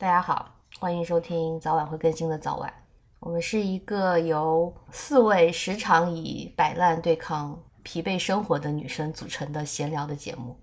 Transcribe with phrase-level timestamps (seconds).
[0.00, 2.72] 大家好，欢迎收听早晚会更新的早晚。
[3.18, 10.56] 我们是一个由四位时常以摆烂对抗疲惫生活的女生组成的闲聊的节目。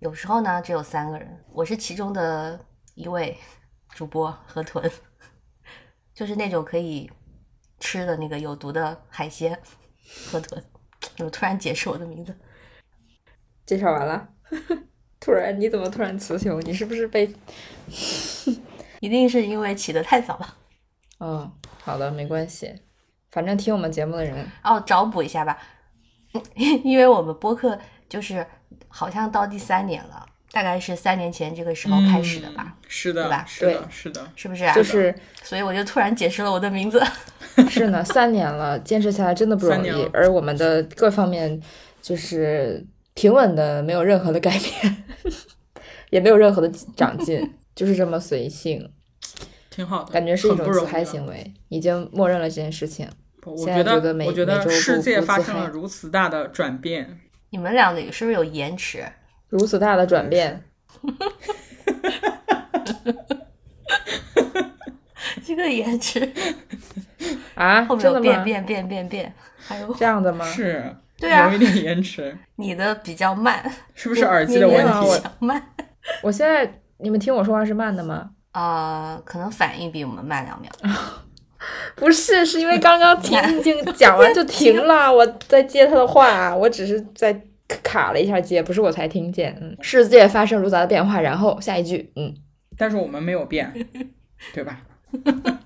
[0.00, 2.58] 有时候呢，只有三个人，我是其中的
[2.96, 3.38] 一位
[3.90, 4.90] 主播河豚，
[6.12, 7.08] 就是那种可以
[7.78, 9.56] 吃的那个有毒的海鲜
[10.28, 10.60] 河豚。
[11.16, 12.36] 怎么突然解释我的名字？
[13.64, 14.28] 介绍完了。
[15.20, 16.60] 突然，你怎么突然雌雄？
[16.64, 17.32] 你是不是被？
[19.02, 20.54] 一定是因为起得太早了。
[21.18, 21.50] 嗯，
[21.82, 22.72] 好的，没关系。
[23.32, 25.58] 反正听我们节目的人哦，找补一下吧，
[26.84, 27.76] 因为我们播客
[28.08, 28.46] 就是
[28.86, 32.76] 好像到第三年了，大概是三年前这个时候开始的吧？
[32.86, 33.44] 是的，对吧？
[33.44, 34.64] 是的，是的，是不是？
[34.64, 34.72] 啊？
[34.72, 35.12] 就是，
[35.42, 37.02] 所以我就突然解释了我的名字。
[37.68, 41.60] 是呢，三年了，坚持下来真的不容易，而我们的各方面
[42.00, 45.04] 就是平稳的，没有任何的改变，
[46.10, 48.92] 也没有任何的长进，就是这么随性，
[49.70, 53.08] 挺好的，感觉是一种自嗨行为，已经默认了这件事情。
[53.44, 59.04] 我觉得，每我觉得世界发生了如此大的转变，你们俩的是不是有延迟？
[59.50, 60.62] 如此大的转变，
[65.44, 66.30] 这个延迟
[67.54, 70.44] 啊，后面有变变变变变，还有这样的吗？
[70.46, 72.36] 是，对啊，有一点延迟。
[72.56, 75.16] 你的比较慢，是不是耳机的问题？
[75.16, 75.74] 比较慢。
[76.22, 78.30] 我现在你们听我说话是慢的吗？
[78.52, 80.70] 呃，可能反应比我们慢两秒。
[81.94, 87.40] 不是，是因为刚刚听静讲完就停了， 我在接他的话，我只是在
[87.82, 89.56] 卡了一下接，不是我才听见。
[89.60, 92.34] 嗯，世界发生如杂的变化，然后下一句，嗯，
[92.76, 93.72] 但是我们没有变，
[94.52, 94.80] 对吧？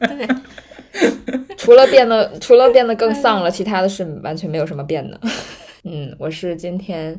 [0.00, 0.28] 对，
[1.56, 5.18] 除了变得除了变得更丧了，其他的是完全没有什么变的。
[5.84, 7.18] 嗯，我是今天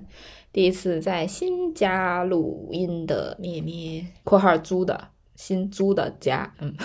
[0.58, 6.52] 第一次在新家录音的咩咩（括号租的新租的家）。
[6.58, 6.76] 嗯。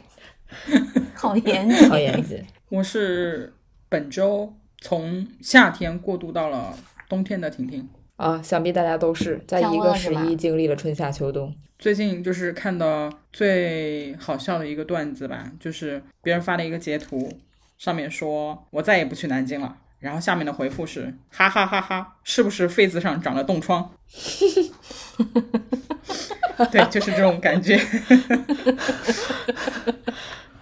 [1.16, 2.44] 好严谨，好严谨。
[2.68, 3.54] 我是
[3.88, 4.52] 本周
[4.82, 6.78] 从夏天过渡到了
[7.08, 11.56] 冬天的婷婷啊，想必大家都是在一个十一经历了春夏秋冬。
[11.78, 17.32] 最近就是看到最好笑的一个段子吧，就是别人发了一个截图，
[17.78, 23.90] 上面说我再也不去南京了，然后下面的回复是哈哈哈哈，是不是痱子上长了冻疮？
[26.70, 27.76] 对，就是这种感觉，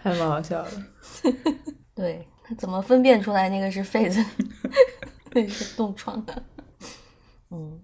[0.03, 0.71] 还蛮好笑的。
[1.95, 2.27] 对，
[2.59, 4.25] 怎么分辨出来那个是痱子，
[5.33, 6.43] 那是冻疮的？
[7.51, 7.81] 嗯，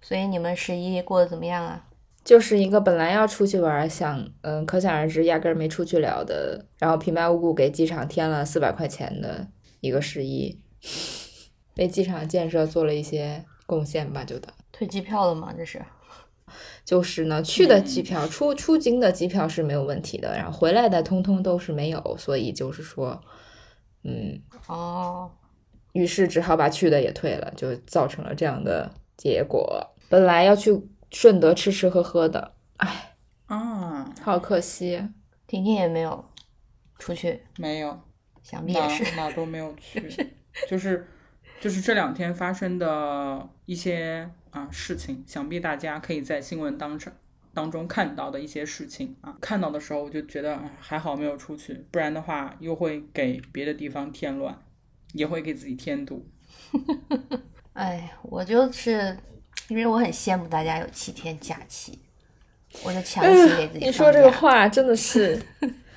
[0.00, 1.84] 所以你们十一过得怎么样啊？
[2.22, 9.48] 就是一个本来要出去玩，想嗯，可想而知，压根儿没出去了的，然后平白无故给机场添了四百块钱的
[9.80, 10.60] 一个十一，
[11.76, 14.52] 为机场建设做了一些贡献吧，就的。
[14.72, 15.52] 退机票了吗？
[15.56, 15.82] 这是。
[16.84, 23.22] 就是呢，去的机票、出出京的机票是没有问题的，然后回来的通通都是没有，所以就是说，
[24.02, 25.30] 嗯，哦，
[25.92, 29.94] 于是只好把去的也退了，就造成了这样的结果。
[30.08, 30.76] 本来要去
[31.12, 33.14] 顺德吃吃喝喝的，哎，
[33.48, 35.00] 嗯，好可惜。
[35.46, 36.24] 婷婷也没有
[36.98, 38.00] 出去，没有，
[38.42, 40.02] 想必也是哪都没有去，
[40.68, 41.06] 就是
[41.60, 44.30] 就是这两天发生的一些。
[44.50, 47.12] 啊，事情想必大家可以在新闻当中
[47.54, 54.60] 当中看到的一些事情啊，看到的时候我就觉得还好没有出去，不然的话又会给别的地方添乱，
[55.12, 56.26] 也会给自己添堵。
[57.74, 59.16] 哎，我就是
[59.68, 61.96] 因为我很羡慕大家有七天假期，
[62.82, 63.84] 我就强行给自己。
[63.84, 65.40] 你说这个话真的是，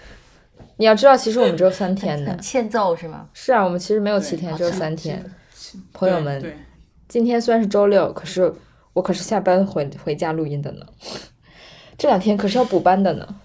[0.78, 3.29] 你要知道，其实我们只有三天的，欠揍是吗？
[3.34, 5.23] 是啊，我们其实没有七天，只有三天。
[5.91, 6.56] 朋友们。
[7.07, 8.51] 今天虽然是周六，可是
[8.94, 10.85] 我可是下班回回家录音的呢。
[11.95, 13.35] 这两天可是要补班的呢。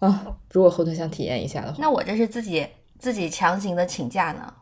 [0.00, 2.66] 啊，如果后头想体验一下的话，那我这是自己
[2.98, 4.52] 自己强行的请假呢，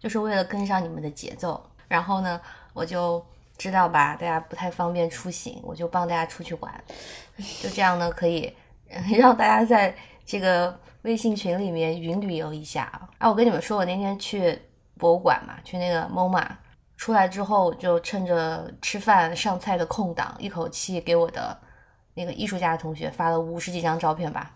[0.00, 1.62] 就是为了跟上你们的节奏。
[1.86, 2.40] 然后呢，
[2.72, 3.24] 我就
[3.56, 6.84] 知道吧，大家不太方便出行，我就帮大家出去玩。
[7.62, 8.52] 就这样呢，可以
[9.16, 9.94] 让大家在
[10.26, 13.08] 这个微信群里面云旅游一下啊。
[13.18, 14.60] 啊，我跟你们说，我那天去
[14.96, 16.46] 博物馆嘛，去那个 MOMA。
[16.96, 21.56] 出来之后，就趁着吃饭上菜的空档，一口气给我的
[22.14, 24.50] 那个艺术家的同学发了五十几张照片吧，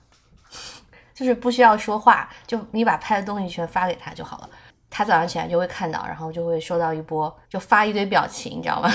[1.15, 4.51] 就是不需要说话，就你把拍的东西全发给他就好了，
[4.91, 8.91] 他早上起来就会看到，然后就会收到一波，就发一堆表情，你知道吗？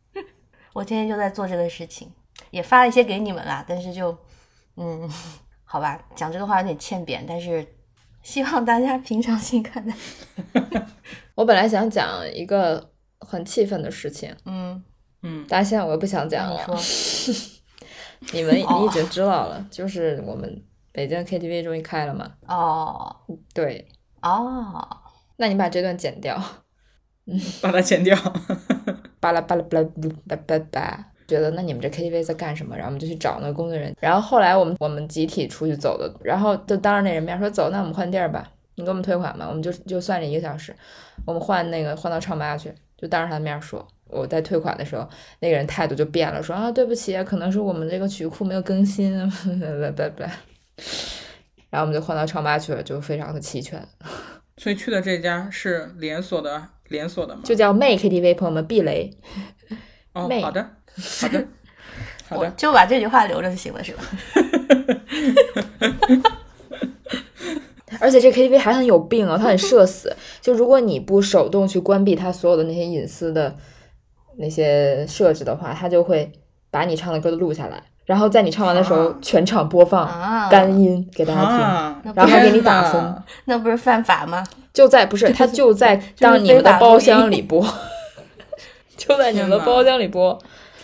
[0.72, 2.10] 我天天就在做这个事情，
[2.50, 4.16] 也发了一些给你们啦，但是就，
[4.76, 5.06] 嗯，
[5.72, 7.66] 好吧，讲这个话有点欠扁，但是
[8.22, 9.94] 希望大家平常心看待。
[11.34, 14.84] 我本来想讲一个很气愤的事情，嗯
[15.22, 16.60] 嗯，但现在我又不想讲了，
[18.34, 22.30] 你们 哦你已经知道了，就是我们北京 KTV 终于开了嘛？
[22.46, 23.16] 哦
[23.54, 23.88] 对，
[24.20, 24.86] 哦，
[25.36, 26.38] 那你把这段剪掉，
[27.24, 28.14] 嗯把它剪掉。
[29.20, 31.11] 巴拉巴拉巴拉巴拉巴拉巴。
[31.26, 32.76] 觉得那你们这 KTV 在干什么？
[32.76, 33.96] 然后我们就去找那个工作人员。
[34.00, 40.74] 然后后来我们我们集体出去走的，然后就当着那人面说走，那我们换地儿吧，你给我们退款吧，我们就就算这一个小时，
[41.26, 43.86] 我们换那个换到唱吧去，就当着他的面说。
[44.08, 45.08] 我在退款的时候，
[45.40, 49.18] 那个人态度就变了，说啊对不起，可能是我们这个曲库没有更新，
[49.80, 50.30] 拜拜拜。
[51.70, 53.82] 然后我们就换到唱吧去了，就非常的齐全，
[54.58, 57.40] 所以去的这家是连锁的，连锁的吗？
[57.42, 59.10] 就叫妹 KTV，朋友们避雷。
[60.12, 60.68] 哦，好的，
[61.20, 61.44] 好的，
[62.28, 62.50] 好我的。
[62.56, 64.02] 就把这句话留着就行了，是吧？
[68.00, 70.14] 而且这 KTV 还很有病啊，它很社死。
[70.40, 73.54] 就如果你不手动去关闭它所有的那些隐私的
[74.38, 76.32] 那些设置的话，它就会
[76.70, 83.22] 把你唱的歌都录下来，然后在你唱完的时候啊全场播放啊，干音给大家听，啊，然后还给你打分。
[83.44, 84.42] 那不是犯法吗？
[84.72, 87.62] 就在不是，它就在当你们的包厢里播，
[88.96, 90.36] 就在你们的包厢里播，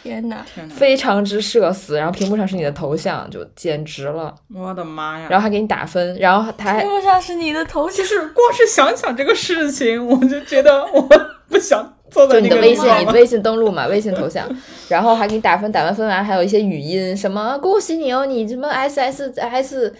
[0.08, 0.44] 天哪！
[0.54, 0.74] 天哪！
[0.74, 1.96] 非常之社死。
[1.96, 4.34] 然后屏幕上是你的头像，就简直了。
[4.54, 5.26] 我的妈呀！
[5.28, 11.02] 然后还给你打分，然后他还屏幕上是你的头像，就是光是想想这个事情，我就觉得我
[11.48, 14.48] 不想坐在就你的微信，你微信登录嘛，微信头像，
[14.88, 19.94] 然后还给你打分，打完分完还有一些语音，什么恭喜你哦，你什么 S S S，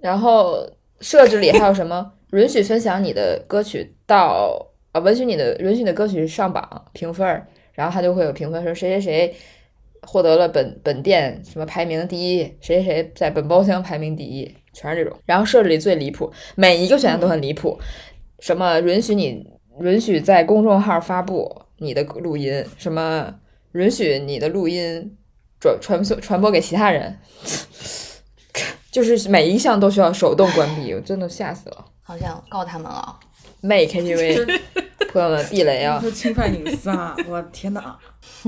[0.00, 0.68] 然后
[1.00, 9.36] 设置里还有什么允许分享你的歌曲到啊允许你的允许你的歌曲上榜评分儿，然后它就会有评分说谁谁谁
[10.02, 15.18] 获得了本本店什么排名第一，谁谁谁在本包厢排名第一，全是这种。
[15.24, 17.78] 然后设置里最离谱，每一个选项都很离谱，
[18.40, 19.46] 什么允许你
[19.80, 23.32] 允许在公众号发布你的录音，什么
[23.72, 25.16] 允许你的录音
[25.60, 27.18] 转传送传播给其他人，
[28.90, 31.86] 就是每一项都需要手动关闭，我真的吓死了。
[32.02, 33.18] 好像告他们了。
[33.62, 34.60] 妹 KTV，
[35.12, 36.00] 朋友们避雷啊！
[36.02, 37.16] 就侵犯隐私啊！
[37.28, 37.96] 我天哪！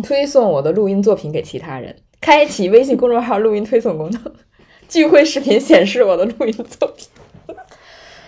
[0.03, 4.35] 推送我的录音作品给其他人，开启微信公众号录音推送功能，
[4.89, 7.07] 聚会视频显示我的录音作品，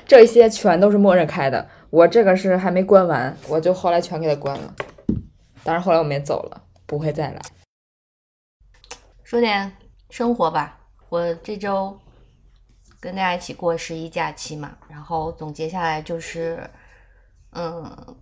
[0.07, 1.69] 这些全都是默认开的。
[1.91, 4.73] 我这个是还没关完，我就后来全给它关了。
[5.65, 7.43] 当然后来我们也走了，不会再来。
[9.25, 9.73] 说点
[10.11, 10.79] 生活吧，
[11.09, 11.99] 我这周
[13.01, 16.69] 跟大家一起过十一假期嘛，然后总结下来就是，
[17.51, 18.17] 嗯，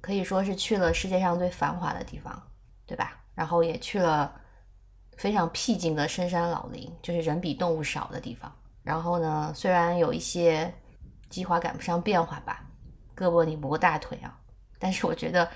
[0.00, 2.42] 可以说是去了世界上最繁华的地方，
[2.86, 3.18] 对吧？
[3.34, 4.32] 然后也去了
[5.16, 8.50] 非常僻静的深山老林，就是人比动物少的地方。
[8.82, 10.72] 然后呢，虽然有一些
[11.28, 12.64] 计划赶不上变化吧，
[13.16, 14.38] 胳膊拧不过大腿啊，
[14.78, 15.48] 但是我觉得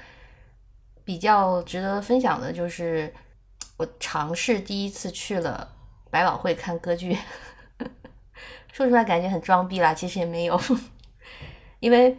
[1.04, 3.12] 比较值得分享的就是。
[3.76, 5.66] 我尝试第一次去了
[6.10, 7.16] 百老汇看歌剧，
[8.80, 10.58] 说出来感觉很装逼啦，其实也没有，
[11.80, 12.16] 因为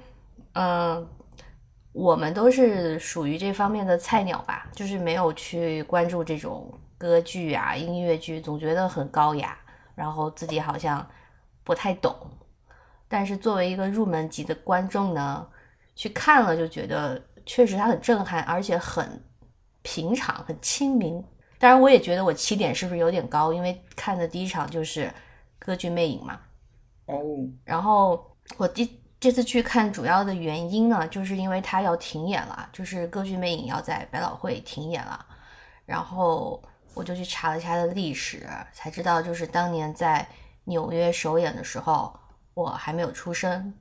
[0.53, 1.09] 嗯、
[1.91, 9.57] 我们都是属于这方面的菜鸟吧，就是没有去关注这种歌剧啊、音乐剧，总觉得很高雅，
[9.95, 11.03] 然后自己好像
[11.63, 12.15] 不太懂。
[13.07, 15.47] 但是作为一个入门级的观众呢，
[15.95, 19.19] 去看了就觉得确实它很震撼，而且很
[19.81, 21.23] 平常、很亲民。
[21.57, 25.11] 当然，我也觉得我起点是不是有点高，因为看的第一场就是
[25.57, 26.39] 歌剧《魅影》嘛。
[27.12, 27.22] 哦，
[27.63, 35.25] 然后我第这次去看主要的原因呢，就是因为它要停演了，就是歌剧《魅影》要在百老汇停演了。
[35.86, 36.62] 然后
[36.94, 40.27] 我就去查了一下它的历史，才知道就是当年在
[40.63, 42.18] 纽约首演的时候，
[42.53, 43.74] 我还没有出生，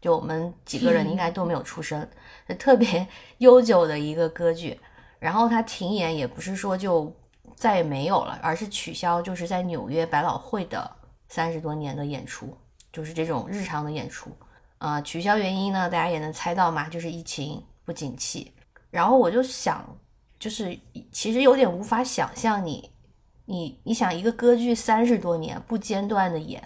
[0.00, 2.08] 就我们几个人应该都没有出生，
[2.48, 3.06] 就特别
[3.38, 4.80] 悠久的一个歌剧。
[5.20, 7.12] 然后它停演也不是说就
[7.54, 10.90] 再也没有了，而是取消，就是在纽约百老汇的
[11.28, 12.56] 三十多年的演出，
[12.92, 14.30] 就是这种日常的演出。
[14.78, 18.54] 啊、取消原因呢，大家也能猜到嘛，就是疫情不景气。
[18.90, 19.84] 然后我就想，
[20.38, 20.78] 就是
[21.10, 22.90] 其实有点无法想象你，
[23.44, 26.62] 你你想一个歌剧三十多年不间断的演，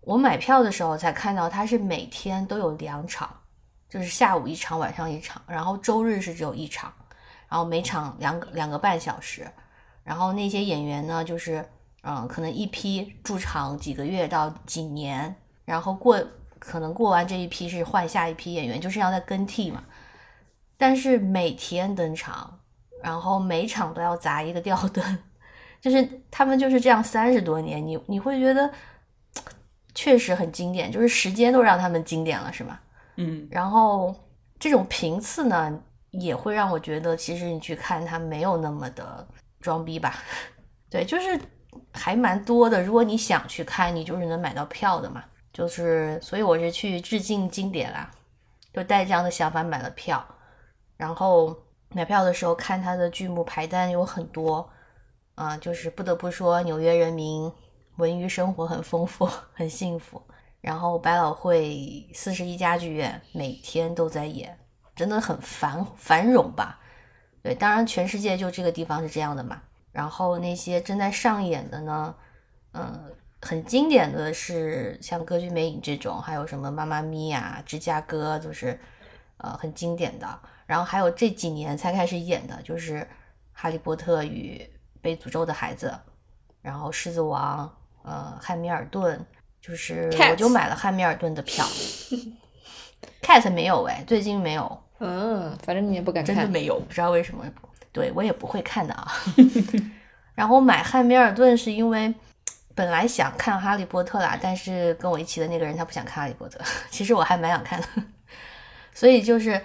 [0.00, 3.28] 我买票的时候才看到它是每天都有两场，
[3.88, 6.92] 就是下午一场，晚上一场，然后周日是只有一场，
[7.48, 9.46] 然后每场两个两个半小时，
[10.02, 11.64] 然后那些演员呢，就是
[12.02, 15.36] 嗯，可能一批驻场几个月到几年，
[15.70, 16.20] 然后过
[16.58, 19.84] 可能过完这一批是换下一批演员，就是要在更替嘛。
[20.76, 22.58] 但是每天登场，
[23.00, 25.18] 然后每场都要砸一个吊灯，
[25.80, 28.68] 就是他们就是这样三十多年，你你会觉得
[29.94, 32.76] 确实很经典，就是时间都让他们经典了，是吗？
[33.14, 34.12] 嗯，然后
[34.58, 39.24] 这种频次呢，也会让我觉得，其实你去看它没有那么的
[39.60, 40.16] 装逼吧。
[40.90, 41.40] 对，就是
[41.92, 42.82] 还蛮多的。
[42.82, 45.22] 如果你想去看，你就是能买到票的嘛。
[45.52, 48.10] 就是，所以我是去致敬经典啦，
[48.72, 50.24] 就带这样的想法买了票。
[50.96, 51.56] 然后
[51.90, 54.68] 买票的时候看他的剧目排单有很多，
[55.34, 57.50] 啊、就是不得不说纽约人民
[57.96, 60.22] 文娱生活很丰富，很幸福。
[60.60, 64.58] 然后百老汇四十一家剧院每天都在演，
[64.94, 66.78] 真的很繁繁荣吧？
[67.42, 69.62] 对，当然全世界就这个地方是这样的嘛。
[69.90, 72.14] 然后那些正在上演的呢，
[72.74, 73.10] 嗯、
[73.42, 78.78] 很经典的是像《歌剧魅影》这种，还有什么《妈妈咪呀》《芝加哥》，就是
[79.38, 80.38] 呃很经典的。
[80.66, 83.00] 然后还有这几年才开始演的，就是
[83.52, 84.64] 《哈利波特与
[85.00, 85.88] 被诅咒的孩子》，
[86.62, 87.66] 然后《狮子王》，
[88.08, 89.18] 呃，《汉密尔顿》，
[89.60, 91.66] 就是我就买了汉密尔顿的票。
[93.22, 96.36] Cat 没有哎，最近没有，嗯，反正你也不敢看。
[96.36, 97.44] 真的没有，不知道为什么。
[97.92, 99.10] 对我也不会看的啊。
[100.34, 102.14] 然后买汉密尔顿是因为
[102.80, 106.58] 本来想看哈利波特啦，但是跟我一起的那个人他不想看哈利波特，
[106.90, 107.86] 其实我还蛮想看的，
[108.94, 109.60] 所以就是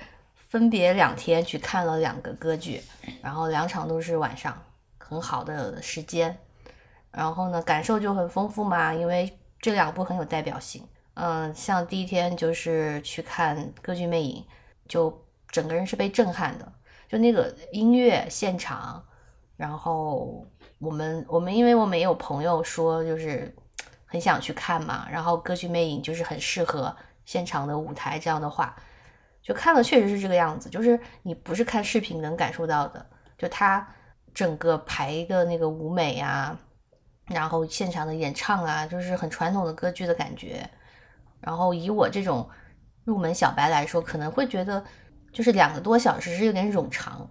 [0.50, 2.84] 分别两天去看了两个歌剧，
[3.22, 4.62] 然后两场都是晚上，
[4.98, 6.38] 很好的时间。
[7.10, 10.86] 然后呢，感受就很丰富嘛，因为这两部很有代表性。
[11.14, 14.42] 嗯，像第一天就是去看《歌剧魅影》，
[14.90, 16.70] 就整个人是被震撼的，
[17.08, 19.02] 就那个音乐现场，
[19.56, 20.46] 然后
[20.80, 23.54] 我们我们因为我们也有朋友说就是
[24.06, 28.76] 很想去看嘛，然后《歌剧魅影》就是很适合现场的舞台这样的话，
[29.42, 33.06] 就看了确实是这个样子，就是你不是看视频能感受到的，
[33.38, 33.88] 就它
[34.34, 36.58] 整个排的那个舞美啊，
[37.28, 40.70] 然后现场的演唱啊，就是很传统的歌剧的感觉。
[41.40, 42.48] 然后以我这种
[43.04, 44.84] 入门小白来说，可能会觉得
[45.32, 47.30] 就是两个多小时是有点冗长，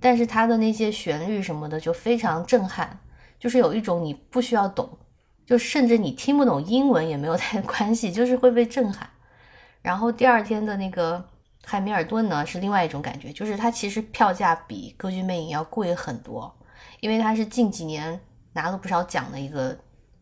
[0.00, 2.98] 但是它的那些旋律什么的就非常震撼，
[3.38, 4.98] 就是有一种你不需要懂，
[5.44, 9.08] 就甚至你听不懂英文也没有太关系，就是会被震撼。
[9.82, 11.28] 然后第二天的那个
[11.64, 16.54] 汉密尔顿呢，是另外一种感觉，就是它其实票价比歌剧魅影要贵很多，
[17.00, 18.20] 因为它是近几年
[18.52, 19.78] 拿了不少奖的一个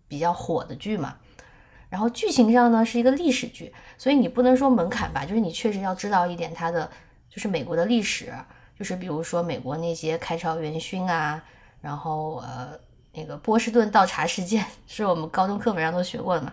[0.06, 1.16] 比较火的剧嘛。
[1.88, 6.90] 然后剧情上呢是一个历史剧，所以你不能说门槛吧，就是你确实要知道一点它的
[7.30, 8.32] 就是美国的历史，
[8.78, 11.42] 就是比如说美国那些开朝元勋啊，
[11.80, 12.78] 然后呃
[13.12, 16.52] 那个波士顿倒茶事件 是我们高中课本上都学过的嘛，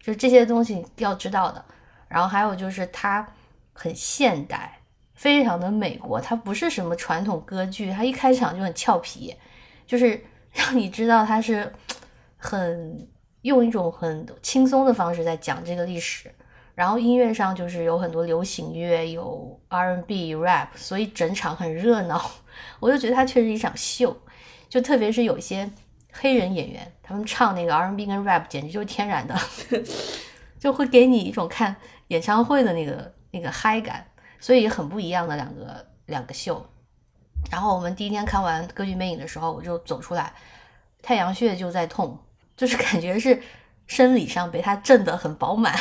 [0.00, 1.64] 就这些东西要知道的。
[2.08, 3.26] 然后还有就是它
[3.72, 4.80] 很现代，
[5.14, 9.34] 非常的美国，它不是什么传统歌剧，它一开场就很俏皮，
[9.86, 11.72] 就是 让你知道它是
[12.36, 13.08] 很
[13.42, 16.30] 用一种很轻松的方式在讲这个历史。
[16.74, 22.30] 然后音乐上就是有很多流行乐，有 R&B、rap，所以整场很热闹。
[22.80, 24.16] 我就觉得它确实一场秀，
[24.68, 25.70] 就特别是有一些
[26.12, 29.38] 黑人演员，他们唱那个 R&B 跟 rap 简直就是天然的，
[30.58, 31.76] 就会给你一种看
[32.08, 34.06] 演唱会的那个那个嗨感，
[34.40, 36.64] 所以很不一样的两个两个秀。
[37.50, 40.32] 然后我们第一天看完《歌剧魅影》的时候，我就走出来，
[41.02, 42.18] 太阳穴就在痛，
[42.56, 43.42] 就是感觉是
[43.86, 45.74] 生理上被它震得很饱满。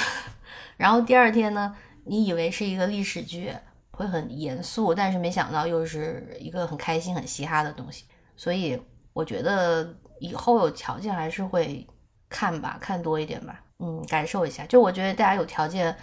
[0.82, 3.54] 然后第二天呢，你以为是一个历史剧，
[3.92, 8.06] 会很严肃，但是没想到又是一个很开心、很嘻哈的东西。
[8.36, 8.82] 所以
[9.14, 11.88] 我觉得以后有条件还是会
[12.28, 14.66] 看吧，看多一点吧，嗯，感受一下。
[14.66, 15.96] 就我觉得大家有条件，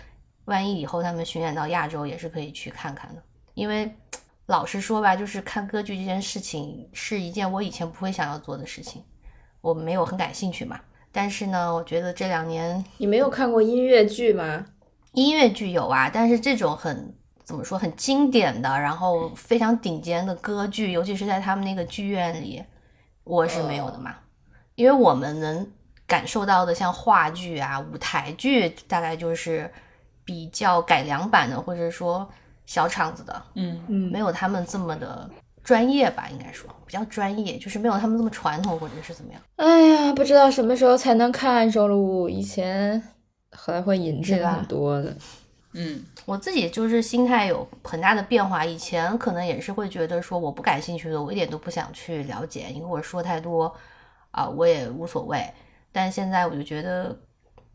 [0.45, 3.21] 万一以后他们巡演到亚洲，也是可以去看看的。
[3.55, 3.93] 因为
[4.47, 9.03] 老实说吧，就是看歌剧这件事情是一件我以前不会想要做的事情，
[9.61, 10.81] 我没有很感兴趣嘛。
[11.21, 14.65] 但是呢，我觉得这两年你没有看过音乐剧吗？
[15.15, 22.63] 音乐剧有啊，但是这种很怎么说很经典的，然后非常顶尖的歌剧，尤其是在他们那个剧院里，
[23.25, 24.15] 我是没有的嘛。
[24.77, 25.69] 因为我们能
[26.07, 29.69] 感受到的，像话剧啊、舞台剧，大概就是
[30.25, 32.31] 比较改良版的，或者说
[32.65, 35.29] 小场子的，嗯，嗯没有他们这么的
[35.69, 39.43] 专业吧，应该说比较专业，就是没有他们那么传统，或者是怎么样。
[39.57, 42.27] 哎呀，不知道什么时候才能看上喽。
[42.27, 43.03] 以前
[43.53, 45.15] 还会引进很多的，
[45.75, 53.71] 嗯，我自己就是心态有很大的变化，以前可能也是会觉得说我不感兴趣的，我一点都不想去了解，你跟我说太多
[54.31, 55.47] 啊、我也无所谓。
[55.93, 57.15] 但现在我就觉得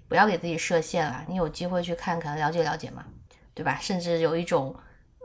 [0.08, 3.06] 不要给自己设限了，你有机会去看看，了解了解嘛，
[3.54, 3.78] 对吧？
[3.80, 4.76] 甚至有一种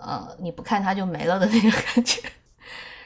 [0.02, 2.20] 呃你不看它就没了的那个感觉。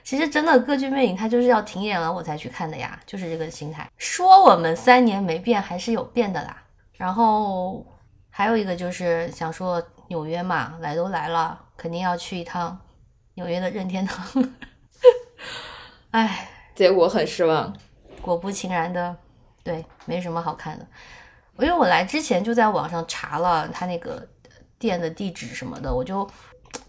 [0.04, 3.90] 其实真的歌剧魅影它就是要停演了我才去看的呀，就是这个心态。
[3.96, 6.62] 说我们三年没变，还是有变的啦。
[6.94, 7.86] 然后
[8.30, 12.78] 还有一个就是想说纽约嘛，来都来了，肯定要去一趟
[13.34, 14.26] 纽约的任天堂。
[16.12, 17.74] 哎，结果很失望。
[18.20, 19.16] 果不其然的，
[19.64, 20.86] 对，没什么好看的。
[21.58, 24.26] 因为我来之前就在网上查了他那个
[24.78, 26.28] 店的地址什么的，我就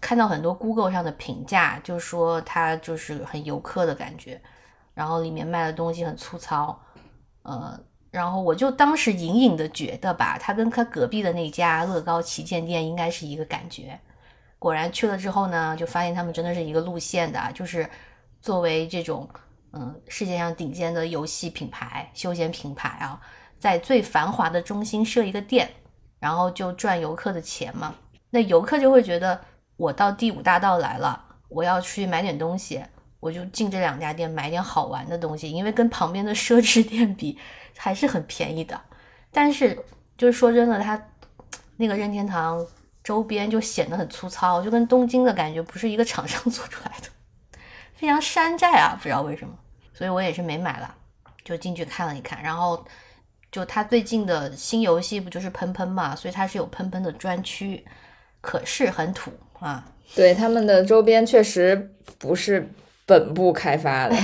[0.00, 4.40] 看到很多 Google 上的评价，就说它就是很游客的感觉，
[4.94, 6.78] 然后里面卖的东西很粗糙，
[7.42, 7.78] 呃，
[8.10, 13.98] 然后我就当时隐隐的觉得吧，它跟它隔壁的那家乐高旗舰店应该是一个感觉。
[14.58, 17.88] 果然去了之后呢，就发现他们真的是一个路线的，就是
[18.40, 19.28] 作为这种
[19.72, 23.20] 嗯世界上顶尖的游戏品牌、休闲品牌啊。
[23.58, 25.70] 在最繁华的中心设一个店，
[26.18, 27.94] 然后就赚游客的钱嘛。
[28.28, 29.40] 那游客就会觉得，
[29.76, 32.82] 我到第五大道来了，我要去买点东西，
[33.20, 37.38] 我就进这两家店买点好玩的东西，因为跟旁边的奢侈店比
[37.76, 38.80] 还是很便宜的。
[39.30, 39.78] 但是
[40.16, 41.00] 就是说真的，它
[41.76, 42.64] 那个任天堂
[43.02, 47.08] 周边就显得很粗糙，就跟东京的感觉不是一个厂商 做出来的，
[47.94, 49.54] 非常山寨啊，不知道为什么。
[49.92, 50.94] 所以我也是没买了，
[51.44, 52.84] 就进去看了一看，然后。
[53.52, 57.86] 就他最近的新游戏不就是喷喷嘛，所以它是有喷喷的专区，
[58.40, 59.30] 可是很土
[59.68, 59.84] 啊。
[60.14, 62.70] 对他们的周边确实不是
[63.04, 64.16] 本部开发的，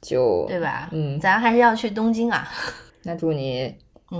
[0.00, 0.88] 就对吧？
[0.92, 2.48] 嗯，咱还是要去东京啊。
[3.02, 3.76] 那祝你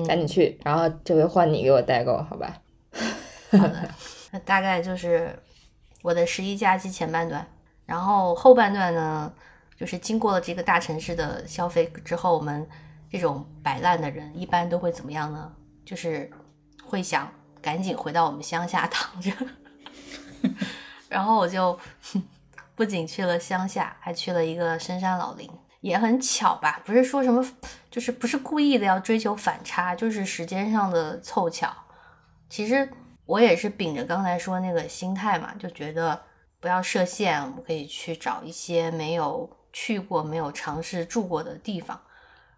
[0.07, 2.61] 赶紧去，然后这回换你给我代购，好吧？
[3.53, 3.89] 好的，
[4.33, 5.35] 那大概就是
[6.03, 7.47] 我的十一假期前半段，
[7.87, 9.33] 然后后半段呢，
[9.79, 12.67] 就是经过了这个大城市的消费之后，我们。
[13.13, 15.53] 这种摆烂的人一般都会怎么样呢？
[15.85, 16.29] 就是
[16.85, 17.31] 会想
[17.63, 19.31] 赶紧回到我们乡下躺着。
[21.09, 21.79] 然后我就
[22.75, 25.49] 不仅去了乡下，还去了一个深山老林，
[25.81, 26.81] 也很巧吧？
[26.85, 27.45] 不是说什么，
[27.91, 31.73] 就是不是故意的要追求反差，就是时间上的凑巧。
[32.49, 32.89] 其实
[33.27, 36.21] 我也是秉着刚才说那个心态嘛，就觉得
[36.61, 42.01] 不要设限，我们可以去找一些没有去过、没有尝试住过的地方。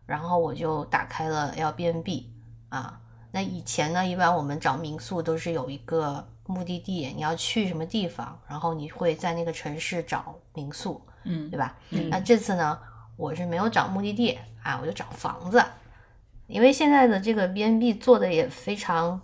[0.06, 2.24] 然后我就打开了 Airbnb
[2.68, 3.00] 啊，
[3.32, 11.76] 那以前呢，一般我们找民宿都是有一个目的地，你要去什么地方，然后你会在那个城市找民宿，嗯，对吧？
[12.10, 12.78] 那这次呢，
[13.16, 15.62] 我是没有找目的地啊，我就找房子，
[16.46, 19.20] 因为现在的这个 BNB 做的也非常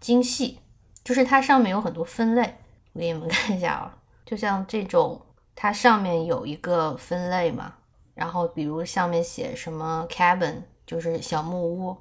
[0.00, 0.58] 精细，
[1.02, 2.56] 就是它上面有很多分类，
[2.92, 5.20] 我给你们 看一下啊，就像这种，
[5.54, 7.74] 它上面有一个分类嘛。
[8.14, 11.94] 然后，比如上面写什么 cabin，就是小木屋，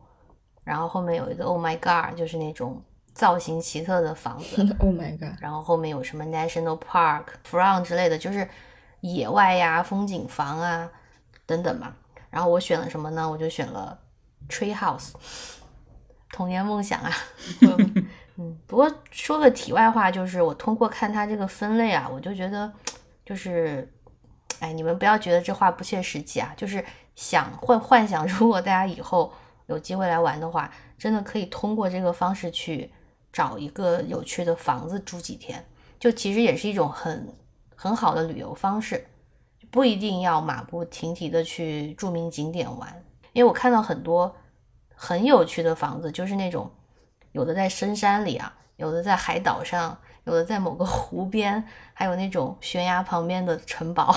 [0.63, 2.81] 然后后面有一个 oh my god，就是那种
[3.15, 4.61] 造型奇特的房子。
[4.79, 5.35] oh my god。
[5.39, 8.47] 然后后面有什么 national park、front 之类的，就是
[9.01, 10.87] 野外呀、风景房啊
[11.47, 11.91] 等等嘛。
[12.29, 13.27] 然后我选了什么呢？
[13.27, 13.97] 我就选了
[14.47, 15.13] tree house，
[16.31, 17.11] 童年梦想啊。
[18.37, 22.71] 嗯，不过说个题外话，就是我通过看它这个分类啊，我就觉得
[23.25, 23.91] 就是。
[24.61, 26.53] 哎，你们不要觉得这话不切实际啊！
[26.55, 29.29] 就是想幻幻想，如果大家以后
[29.65, 32.89] 有机会来玩的话，真的可以通过这个方式去
[33.35, 35.61] 找一个有趣的房子住几天，
[35.99, 37.27] 就其实也是一种很
[37.75, 39.05] 很好的旅游方式，
[39.69, 43.03] 不一定要马不停蹄的去著名景点玩。
[43.33, 44.33] 因为我看到很多
[44.95, 46.71] 很有趣的房子，就是那种
[47.33, 49.99] 有的在深山里啊，有的在海岛上。
[50.27, 54.11] 有的在某个湖边，还有那种悬崖旁边的城堡，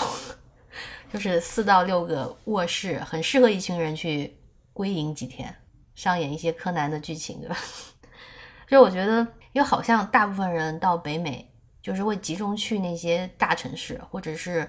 [1.12, 4.34] 就是四到六个卧室，很适合一群人去
[4.72, 5.54] 归隐几天，
[5.94, 7.56] 上演一些柯南的剧情，对吧？
[8.68, 9.20] 就我觉得，
[9.52, 11.50] 因为好像大部分人到北美，
[11.82, 14.68] 就是会集中去那些大城市，或者是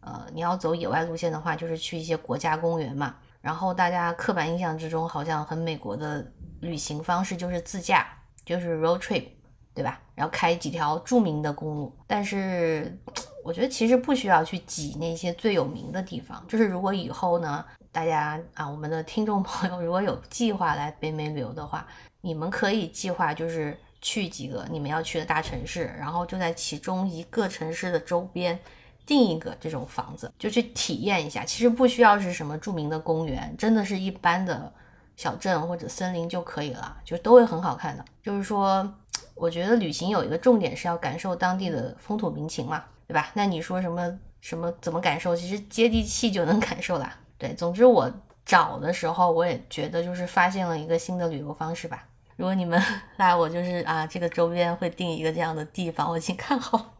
[0.00, 3.16] 呃，你要走野外路线的话，就是去一些国家公园嘛。
[3.40, 6.24] 然后大家刻板印象之中，好像很美国的
[6.60, 8.06] 旅行方式就是自驾，
[8.44, 9.24] 就是 road trip。
[9.72, 10.00] 对吧？
[10.16, 12.98] 然后开几条著名的公路，但是
[13.44, 16.44] 我觉得其实不需要去挤那些最有名的地方。
[16.48, 21.86] 就是如果以后呢，大家啊，我们的听众朋友如果有计划来北美旅游的话，
[22.20, 28.58] 你们可以计划就是去几个你们要去的大城市，然后就在其中一个城市的周边
[29.04, 31.44] 订一个这种房子，就去体验一下。
[31.44, 34.72] 其实不需要是什么著名的公园，真的是一般的
[35.16, 38.04] 小镇或者森林就可以了，就都会很好看的。
[38.22, 38.92] 就是说。
[39.34, 43.30] 我觉得旅行有一个重点是要感受当地的风土民情嘛，对吧？
[43.32, 45.34] 那你说什么什么怎么感受？
[45.34, 47.16] 其实接地气就能 感受啦。
[47.38, 48.12] 对，总之我
[48.44, 52.06] 找的时候，我也觉得就是发现了一个新的旅游方式吧。
[52.40, 52.82] 如果你们
[53.18, 56.94] 来，我就是啊，这个周边会定一个这样的地方，我已经看好，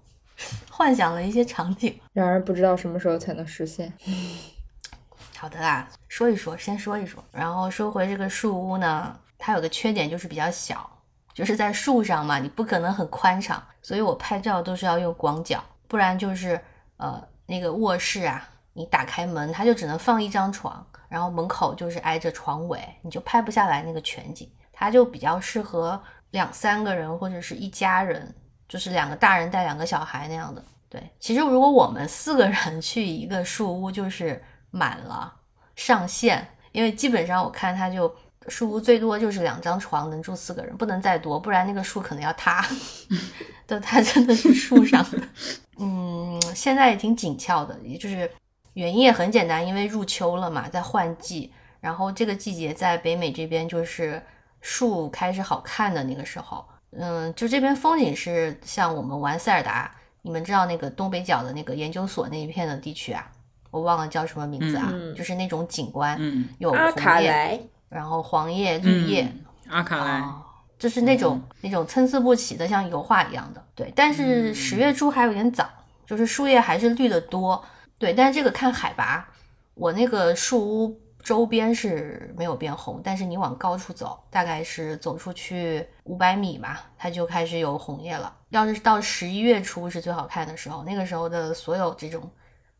[0.70, 3.90] 幻想了一些场景，然而不知道什么时候才能实现。
[5.38, 10.88] 好的啦，说一说，先说一说，然后说回这个树屋呢，它有个缺点就是比较小。
[11.32, 16.60] 就是在树上嘛，你不可能很宽敞，所以我拍照都是要用广角，不然就是
[16.98, 24.50] 呃那个卧室啊，你打开门，它就只能放一张床，然后门口就是挨着床尾，你就拍不下来那个全景。
[24.80, 28.34] 它就比较适合两三个人或者是一家人，
[28.66, 30.64] 就是两个大人带两个小孩那样的。
[30.88, 35.30] 对，其实如果我们四个人 去一个树屋，就是满了
[35.76, 38.10] 上限，因为基本上我看它就
[38.48, 42.66] 树屋最多就是两张床能住四个人，不能再多，不然那个树可能要塌。
[43.68, 45.20] 对，它真的是树上的。
[45.78, 48.28] 嗯，现在也挺紧俏的，也就是
[48.72, 54.22] 原因也很简单，因为入秋了嘛，在换季，然后这个季节在北美这边就是
[54.60, 56.64] 树开始好看的那个时候。
[56.92, 59.90] 嗯，就这边风景是像我们玩塞尔达。
[60.22, 63.26] 你们知道那个东北角的那个研究所那一片的地区啊？
[63.70, 66.20] 我忘了叫什么名字啊，就是那种景观，
[66.58, 69.32] 有红叶，然后黄叶、绿叶，
[69.70, 70.22] 阿卡莱，
[70.78, 73.64] 就是那种那种参差不齐的，像油画一样的。
[73.74, 75.66] 对，但是十月初还有点早，
[76.04, 77.64] 就是树叶还是绿的多。
[77.96, 79.26] 对，但是这个看海拔，
[79.72, 81.00] 我那个树屋。
[81.22, 88.34] 周边是没有变红，但是你往高处走，大概是走出去五百米吧，它就开始有红叶了。
[88.48, 92.30] 要是到十一月初是最好看的时候，那个时候的所有这种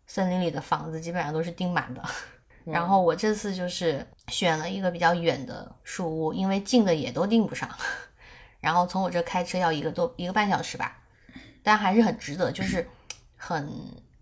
[0.07, 2.03] 森林里的房子基本上都是订满的。
[2.64, 7.68] 然后我这次就是选了一个比较远的树屋，因为近的也都订不上。
[8.61, 10.98] 然后从我这开车要一个多一个半小时吧，
[11.62, 12.88] 但还是很值得，就是
[13.37, 13.70] 很。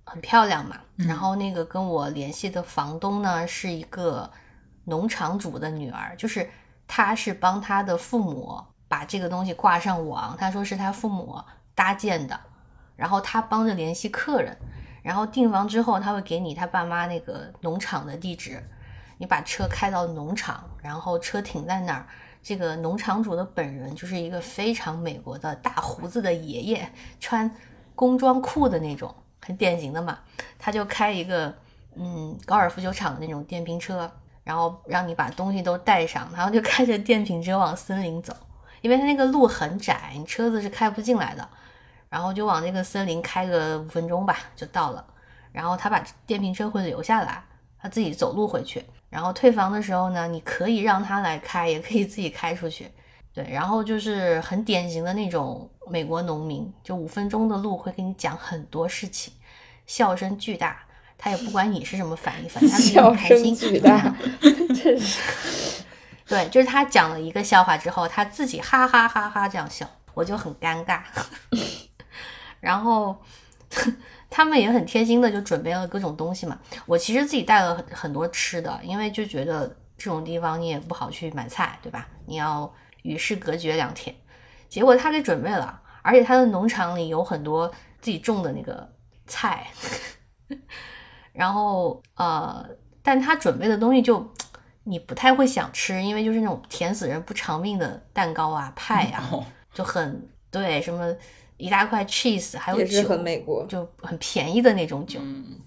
[0.09, 4.31] 很漂亮嘛，然后那个跟我联系的房东呢是一个
[4.85, 6.49] 农场主的女儿，就是
[6.87, 11.39] 她是帮她的父母把这个东西挂上网，她说是她父母
[11.75, 12.41] 搭建的，
[12.97, 14.57] 然后他帮着联系客人，
[15.03, 18.61] 然后订房之后他会给你他爸妈那个农场的地址，
[19.19, 22.07] 你把车开到农场，然后车停在那儿，
[22.43, 26.91] 这个农场主的本人就是一个非常美国的大胡子的爷爷，
[27.21, 27.49] 穿
[27.95, 29.15] 工装裤的那种。
[29.41, 30.19] 很典型的嘛，
[30.59, 31.55] 他就开一个
[31.95, 34.11] 嗯高尔夫球场的那种电瓶车，
[34.45, 38.35] 然后让你把东西都带上，然后就开着电瓶车往森林走，
[38.81, 41.49] 因为他那个路很窄，你车子是开不进来的，
[42.09, 45.05] 然后就往那个森林开个五分钟吧就到了，
[45.53, 47.43] 然后他把电瓶车会留下来，
[47.81, 52.91] 他自己走路回去，然后退房的时候呢，你可以让他来开，也可以自己开出去，
[53.33, 59.33] 对，然后就是很典型的那种美国农民，就五分钟的路会给你讲很多事情。
[59.87, 60.79] 笑声巨大，
[61.17, 63.55] 他也不管你是什么反应，反正他笑开心。
[63.55, 64.15] 巨大，
[64.75, 65.83] 真是。
[66.27, 71.01] 对，就是他讲了一个笑话之后，他自己哈哈哈哈这样笑，我就很尴尬。
[72.61, 73.17] 然后
[74.29, 76.59] 他们也很贴心的就准备了各种东西嘛。
[76.85, 82.07] 我其实自己带了很很多吃的，因为就觉得这种地方你也不好去买菜，对吧？
[82.27, 82.71] 你要
[83.03, 84.15] 与世隔绝两天。
[84.69, 87.69] 结果他给准备了，而且他的农场里有很多
[88.01, 88.89] 自己种的那个。
[89.31, 89.67] 菜，
[91.35, 92.67] 然后呃，
[93.03, 94.27] 但他准备的东西就
[94.85, 99.29] 你不太会想吃，因为就是那种甜死人不偿命的蛋糕啊、派啊，
[99.75, 101.15] 就很对，什么
[101.59, 105.21] 一大块 cheese，还有酒，很美国，就很便宜的那种酒，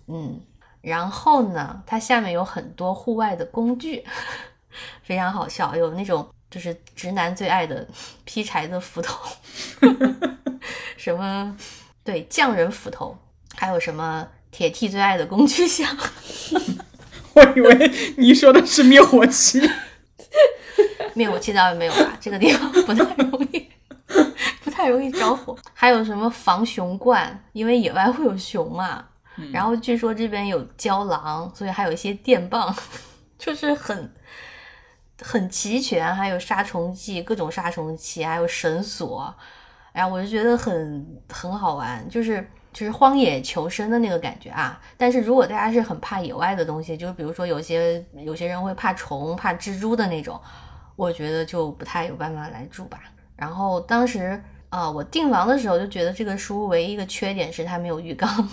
[0.08, 0.42] 嗯，
[0.82, 4.04] 然后呢，它下面有很多户外的工具，
[5.04, 7.88] 非常好笑，有那种就是直男最爱的
[8.26, 9.18] 劈柴的斧头，
[10.98, 11.58] 什么
[12.04, 13.18] 对匠人斧头。
[13.56, 15.98] 还有什么铁 T 最爱的工具箱？
[17.34, 19.62] 我以为你说的是灭火器。
[21.14, 23.70] 灭火器倒是没有吧，这个地方不太容易，
[24.64, 25.58] 不太容易着火。
[25.74, 27.44] 还有什么防熊罐？
[27.54, 29.06] 因为野外会有熊嘛。
[29.52, 32.76] 然后据说这边有胶囊，所以还有一些电棒，
[33.38, 34.14] 就是很
[35.22, 36.14] 很齐全。
[36.16, 39.34] 还有杀虫剂，各种杀虫剂，还有绳索。
[39.94, 42.46] 哎呀，我就觉得很很好玩，就是。
[42.74, 44.82] 就是荒野求生的那个感觉啊！
[44.96, 50.40] 但是如果大家是很怕野外的东西，就是比如说有些有些人会怕虫、怕蜘蛛的那种，
[50.96, 53.02] 我觉得就不太有办法来住吧。
[53.36, 58.50] 然后当时啊，我订房的时候就觉得这个书唯一一个缺点是它没有浴缸，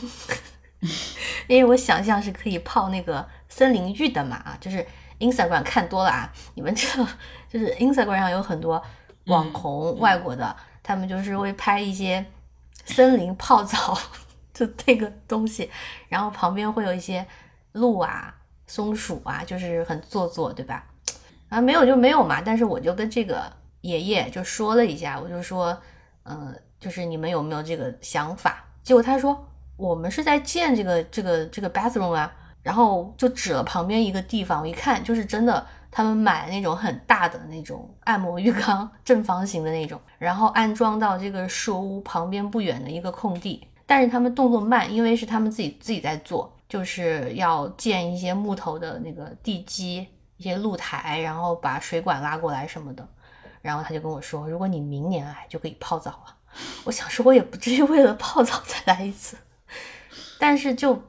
[1.47, 4.85] 因为我想象是可以泡那个森林浴的嘛，就是
[5.21, 7.07] Instagram 看多了啊，你们知道，
[7.49, 8.83] 就是 Instagram 上有很多
[9.27, 12.25] 网红外国的，他们就是会拍一些。
[12.91, 13.99] 森林泡澡
[14.55, 15.71] 就那个东西，
[16.09, 17.27] 然后旁边会有一些
[17.73, 18.35] 鹿啊、
[18.67, 20.87] 松鼠啊，就是很做作，对吧？
[21.51, 22.41] 啊，没有就没有嘛。
[22.41, 23.53] 但是我就跟这个
[23.83, 25.79] 爷爷就说了一下，我就说，
[26.25, 28.65] 嗯，就是你们有没有这个想法？
[28.83, 32.35] 结果他说，我们是在建这个这个这个 bathroom 啊，
[32.69, 35.67] 然后就指了旁边一个地方，我一看就是真的。
[35.91, 43.67] 他们买那种很大的那种按摩浴缸，正方形的那种，然后安装到这个树屋旁边不远的一个空地。
[43.87, 53.09] 但是他们动作慢，因为是他们自己自己在做，就是要建一些木头的那个地基、一些露台，然后把水管拉过来什么的。
[53.63, 56.37] 然后他就跟我说，如果你明年来就可以泡澡了。
[56.85, 59.39] 我想说，我也不至于为了泡澡再来一次，
[60.39, 61.03] 但是就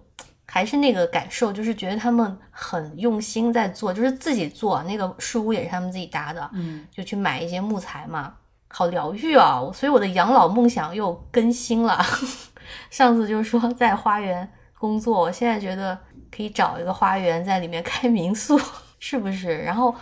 [0.51, 8.33] 还是那个感受，就是觉得他们很用心在做，就是自己做那个树屋也是他们自己搭的，嗯，就去买一些木材嘛，
[8.67, 9.61] 好疗愈啊！
[9.71, 12.03] 所以我的养老梦想又更新了。
[12.89, 15.97] 上次就是说在花园工作，我现在觉得
[16.35, 18.59] 可以找一个花园在里面开民宿，
[18.99, 19.55] 是不是？
[19.59, 19.93] 然后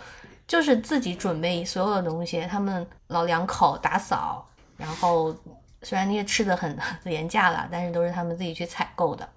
[0.46, 4.46] 就是自己准备所有的东西，他们老两口打扫。
[4.78, 5.34] 然后
[5.82, 9.28] 虽然那些吃的很 廉价了，但是都是他们自己去采购的。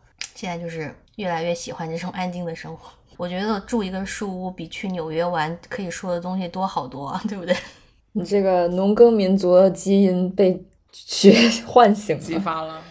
[0.42, 2.90] 现在就是越来越喜欢这种安静的生活。
[3.16, 7.56] 我觉得住一个树屋比去纽约玩可以说的东西多好多， 对不对？
[8.14, 10.60] 你这个农耕民族的基因被
[10.92, 11.32] 学
[11.68, 12.82] 唤醒了，激发了。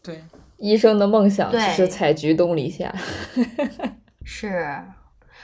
[0.00, 0.22] 对，
[0.58, 2.94] 医生的梦想就是采菊东篱下。
[4.22, 4.78] 是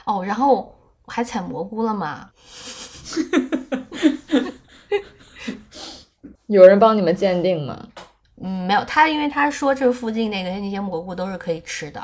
[0.06, 0.72] 哦，然后
[1.08, 2.30] 还采蘑菇了嘛？
[6.46, 7.88] 有人帮你们鉴定吗？
[8.40, 8.84] 嗯，没有。
[8.84, 12.02] 他因为他说这附近那个那些蘑菇都是可以吃的，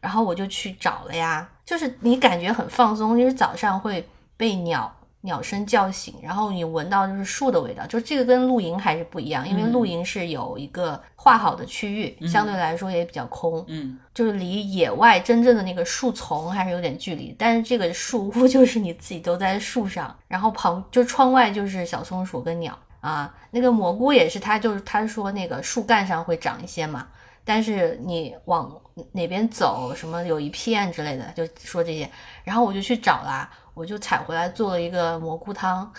[0.00, 1.48] 然后我就去找了呀。
[1.64, 4.06] 就是你感觉很放松，就是早上会
[4.36, 7.86] 被鸟鸟声叫醒，然后你闻到就是树的味道。
[7.86, 17.32] 就这个跟露营还是不一样，因为嗯露营是有一个划好的区域，相对来说也比较空，嗯，就是离野外真正的那个树丛还是有点距离。
[17.38, 22.76] 但是这个树屋就是你自己都在树上，然后旁就窗外就是小松鼠跟鸟。
[23.00, 27.08] 啊，那个蘑菇也是，他就是他说那个树干上会长一些嘛，
[27.44, 28.70] 但是你往
[29.12, 32.10] 哪边走，什么有一片之类的，就说这些，
[32.44, 35.90] 然后我就去找啦，我就采回来做了一个蘑菇汤，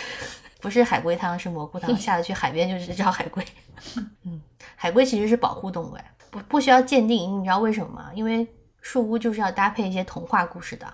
[0.60, 1.96] 不是海龟汤，是蘑菇汤。
[1.96, 3.42] 下次去海边就是找海龟，
[4.24, 4.38] 嗯，
[4.76, 5.96] 海龟其实是保护动物，
[6.30, 8.10] 不不需要鉴定，你知道为什么吗？
[8.14, 8.46] 因为
[8.82, 10.86] 树屋就是要搭配一些童话故事的，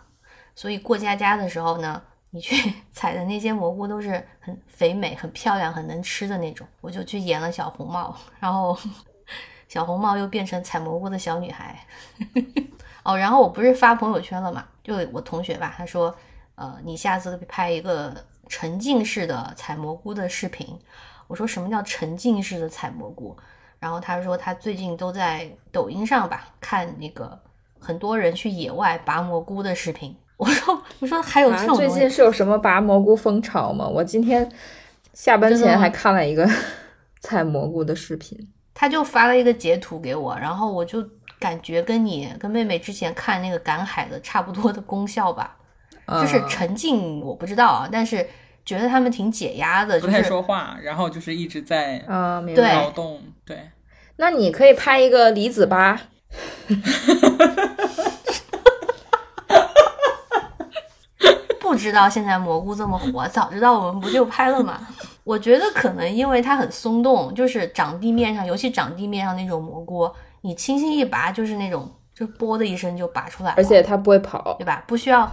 [0.54, 2.00] 所以过家家的时候呢。
[2.30, 8.78] 你去 采的那些蘑菇都是很肥美、很漂亮、很能吃的那种，我就去演了小红帽，然后
[9.68, 11.78] 小红帽又变成采蘑菇的小女孩。
[13.04, 14.66] 哦，然后我不是发朋友圈了嘛？
[14.82, 16.14] 就我同学吧，他说，
[16.56, 18.14] 呃，你下次拍一个
[18.48, 20.78] 沉浸式的采蘑菇的视频。
[21.26, 23.36] 我说什么叫沉浸式的采蘑菇？
[23.78, 27.38] 然后他说他最近都在抖音上吧看那个
[27.78, 30.14] 很多人去野外拔蘑菇的视频。
[30.38, 33.86] 我说我说还有最近是有什么拔蘑菇风潮吗？
[33.86, 34.50] 我今天
[35.12, 36.48] 下班前还看了一个
[37.20, 38.38] 采蘑菇的视频。
[38.72, 41.04] 他就发了一个截图给我，然后我就
[41.40, 45.56] 感觉跟你跟妹妹之前看那个赶海的差不多的功效吧，
[46.06, 48.24] 就是嗯沉浸我不知道啊，但是
[48.64, 52.74] 觉得他们挺解压的，不太就是说话，然后就是一直在啊，明对白。
[52.76, 53.68] 劳动，对，
[54.18, 56.00] 那你可以拍一个离子疤，
[61.68, 64.80] 不知道现在蘑菇这么火， 早知道我们不就拍了吗？
[65.24, 74.56] 我觉得可能因为它很松动，就是长地面上，尤其长地面上那种蘑菇，你轻轻一拔就是那种就啵的一声就拔出来了，而且它不会跑。
[74.58, 74.64] 对。
[74.64, 74.82] 吧？
[74.86, 75.30] 不需要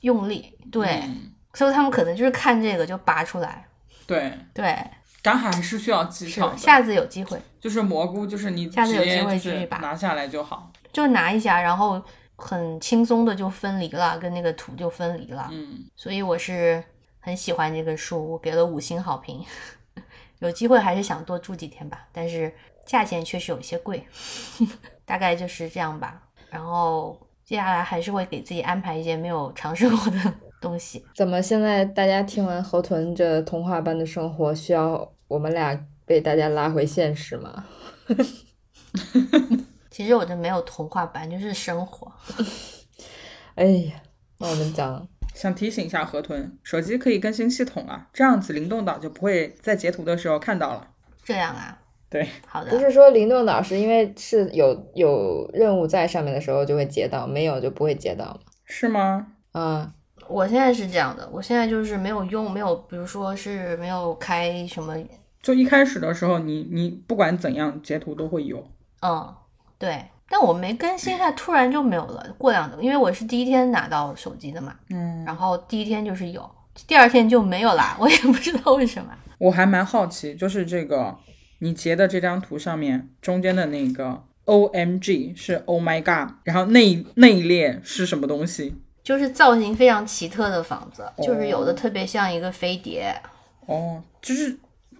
[0.00, 3.64] 用力， 对，嗯所以他们可能就是看这个就拔出来，
[4.06, 4.76] 对，对，
[5.22, 7.40] 赶海还是需要技巧下次有机会。
[7.60, 9.78] 就是蘑菇，就是你下次有直接就机会继续拔。
[9.78, 12.00] 拿下来就好，就拿一下，然后
[12.40, 15.48] 很轻松的就分离了，跟那个土就分离了。
[15.50, 16.82] 嗯，所以我是
[17.18, 19.44] 很喜欢这个树我，给了五星好评。
[20.38, 22.54] 有机会还是想多住几天吧，但是
[22.86, 24.06] 价钱确实有些贵，
[25.04, 26.22] 大概就是这样吧。
[26.48, 31.04] 然后接下来还是会给自己安排一些没有尝试过的东西。
[31.16, 37.66] 怎么现在大家听完河豚这童话般的生活，需要我们俩被大家拉回现实吗？
[39.98, 42.06] 其实我这没有童话版，就是生活。
[43.56, 44.00] 哎呀，
[44.38, 50.86] 那我们讲 想提醒一下河豚，手机可以更新系统了，这样子灵动岛就不会在截图的时候看到了。
[51.24, 51.76] 这样啊，
[52.08, 58.38] 对，好的，不是说灵动岛是因为是有有任务在上面的时候就会截到，没有就不会截到吗？
[58.66, 59.26] 是吗？
[59.54, 59.92] 嗯，
[60.28, 64.94] 我现在是这样的，我现在就是没有用，没有，比如说是没有开什么，
[65.42, 68.64] 就一开始的时候，你你不管怎样截图都会有。
[69.02, 69.34] 嗯，
[69.78, 72.34] 对，但我没更新，它突然就没有了。
[72.36, 76.50] 过两因为我是第一天拿到手机的嘛，嗯，然后第一天就是有，
[76.86, 79.10] 第二天就没有啦， 我也不知道为什么。
[79.38, 81.16] 我还蛮好奇，就是这个
[81.60, 88.74] 你截的这张图上面中间的那个 O M G 是 Oh my God，然后那一那一列是什么东西？
[89.04, 93.14] 就是造型非常奇特的房子，就是有的特别像一个飞碟，
[93.66, 94.58] 哦，就是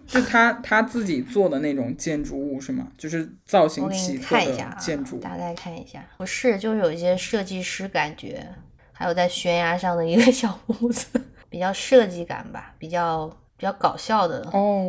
[0.09, 2.87] 就他他自己做的那种建筑物是吗？
[2.97, 5.19] 就是造型我给奇特你看一下建筑。
[5.19, 8.43] 大概看一下，不是，就是有一些设计师感觉，
[8.91, 11.07] 还有在悬崖上的一个 小屋子，
[11.47, 14.83] 比较设计感吧，比较比较搞笑的，哦，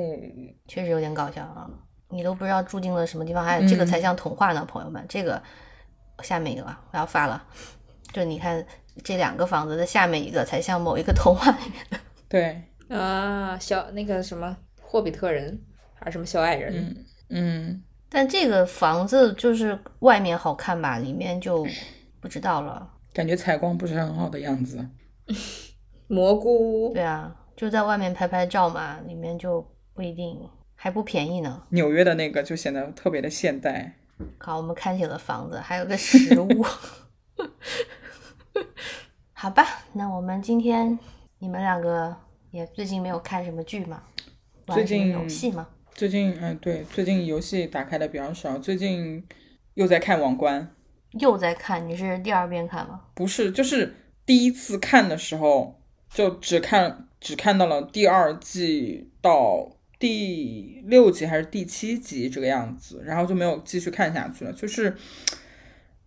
[0.67, 1.69] 确实有点搞笑啊。
[2.09, 5.05] 你都不知道住进了什么地方，还有这个嗯才像童话呢，朋友们。
[5.09, 5.41] 这个
[6.23, 7.45] 下面一个吧，我要发了。
[8.13, 8.67] 就你看
[9.05, 11.99] 这两个房子的下面一个才像某一个童话里面的。
[12.29, 14.57] 对，啊，小那个什么
[14.91, 15.57] 霍比特人
[15.95, 21.65] 还是什么小矮人，嗯嗯，但这个房子就是外面好看吧，里面就
[22.19, 22.91] 不知道了。
[23.13, 24.85] 感觉采光不是很好的样子。
[26.09, 30.37] 蘑菇屋对啊，就在外面拍拍照嘛，里面就不一定，
[30.75, 31.63] 还不便宜呢。
[31.69, 33.95] 纽约的那个就显得特别的现代。
[34.39, 36.49] 好，我们看起了房子，还有个食物。
[39.33, 40.99] 好吧，那我们今天
[41.39, 42.17] 你们两个
[42.51, 44.03] 也最近没有看什么剧吗？
[44.75, 45.69] 最近游戏吗？
[45.95, 48.57] 最近，嗯，对，最近游戏打开的比较少。
[48.59, 49.23] 最近
[49.75, 50.75] 又在看《王冠》，
[51.21, 53.03] 又在看，你是第二遍看吗？
[53.15, 64.53] 不是，就是第一次看的时候，就只看只看到了第二季到第六集还是第七集这个样子，然后就没有继续看下去了。
[64.53, 64.97] 就是，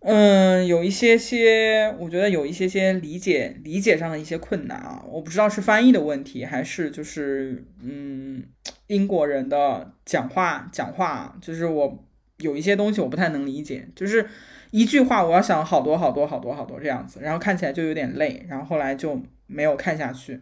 [0.06, 8.44] 嗯，有一些些，我觉得有一些些理解理解上的一些困难啊，我不知道是翻译的问题，还是就是嗯
[8.88, 12.04] 英国人的讲话讲话，就是我
[12.36, 14.28] 有一些东西我不太能理解，就是
[14.72, 20.38] 一句话我要想好多好多好多好多这样子，然后看起来就有点累，然后后来就没有看下去，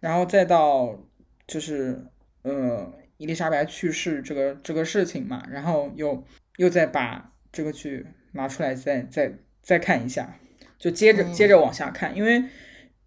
[0.00, 0.98] 然后再到
[1.46, 2.04] 就是
[2.42, 6.24] 呃伊丽莎白去世这个这个事情嘛，然后又
[6.56, 10.38] 又再把这个剧拿出来再再再看一下，
[10.78, 12.44] 就接着嗯接着往下看，因为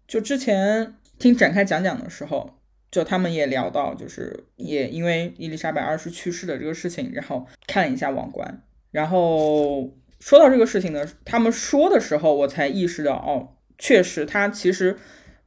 [0.06, 2.58] 就之前听展开讲讲的时候。
[2.92, 14.98] 就他们也聊到，就是也因为伊丽莎白二世去世的这个事情，然后看了一下《王冠》，然后说到这个事情呢，他们说的时候，我才意识到，哦，确实，他其实，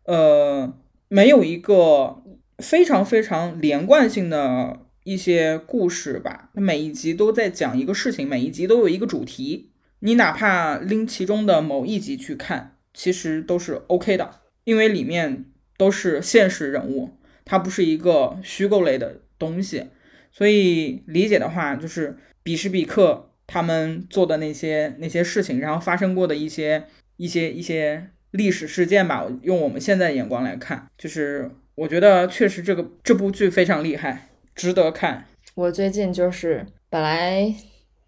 [0.05, 0.73] 呃，
[1.07, 2.23] 没有一个
[2.57, 6.49] 非常非常连贯性的一些故事吧。
[6.53, 9.69] 每一集都在讲一个事情，每一集都有一个主题。
[9.99, 15.45] 你哪怕拎其中的某一集去看，其实都是 OK 的，因为里面
[15.77, 17.11] 都是现实人物，
[17.45, 19.85] 它不是一个虚构类的东西。
[20.31, 26.85] 所以理解的话，就是彼时彼刻他们做的那些那些事情，然后发生过的一些
[27.17, 29.27] 一些一些历史事件吧。
[29.43, 35.25] 用我们现在眼光来看，就是我觉得确实这个这部剧非常厉害，值得看。
[35.53, 37.53] 我最近就是本来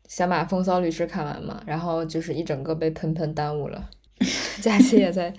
[0.08, 3.90] 想把《风骚律师》看完嘛，然后就是一整个被喷喷耽误了。
[4.62, 5.32] 假期也在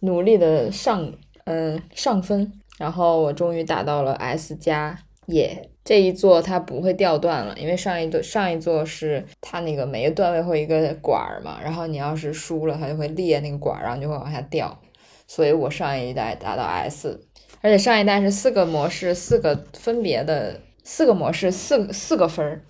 [0.00, 1.12] 努力的上，
[1.44, 4.96] 嗯、上分，然后我终于打到了 S 加，
[5.26, 5.68] 耶！
[5.82, 14.78] 这一座它不会掉段了，因为上一座上一座是它那个每个段位会有一个管儿嘛，然后你要是输了，它就会裂那个管儿，然后就会往下掉。
[15.26, 17.28] 所以我上一代打到 S，
[17.62, 22.62] 而且上一代是四个模式，四个分别的四个模式，四四个分儿。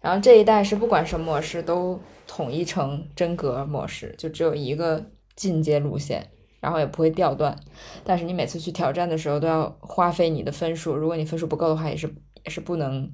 [0.00, 6.24] 然后这一代是不管什么模式都统一成真格模式，就只有一个进阶路线，
[6.60, 7.58] 然后也不会掉段。
[8.04, 12.06] 但是你每次去挑战的时候都要花费你的分数，如果你分数不够的话，也是
[12.44, 13.10] 也是不能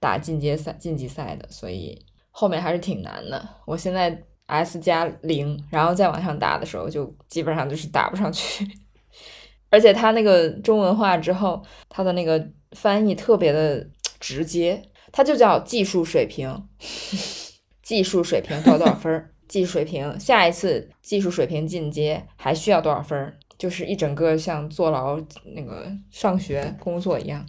[0.00, 1.46] 打进阶赛晋级赛的。
[1.50, 3.46] 所以后面还是挺难的。
[3.66, 8.66] 我现在 S 加零，然后再往上打的时候，就基本上就是打不上去。
[9.72, 13.84] 而且他那个中文化之后，他的那个翻译特别的
[14.20, 16.68] 直接，他就叫技术水平，
[17.82, 25.18] 技术水平多少多少分儿，技术水平下一次技术水平进阶还需要多少分儿，就是一整个像坐牢
[25.56, 27.46] 那个上学工作一样，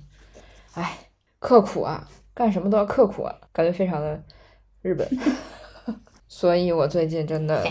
[0.76, 0.98] 哎，
[1.40, 4.24] 刻苦啊，干什么都要刻苦啊，感觉非常的
[4.82, 5.06] 日本。
[6.30, 7.64] 所以我最近真的。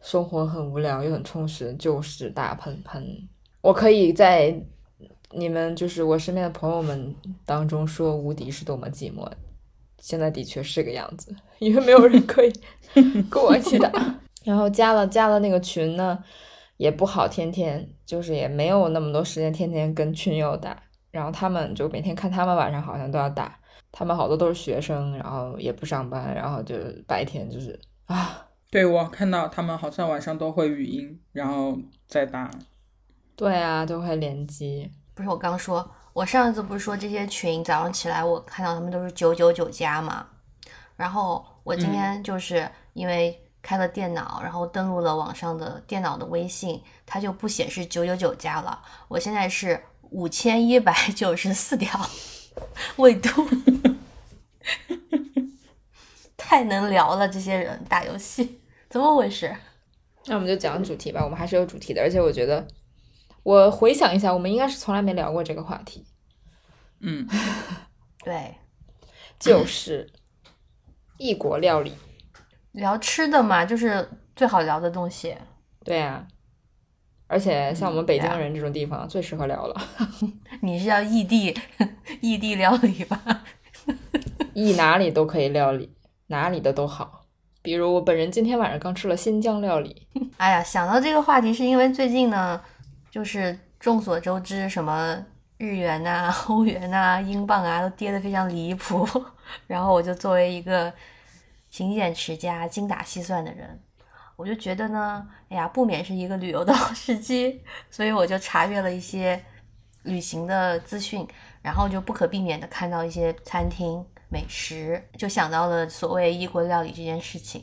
[0.00, 3.06] 生活很无聊又很充实，就是大喷喷。
[3.62, 4.54] 我可以在
[5.30, 7.14] 你们就是我身边的朋友们
[7.46, 9.26] 当中说无敌是多么寂寞。
[9.98, 12.52] 现在的确是个样子，因为没有人可以
[13.30, 13.90] 跟我一起打。
[14.44, 16.18] 然后加了加了那个群呢，
[16.76, 20.76] 也不好天天就是也没有那么多时间天天跟群友打。
[21.12, 23.56] 然后他们就每天看他们晚上好像都要打，
[23.92, 26.74] 他们好多都是学生，然后也不上班，然后就
[27.06, 32.50] 白天就是啊，对我看到他们好像晚上都会语音，然后再打。
[33.36, 34.90] 对啊，都会联机。
[35.14, 40.26] 不是我刚说，我上一次不是说这些群早上起来我看到他们都是九九九加嘛，
[40.96, 52.00] 然后我今天就是因为开了电脑，然后登录了网上的电脑的微信，它就不显示九九九加了，我现在是五千一百九十四条，
[52.96, 53.30] 未读。
[56.36, 58.60] 太能聊了，这些人打游戏
[58.90, 59.56] 怎么回事？
[60.26, 62.66] 那我们就讲主题吧，我们还是有主题的，而且我觉得，
[63.42, 66.04] 我回想一下，我们应该是从来没聊过这个话题，
[67.00, 67.26] 嗯，
[68.24, 68.56] 对，
[69.38, 70.08] 就是
[71.18, 71.92] 异国料理。
[72.72, 75.36] 聊吃的嘛，就是最好聊的东西。
[75.84, 76.26] 对呀、
[77.26, 79.82] 而且像我们北京人这种地方最适合聊了，
[80.62, 81.54] 你是要异地
[82.20, 83.44] 异地料理吧？
[84.54, 85.94] 异哪里都可以料理，
[86.28, 87.26] 哪里的都好。
[87.60, 90.06] 比如我本人今天晚上刚吃了新疆料理，
[90.38, 92.60] 哎呀，想到这个话题，是因为最近呢，
[93.12, 95.22] 就是众所周知，什么
[95.58, 99.06] 日元呐、 欧元呐、英镑啊，都跌得非常离谱。
[99.66, 100.90] 然后我就作为一个
[101.68, 103.78] 勤俭持家、精打细算的人，
[104.34, 109.38] 我就觉得呢，哎呀，不免是一个旅游的好 时机，所以我就查阅了一些
[110.04, 111.28] 旅行的资讯，
[111.60, 117.62] 然后就不可避免的看到一些餐厅美食，就想到了所谓异国料理这件事情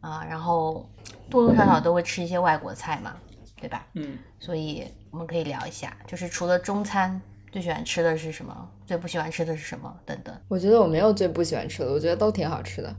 [0.00, 0.88] 啊，然后
[1.28, 3.14] 多多少少都会吃一些外国菜嘛，
[3.60, 3.86] 对吧？
[3.94, 7.20] 嗯，所以我们可以聊一下，就是除了中餐，
[7.52, 8.70] 最喜欢吃的是什么？
[8.86, 9.94] 最不喜欢吃的是什么？
[10.04, 10.34] 等等。
[10.48, 12.94] 我觉得我没有最不喜欢吃的，我觉得都挺好吃的。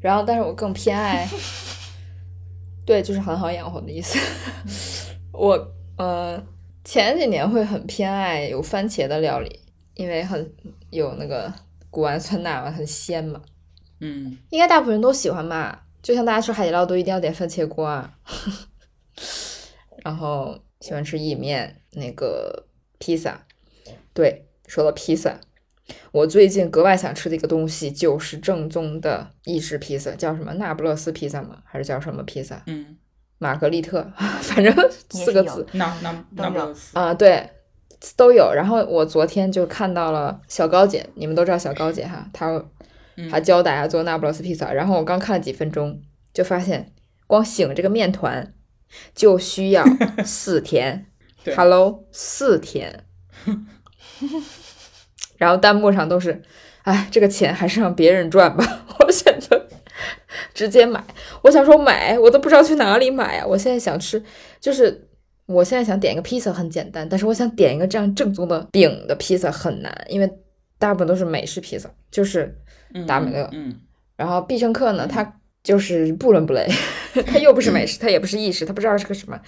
[0.00, 1.28] 然后，但是我更偏爱，
[2.84, 4.18] 对，就是很好养活的意思。
[5.32, 6.42] 我呃
[6.84, 9.60] 前几年会很偏爱有番茄的料理，
[9.94, 10.52] 因为很
[10.90, 11.52] 有那个
[11.90, 13.40] 谷氨酸钠嘛，很鲜嘛。
[14.00, 18.14] 嗯，应该大部分人都喜欢吧，就像大家吃海底捞都一定要点番茄锅啊。
[20.02, 22.66] 然后喜欢吃意面，那个
[22.98, 23.46] 披萨。
[24.12, 25.40] 对，说到披萨，
[26.12, 31.62] 我最近格外想吃的一个东西就是正宗的意式披萨，叫什么那不勒斯披萨吗？
[31.64, 32.62] 还是叫什么披萨？
[32.66, 32.96] 嗯，
[33.38, 34.10] 玛格丽特，
[34.42, 34.74] 反正
[35.10, 35.66] 四个字。
[35.72, 37.50] 那那那不勒斯，啊、对，
[38.16, 38.52] 都有。
[38.52, 42.50] 然后我昨天就看到了小高姐，你们都知道小高姐哈，她
[43.16, 44.72] 嗯她教大家做那不勒斯披萨。
[44.72, 46.92] 然后我刚看了几分钟，就发现
[47.26, 48.54] 光醒这个面团
[49.14, 49.84] 就需要
[50.24, 51.06] 四天
[51.44, 53.04] 对，Hello，四天。
[55.38, 56.42] 然后弹幕上都是，
[56.82, 58.84] 哎，这个钱还是让别人赚吧。
[58.98, 59.66] 我选择
[60.52, 61.02] 直接买。
[61.42, 63.46] 我想说买，我都不知道去哪里买啊。
[63.46, 64.22] 我现在想吃，
[64.60, 65.08] 就是
[65.46, 70.30] 我现在想点一个披萨很简单，但是我想点一个这样正宗的饼的披萨很难，因为
[70.78, 72.60] 大部分都是美式披萨，就是
[72.92, 73.80] 嗯达美乐嗯，
[74.16, 76.66] 然后必胜客呢，它就是不伦不类，
[77.26, 79.40] 它又不是美食，它也不是意式，它不知道是个什么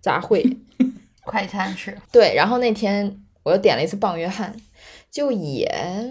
[0.00, 0.56] 杂烩。
[1.24, 4.54] 快餐式对，然后那天我又点了一次棒约翰，
[5.10, 5.66] 就也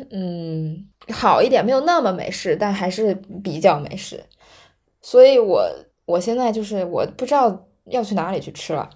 [0.10, 3.14] 嗯好一点，没有那么美式，但还是
[3.44, 4.24] 比较美式。
[5.04, 5.70] 所以我
[6.06, 8.90] 我现在就是我不知道要去哪里去吃了，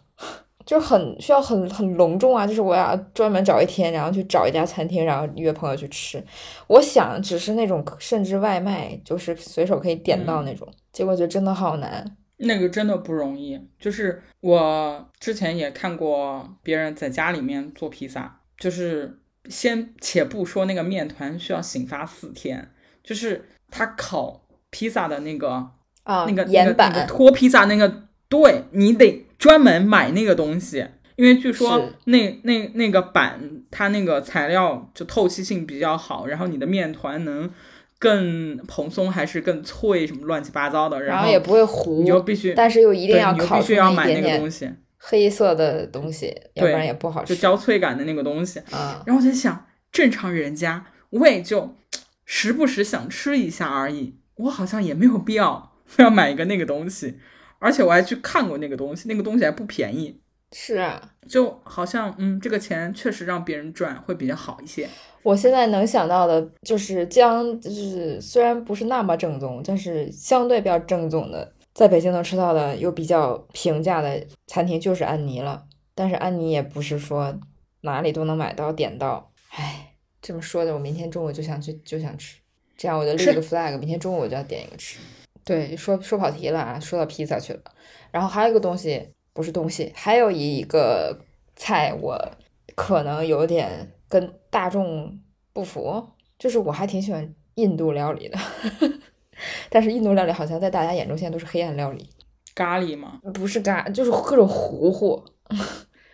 [0.67, 6.21] 就很需要很很隆重啊，就是我要专门找一天，然后去找一家餐厅，然后约朋友去吃。
[6.67, 12.17] 我想只是那种甚至外卖，就是随手可以点到那种，结果觉得真的好难。
[12.39, 13.57] 那个真的不容易。
[13.79, 22.69] 就是我之前也看过别人在家里面做披萨，就是先且不说那个面团需要醒发四天，
[23.01, 25.49] 就是他烤披萨的那个
[26.03, 30.85] 啊，那个岩板、那个那个托披萨那个，对你得专门买那个东西，
[31.15, 37.49] 因为据说那那那个板它那个材料就透气性比较好，然后你的面团能
[37.99, 48.59] 更蓬松还是更脆，什么乱七八糟的，后然后也不会糊，你就必须，但是又一定要你就必要烤出须要买那个东西，黑色的东西，要不然也不好就吃焦脆感的那个东西。
[48.71, 49.01] 啊。
[49.05, 51.75] 然后我在想，正常人家我也就
[52.25, 57.17] 时不时想吃一下而已，我好像也没有必要 非要买一个那个东西，
[57.59, 60.19] 而且我还去看过那个东西，那个东西还不便宜，
[60.51, 64.87] 是啊，就好像嗯，这个钱确实让别人赚会比较好一些。
[65.23, 75.65] 我现在能想到的就是将，就是虽然不是那么正宗，但是相对比较正宗的，在北京能吃到的又比较平价的餐厅就是安妮了。
[75.93, 77.37] 但是安妮也不是说
[77.81, 82.37] 哪里都能买到点到，唉，这么说的，我明天中午就想去就想吃，
[82.77, 84.99] 这样我就立是个 flag，明天中午我就要点一个吃。
[85.47, 87.61] 对，说说跑题了啊，说到披萨去了。
[88.11, 91.17] 然后还有一个东西，不是东西，还有一个
[91.55, 92.19] 菜，我
[92.75, 95.17] 可能有点跟大众
[95.53, 96.05] 不符，
[96.37, 98.37] 就是我还挺喜欢印度料理的，
[99.71, 102.09] 但是印度料理好像在大家眼中现在都是黑暗料理，
[102.53, 105.23] 咖喱吗，不是咖，就是各种糊糊，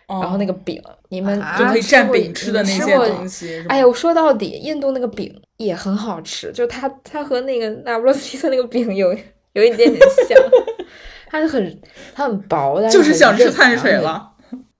[0.06, 3.64] 哦、然后那个饼，你们啊就可以蘸饼吃的那些东西。
[3.68, 9.12] 哎呀，我说到底，印度那个饼也很好吃，就它它和那个那不勒斯披萨那个饼有
[9.54, 9.98] 有一点点
[10.28, 10.38] 像，
[11.28, 11.80] 它是很
[12.14, 14.32] 它很薄，但是就是想吃碳水了。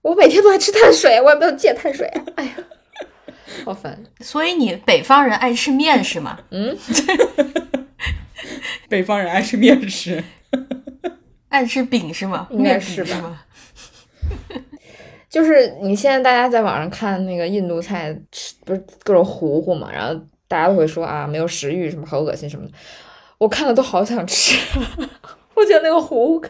[0.03, 2.23] 我每天都在吃碳水，我也没有戒碳水啊！
[2.37, 2.51] 哎呀，
[3.65, 3.99] 好烦。
[4.21, 6.39] 所以你北方人爱吃面食吗？
[6.51, 6.77] 嗯，
[8.89, 10.23] 北方人爱吃面食，
[11.49, 12.47] 爱吃饼是吗？
[12.51, 13.41] 应该面是吧饼是吗？
[15.31, 20.15] 就是你现在大家在网上看那个印度菜，吃不是各种糊糊嘛，然后
[20.49, 22.73] 大家都会说啊没有食欲，什么好恶心什么的。
[23.39, 24.57] 我看了都好想吃，
[25.55, 26.47] 我觉得那个糊糊，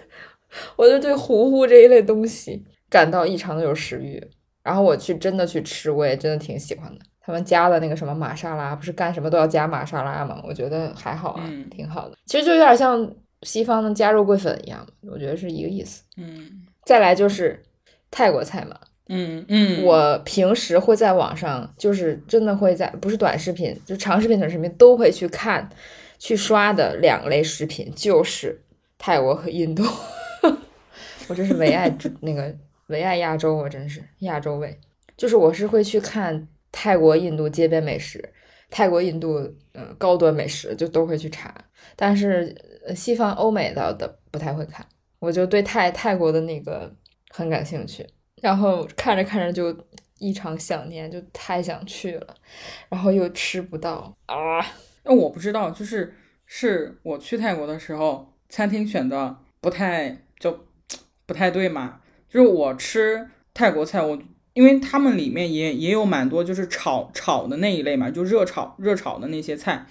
[0.77, 4.23] 我就对糊糊这一类东西感到异常的有食欲。
[4.63, 7.05] 然后我去真的去吃，我也真的挺喜欢的。
[7.21, 10.41] 他们加的那个什么玛莎拉，不是干什么都要加玛莎拉吗？
[10.47, 12.17] 我觉得还好啊，嗯挺好的。
[12.27, 13.11] 其实就有点像
[13.43, 16.03] 西方的加肉桂粉一样，我觉得是一个意思。
[16.17, 17.63] 嗯再来就是
[18.11, 18.79] 泰国菜嘛，
[19.09, 25.69] 嗯嗯，我平时会在网上，就是真的会在，不是短视频，就长视频、短视频都会去看、
[26.19, 28.63] 去刷的两类视频，就是
[28.99, 29.85] 泰国和印度。
[31.29, 32.55] 我真是唯爱那个
[32.87, 34.79] 唯爱亚洲，我真是亚洲味。
[35.17, 38.33] 就是我是会去看泰国、印度街边美食，
[38.71, 39.39] 泰国、印度
[39.75, 41.55] 嗯、高端美食就都会去查，
[41.95, 42.55] 但是
[42.97, 44.85] 西方欧美的的不太会看。
[45.19, 46.93] 我就对泰泰国的那个
[47.31, 48.07] 很感兴趣，
[48.43, 49.77] 然后看着看着就
[50.19, 52.35] 异常想念，就太想去了，
[52.89, 54.61] 然后又吃不到啊。
[55.05, 56.15] 那我不知道，就是
[56.47, 60.67] 是我去泰国的时候，餐厅选的不太就
[61.27, 62.01] 不太对嘛。
[62.29, 64.19] 就是我吃泰国菜，我
[64.55, 69.87] 因为他们里面也也有蛮多就是炒炒的那一类嘛，就热炒热炒的那些菜，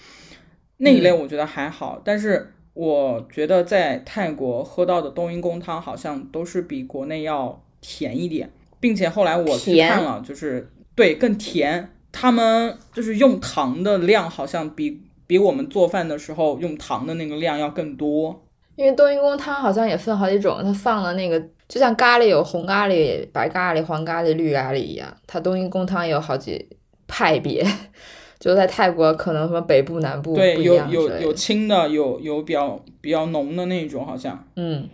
[0.77, 2.01] 那一类我觉得还好。
[2.03, 11.89] 但是我觉得在泰国喝到的冬阴功汤好像都是比国内要甜一点，并且后来我去看了，就是对更甜。
[12.11, 18.43] 他们就是用糖的量好像比比我们做饭的时候用糖的那个量要更多。
[18.75, 26.65] 因为冬阴功汤好像也分好几种，它放的那个就像咖喱有红咖喱、白咖喱、黄咖喱、绿咖喱一样，它冬阴功汤也有好几
[27.07, 27.65] 派别。
[28.39, 34.45] 就在泰国，可能什么北部、南部对，有有有样之类的清的，有有比较比较浓的那种，好像。
[34.57, 34.85] 嗯，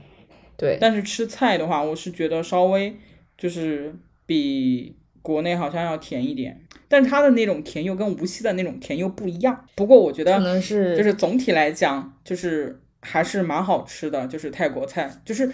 [0.59, 2.93] 对，但是吃菜的话，我是觉得稍微
[3.37, 3.95] 就是
[4.25, 9.65] 比国内好像要甜一点，但是它的那种甜又跟无锡的那种甜又不一样。
[9.75, 15.49] 不过我觉得可得能是就是总体来讲，就是还是蛮好吃的，就是泰国菜，就是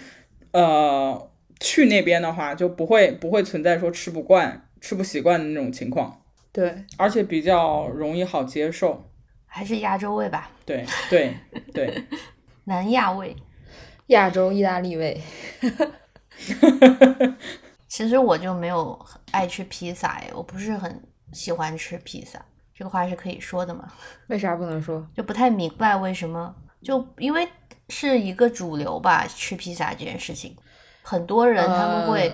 [0.50, 1.30] 呃
[1.60, 6.20] 去那边的话就不会不会存在说吃不惯、吃不习惯的那种情况，
[6.52, 9.08] 对，而且比较容易好接受。
[9.46, 11.32] 还是亚洲味吧，对对
[11.72, 12.04] 对，
[12.64, 13.34] 南亚味。
[14.06, 15.20] 亚洲意大利味。
[17.88, 21.02] 其实我就没有很爱吃披萨哎，我不是很
[21.32, 22.44] 喜欢吃披萨，
[22.74, 23.90] 这个话是可以说的吗？
[24.26, 25.06] 为啥不能说？
[25.16, 27.48] 就不太明白为什么，就因为
[27.88, 30.54] 是一个主流吧，吃披萨这件事情，
[31.02, 32.30] 很多人他们会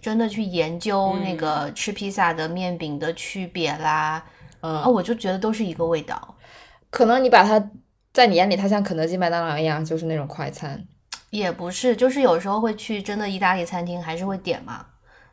[0.00, 4.24] 真的去研究那个吃披萨的面饼的区别啦，
[4.60, 6.36] 啊、嗯，我就觉得都是一个味道，
[6.90, 7.70] 可能你把它
[8.12, 10.86] 在你眼里，它像肯德基、麦当劳一样，就是那种快餐。
[11.32, 14.84] 也不是，就是有时候会去真的意大利餐厅，还是会点嘛。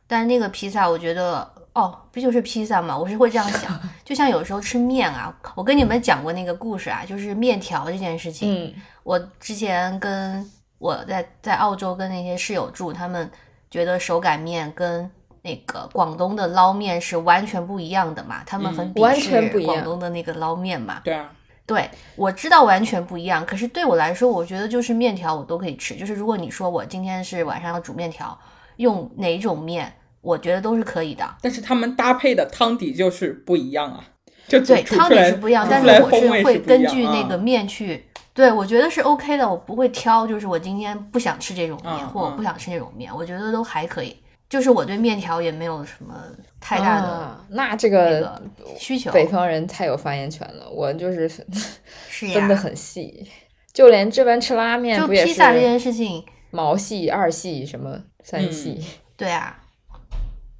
[0.07, 2.97] 但是那个披萨，我觉得哦，不就是披萨嘛？
[2.97, 8.65] 我是会这样想， 就像有时候吃面啊，我跟你们讲过那个故事啊，就是面条这件事情。
[8.65, 8.73] 嗯
[9.03, 13.29] 我之前跟我在在澳洲跟那些室友住，他们
[13.69, 15.09] 觉得手擀面跟
[15.41, 21.01] 那个广东的捞面是完全不一样的嘛，他们很嗯鄙完全视不广东的那个捞面嘛。
[21.03, 21.29] 对啊，
[21.69, 25.95] 对，我知道完全不一样，可是对我来说，我觉得就是面条我都可以吃。
[25.95, 28.35] 就是如果你说我今天是晚上要煮面条，
[28.77, 31.23] 用哪种面，我觉得都是可以的。
[31.43, 34.03] 但是他们搭配的汤底就是不一样啊，
[34.47, 38.03] 就对，汤底是不一样，但是我是会根据那啊个面去。
[38.33, 44.15] 对，我觉得是 OK 的，我不会挑，就是我今天不想吃这种面，或我不想吃那种面，我觉得都还可以。
[44.49, 46.15] 就是我对面条也没有什么
[46.59, 48.41] 太大的啊那这个个
[48.79, 49.11] 需求。
[49.11, 53.29] 北方人太有发言权了，我就是分的很细，
[53.71, 58.83] 就连这边吃拉面就披萨这件事情，毛细、二细什么三嗯细？
[59.15, 59.55] 对啊，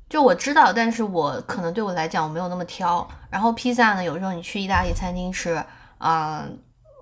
[0.07, 3.07] 就我知道，但是我可能对我来讲我没有那么挑。
[3.31, 5.63] 然后披萨呢，有时候你去意大利餐厅吃，
[5.97, 6.47] 啊、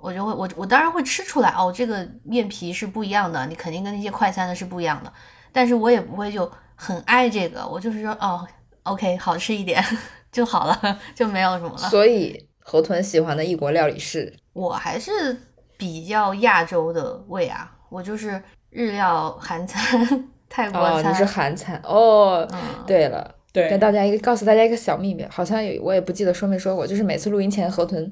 [0.01, 5.11] 我就会我我当然会吃出来哦，这个面皮是不一样的，你肯定跟那些快餐的是不一样的。
[5.51, 6.49] 但是我也不会就
[6.79, 8.47] 很爱这个，我就是说哦
[8.83, 9.83] ，OK，好吃一点
[10.31, 11.89] 就好了， 就没有什么了。
[11.89, 15.35] 所以河豚喜欢的异国料理是我还是
[15.75, 19.99] 比较亚洲的味啊，我就是日料、韩餐、
[20.47, 22.47] 泰国哦，餐，你是韩餐哦。
[22.51, 28.07] 嗯，对了，对跟大家一个告诉大家一个小秘密，好像有我也不记得说没说过，就是每次录音前河豚，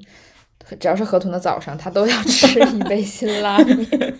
[0.80, 4.18] 只要是河豚的早上，他都要吃一杯辛拉面。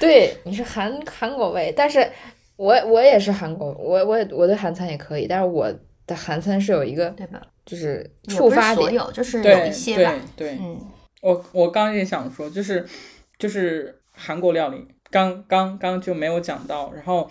[0.00, 2.08] 对，你是韩韩国味，但是
[2.56, 5.72] 我我也是韩国，我我也我对韩餐也可以，但是我
[6.06, 7.40] 的韩餐是有一个对吧？
[7.64, 10.48] 就是触发点，所有，就是有对一些吧对。
[10.48, 10.78] 对，嗯，
[11.22, 12.86] 我我刚刚也想说，就是
[13.38, 16.92] 就是韩国料理，刚刚刚就没有讲到。
[16.92, 17.30] 然后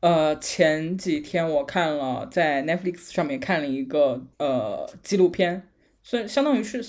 [0.00, 5.68] 呃，前几天我看了在 Netflix 上面看了一个呃纪录片，
[6.02, 6.82] 所以相当于是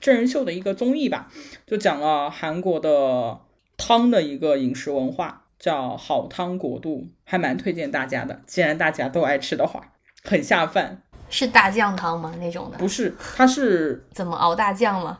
[0.00, 1.30] 真人秀的一个综艺吧，
[1.66, 3.38] 就讲了韩国的
[3.82, 8.40] 汤的一个饮食文化，叫好汤国度，还蛮推荐大家的。
[8.46, 9.80] 既然大家都爱吃的话，
[10.22, 11.02] 很下饭。
[11.28, 12.32] 是大酱汤吗？
[12.38, 12.78] 那种的？
[12.78, 15.18] 不是，它是怎么熬大酱吗？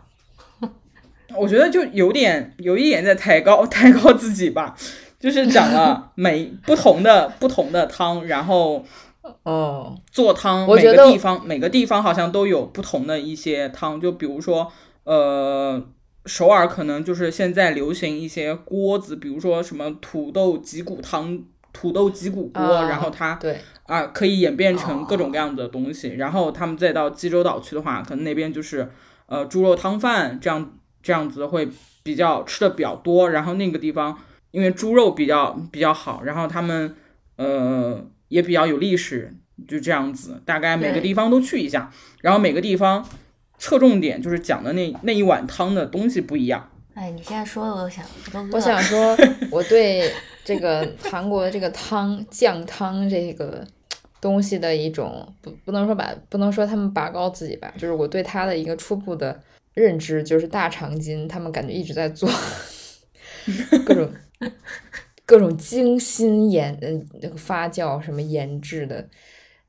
[1.35, 4.77] 我觉得就有点有一点在抬高 抬高自己吧，
[5.19, 8.85] 就是讲了 每不同的不同的汤，然后
[9.43, 14.71] 哦，做汤，每我觉得个地方每个地方好像都有不同的一些汤，就比如说
[15.03, 15.85] 呃。
[16.27, 21.43] 首尔可能就是现在流行一些锅子，比如说什么土豆脊骨汤、
[21.73, 26.11] 土豆脊骨锅，啊然后它对，啊，可以演变成各哦种各样的东西。
[26.11, 28.89] 然后他们再到济州岛去的话，可能那边就是
[29.27, 31.69] 呃猪肉汤饭这样这样子会
[32.03, 33.31] 比较吃的比较多。
[33.31, 34.17] 然后那个地方
[34.53, 36.95] 因为猪肉比较比较好，然后他们
[37.37, 39.35] 呃也比较有历史，
[39.67, 40.41] 就这样子。
[40.45, 43.05] 大概每个地方都去一下，然后每个地方
[43.63, 46.69] 侧重点就是讲的那那一碗汤的东西不一样。
[46.95, 48.05] 哎，你现在说的我想，
[48.53, 49.17] 我想说，
[49.53, 50.13] 我对
[50.45, 53.65] 这个韩国的这个汤酱汤这个
[54.21, 59.41] 东西的一种不不能说把不能说他们拔高自己吧，就是我对他的一个初步的
[59.75, 62.29] 认知就是大长今，他们感觉一直在做
[63.87, 64.11] 各种
[65.25, 69.09] 各种精心研嗯那个发酵什么研制的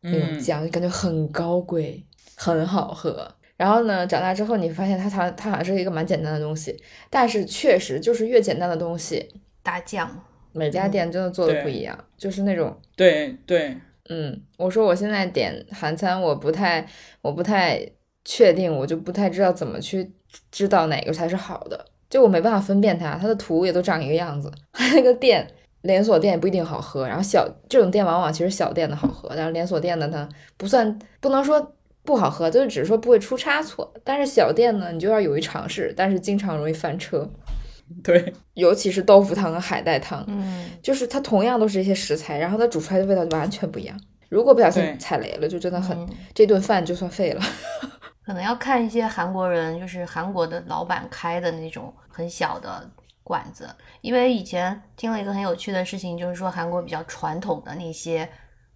[0.02, 2.04] 那种嗯酱，感觉很高贵，
[2.36, 3.36] 很好喝。
[3.56, 6.76] 然后呢，长大之后你发现它它它好像是一个蛮简单的东西，
[7.10, 9.30] 但是确实就是越简单的东西，
[9.62, 10.10] 大酱，
[10.52, 12.76] 每家店真的做的不一样，就是那种。
[12.96, 13.78] 对对，
[14.10, 16.86] 嗯，我说我现在点韩餐，我不太，
[17.22, 17.80] 我不太
[18.26, 20.12] 确定，我就不太知道怎么去
[20.52, 24.52] 知道哪个才是好的，就我没办法分辨它，它的图也都长一个样子，
[24.96, 25.48] 那个店
[25.82, 30.28] 连锁店也不一定好喝，然后小这种店往往其实小店的好喝，但是连锁店的它
[30.58, 31.74] 不算不能说
[32.04, 37.30] 不好喝，就是只是说不会出差错，但是小店呢，你就要勇于尝试，但是经常容易翻车，
[38.04, 44.00] 对，尤其是豆腐汤和海带汤，嗯，就是它同样都是一些食材，然后它煮出来的味道就完全不一样。
[44.30, 47.42] 如果不小心踩雷了，就真的很、嗯这顿饭就算废了。
[48.26, 52.90] 可能要看一些韩国人，就是韩国的老板开的那种很小的
[53.22, 53.70] 馆子，
[54.02, 58.28] 因为以前听了一个很有趣的事情，就是说韩国比较传统的那些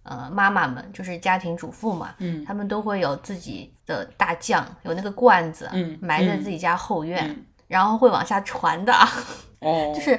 [0.08, 8.92] 呃妈妈们，就是家庭主妇嘛，嗯他们都会有自己的大酱，有那个罐子，嗯埋在嗯自己家后院，嗯然后会往下传的，
[9.60, 10.18] 哦， 就是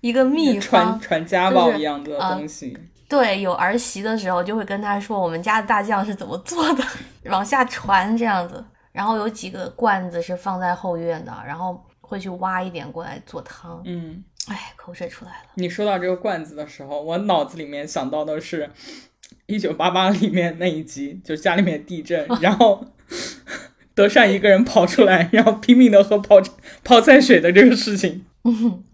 [0.00, 1.00] 一个秘传方。
[1.00, 2.76] 传家宝一样的呃东西。
[3.08, 6.82] 对，有儿媳的时候就会跟他说我们家的大酱是怎么做的，
[7.30, 8.64] 往下传这样子。
[8.90, 13.80] 然后有几个罐子是放在后院的，然后会去挖一点过来做汤。
[13.84, 15.48] 嗯，哎，口水出来了。
[15.54, 18.66] 你说到这个罐子的时候，我脑子里面想到的是
[19.46, 22.84] 《一九八八》里面那一集，就家里面地震， 然后
[23.94, 26.36] 德善一个人跑出来，然后拼命的喝泡
[26.82, 28.24] 泡菜水的这个事情。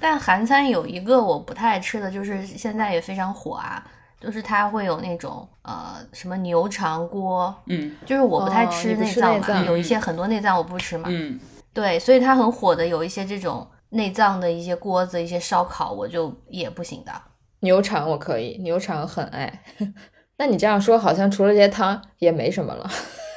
[0.00, 3.82] 但韩餐有一个我不太爱吃的，就是现在也非常火啊，
[4.20, 11.38] 就是它会有那种呃什么牛肠锅，嗯就是我不太哦吃内脏嘛，内脏有一些很多内脏我不吃嘛，嗯，
[11.72, 17.12] 对，所以它很火的有一些这种内脏的一些锅子、一些烧烤，我就也不行的。
[17.60, 19.62] 牛肠我可以，牛肠很爱。
[20.36, 22.90] 那你这样说，好像除了这些汤也没什么了，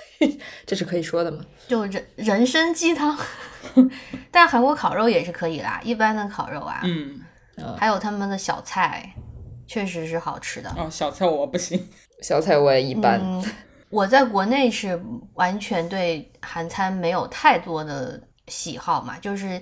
[0.66, 1.46] 这是可以说的吗？
[1.68, 3.16] 就人人参鸡汤，
[4.32, 7.20] 但韩国烤肉也是可以啦，一般的烤肉啊，嗯，
[7.78, 9.14] 还有他们的小菜，
[9.68, 10.70] 确实是好吃的。
[10.76, 11.88] 哦，小菜我不行。
[12.24, 13.20] 小菜我也一般。
[13.22, 13.46] 嗯，
[13.90, 15.00] 我在国内是
[15.36, 19.62] 完全对韩餐没有太多的喜好嘛，就是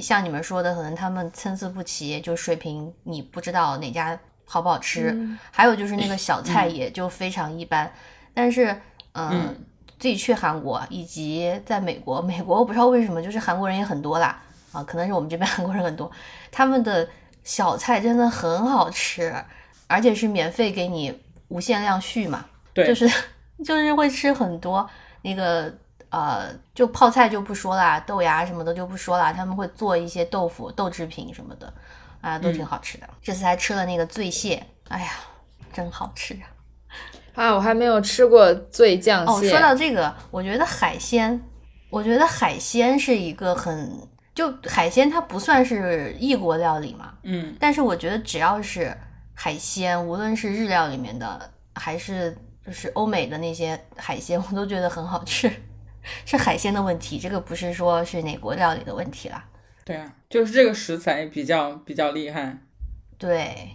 [0.00, 7.90] 像你们说的，可能他们参差不齐，就水平你不知道哪家好不好吃，嗯还有就是那个 小菜也就非常一般。
[8.34, 8.70] 但是，
[9.12, 9.30] 嗯。
[9.32, 9.56] 嗯
[9.98, 14.38] 自己去韩国以及在美国，美国我不知道为什么，就是韩国人也很多啦，
[14.70, 16.10] 啊，可能是我们这边 韩国人很多，
[16.52, 17.08] 他们的
[17.44, 19.34] 小菜真的很好吃，
[19.86, 21.18] 而且是免费给你
[21.48, 22.44] 无限量续嘛，
[22.74, 23.08] 对，就是
[23.64, 24.86] 就是会吃很多
[25.22, 25.74] 那个
[26.16, 31.70] 呃，就泡菜就不说啦，豆芽什么的就不说啦，他们会做一些豆腐、豆制品什么的，
[32.22, 33.06] 啊，都挺好吃的。
[33.20, 35.10] 这次还吃了那个醉蟹，哎呀，
[35.74, 36.48] 真好吃啊！
[37.34, 39.50] 啊，我还没有吃过醉酱哦，蟹。
[39.50, 41.38] 说到这个，我觉得海鲜，
[41.90, 43.92] 我觉得海鲜是一个很
[44.34, 48.96] 就海鲜它不算是异国料理嘛，嗯但是我觉得只要是
[49.34, 55.52] 海鲜，无论是日料里面的，还是就是欧美的那些海鲜，我都觉得很好吃。
[56.24, 59.44] 是海鲜的问题，这个不是说是哪国料理的问题啦。
[59.84, 62.58] 对啊，就是这个食材比较比较厉害。
[63.18, 63.70] 对，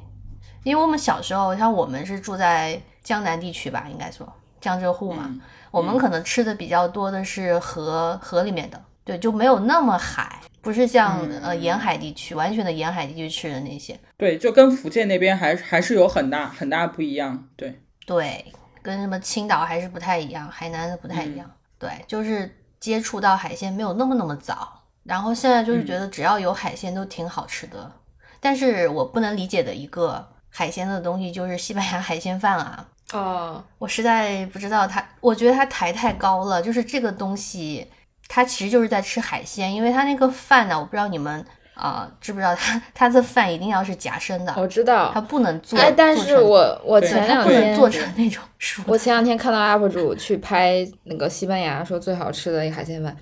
[0.63, 17.47] 因为我们小时候，像我们是住在江南地区吧，应该说江浙沪嘛，嗯我们可能吃的比较多的是河河里面的，对，就没有那么海，不是像、嗯呃沿海地区完全的沿海地区吃的那些，对，就跟福建那边还还是有很大很大不一样。
[17.55, 21.49] 对，对，跟什么青岛还是不太一样，海南的不太一样，
[21.81, 27.91] 对，就是接触到海鲜没有那么那么早，然后现在就是觉得只要有海鲜都挺好吃的，
[28.39, 32.87] 但是我不能理解的一个海鲜的东西就是西班牙海鲜饭啊。
[33.13, 36.61] 哦，我实在不知道它，我觉得它抬太高了。
[36.61, 37.91] 就是这个东西，
[38.27, 41.45] 它其实就是在吃海鲜，因为它那个饭呢，我不知道你们
[41.81, 45.19] 啊、知不知道他他的饭一定要是夹生的，我知道他。
[45.19, 45.79] 不能做。
[45.79, 48.83] 哎，但是我我前两天不能做成那种熟。
[48.85, 53.15] 我前两天看到 UP 主去拍那个西班牙说最好吃的一个海鲜饭，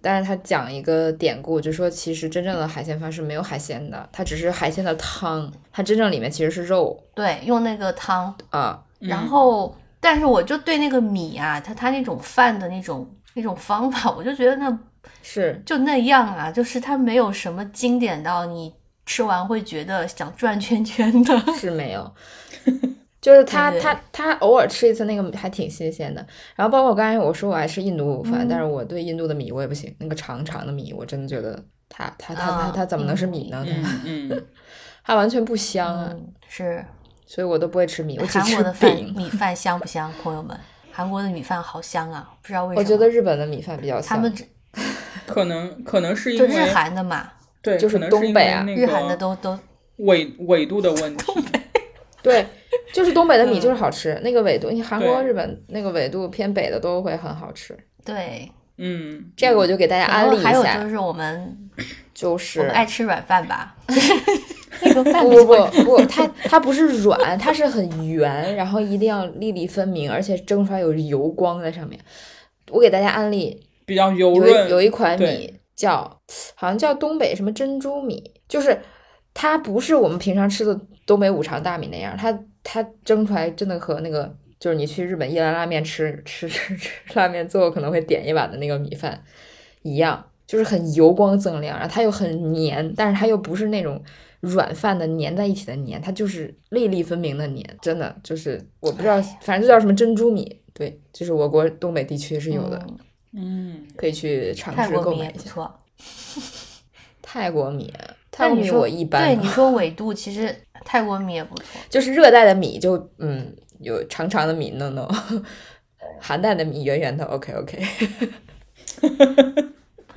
[0.00, 8.82] 但是他讲一个典故，就说其实真正的海鲜饭是没有海鲜的，它只是海鲜的汤，它真正里面其实是肉对，用那个汤，啊。
[8.98, 14.78] 然后，但是我就对那个米啊，它它那种饭的那种那种方法，我就觉得那
[15.22, 18.72] 是就那样啊，就是它没有什么经典到你
[19.06, 21.38] 吃完会觉得想转圈圈的。
[21.56, 22.14] 是没有，
[23.20, 26.24] 就是他他他偶尔吃一次那个还挺新鲜的。
[26.56, 33.64] 然后包括我刚才我说我爱吃印度饭，嗯但是我对印度的米我也不行，那个长长的米我真的觉得它它它它怎么能是米呢？
[33.68, 34.46] 嗯嗯，
[35.04, 36.84] 它完全不香啊，嗯，是
[37.26, 39.12] 所以我都不会吃米，我只吃韩国的饭饼。
[39.16, 40.58] 米饭香不香，朋友们？
[40.92, 42.80] 韩国的米饭好香啊，不知道为什么。
[42.80, 44.44] 我觉得日本的米饭比较香，他们只
[45.26, 47.30] 可能可能是因就日韩的嘛，
[47.62, 49.58] 对，就是东北啊日韩的都都
[49.96, 51.32] 纬纬度的问题。
[52.22, 52.46] 对，
[52.92, 57.76] 就是东北的米嗯就是好吃，那个纬度，你韩国、日本那个纬度偏北的都会很好吃。
[58.04, 58.50] 对。
[58.82, 61.70] 嗯，这个我就给大家安利一下，还有就是我们
[62.14, 63.76] 就是我们爱吃软饭吧，
[64.80, 72.00] 那个饭不不不不，它它不是软，它是很圆，然后一定要粒粒分明，而且蒸出来有油光在上面。
[72.70, 76.02] 我给大家安利，比较油有润，一有一款米叫
[76.54, 78.80] 好像叫东北什么珍珠米，就是
[79.34, 82.32] 它不是我们平常吃的东北五常大米那样，它
[82.62, 89.20] 它蒸出来真的和那个就是你去日本一兰拉面吃吃 吃吃拉面，最后可能会点一碗的那个米饭
[89.82, 94.00] 一样，就是很油光锃亮，然后它又很黏，但是它又不是那种。
[94.42, 102.96] 软饭的粘在一起的粘，它就是粒粒分明的粘，真的就是我不知道，反正就叫什么珍珠米，对，就是我国东北地区是有的，嗯
[103.32, 105.24] 嗯，可以去尝试泰国米购买一下。
[105.26, 105.80] 也不错。
[107.22, 107.92] 泰国米，
[108.30, 110.54] 泰国米我一般，对你说纬度，其实
[110.84, 111.64] 泰国米也不错。
[111.88, 115.08] 就是热带的米就嗯有长长的米 no no，
[116.18, 117.86] 寒带的米圆圆的 OK OK，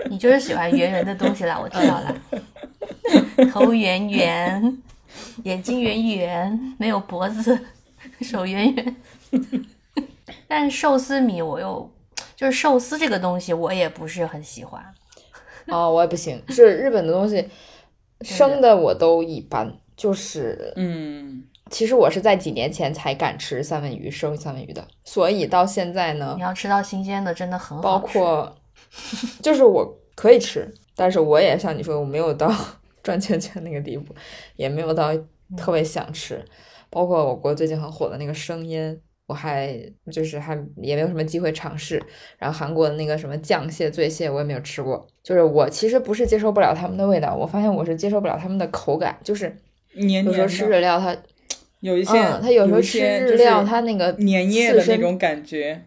[0.10, 2.16] 你就是喜欢圆圆的东西啦，我知道了。
[3.52, 4.78] 头圆圆，
[5.44, 7.60] 眼睛圆圆，没有脖子，
[8.22, 8.96] 手圆圆。
[10.48, 11.93] 但是寿司米我又
[12.36, 14.84] 就是寿司这个东西，我也不是很喜欢。
[15.68, 17.48] 哦我也不行，是日本的东西
[18.22, 28.54] 生的我都一般，就是嗯，其实我是在几年前才敢吃三文鱼生三文鱼的，所以到现在呢你，要吃到新鲜的，真的很好包括
[29.42, 32.54] 就是我可以吃，但是我也像你说，我没有到
[33.02, 34.14] 转圈圈那个地步，
[34.58, 35.14] 也没有到
[35.56, 36.44] 特别想吃。
[36.90, 39.78] 包括我国最近很火的那个生腌，我还
[40.12, 42.02] 就是还也没有什么机会尝试。
[42.38, 45.08] 然后韩国的那个什么酱蟹、醉蟹，我也没有吃过。
[45.24, 49.56] 就是我其实不是接受不了他们的味道，我发现我是接受不了他们的口感，就是
[49.94, 51.16] 有时候吃，日料它，
[51.80, 55.82] 有一些，嗯，它有时候吃日料它那个粘液的那种感觉，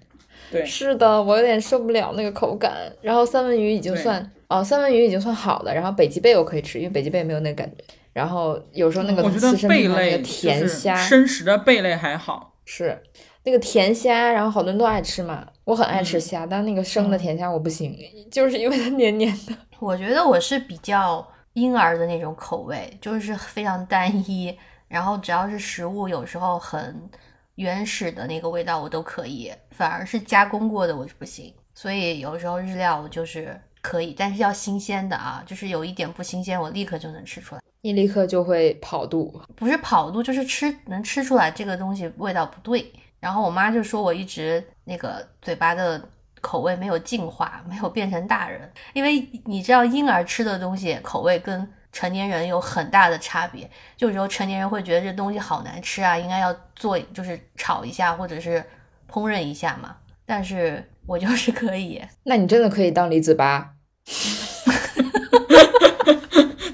[0.50, 2.72] 对，是的，我有点受不了那个口感。
[3.02, 5.74] 然后三文鱼已经算哦，三文鱼已经算好的。
[5.74, 7.84] 然后北极贝我可以吃，因为北极贝没有那个感觉。
[8.12, 12.98] 然后有时候那个我觉得贝类就是甜虾生食的贝类还好，是
[13.46, 15.46] 那个甜虾，然后好多人都爱吃嘛。
[15.62, 17.96] 我很爱吃嗯虾，但那个生的嗯甜虾我不行，
[18.28, 19.56] 就是因为它黏黏的。
[19.78, 24.52] 我觉得我是比较婴儿的那种口味，就是非常单一，
[24.88, 27.08] 然后只要是食物有时候很
[27.54, 31.54] 原始的那个味道我都可以，反而是加工过的我是不行。
[31.72, 37.60] 所以有时候日料我就是可以，但是要新鲜的啊，就是有一点不新鲜，我立刻就能吃出来。
[37.82, 39.40] 你立刻就会跑肚。
[39.54, 42.92] 不是跑肚，就是吃能吃出来这个东西味道不对。
[43.26, 46.00] 然后我妈就说我一直那个嘴巴的
[46.40, 48.72] 口味没有进化，没有变成大人。
[48.92, 53.68] 因为你知道婴儿吃的东西口味跟成年人有很大的差别。
[53.96, 58.62] 就有时候成年人会觉得这东西好难吃啊，应该要做就是炒一下或者是
[59.10, 59.96] 烹饪一下嘛。
[60.24, 63.70] 但是我就是可以，那你真的可以当李子吧。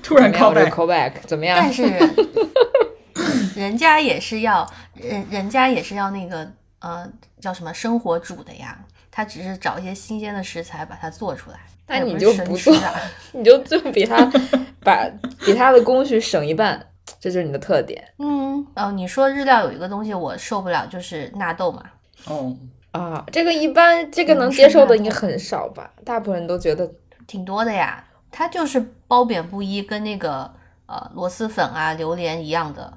[0.03, 1.57] 突然靠 call back，callback 怎么样？
[1.59, 1.85] 但是
[3.55, 6.51] 人家也是要人人家也是要那个
[6.81, 7.09] 呃
[7.41, 8.79] 叫什么生活煮的呀，
[9.11, 11.59] 他只是找一些新鲜的食材把它做出来。
[11.87, 12.75] 那你就是不做。
[13.33, 14.31] 你就就比他
[14.83, 15.07] 把
[15.45, 16.81] 比他的工序省一半，
[17.21, 21.83] 这就是你的特点嗯，哦，你说日料有一个东西我受不了，就是纳豆嘛。
[22.27, 22.57] 哦，
[22.93, 23.25] 啊。
[23.31, 25.91] 这个一般这个能嗯接受的应该很少吧？
[26.05, 26.91] 大部分人都觉得
[27.27, 30.51] 挺多的呀，它就是褒贬不一，跟那个
[30.87, 32.91] 呃螺蛳粉啊、榴莲一样的。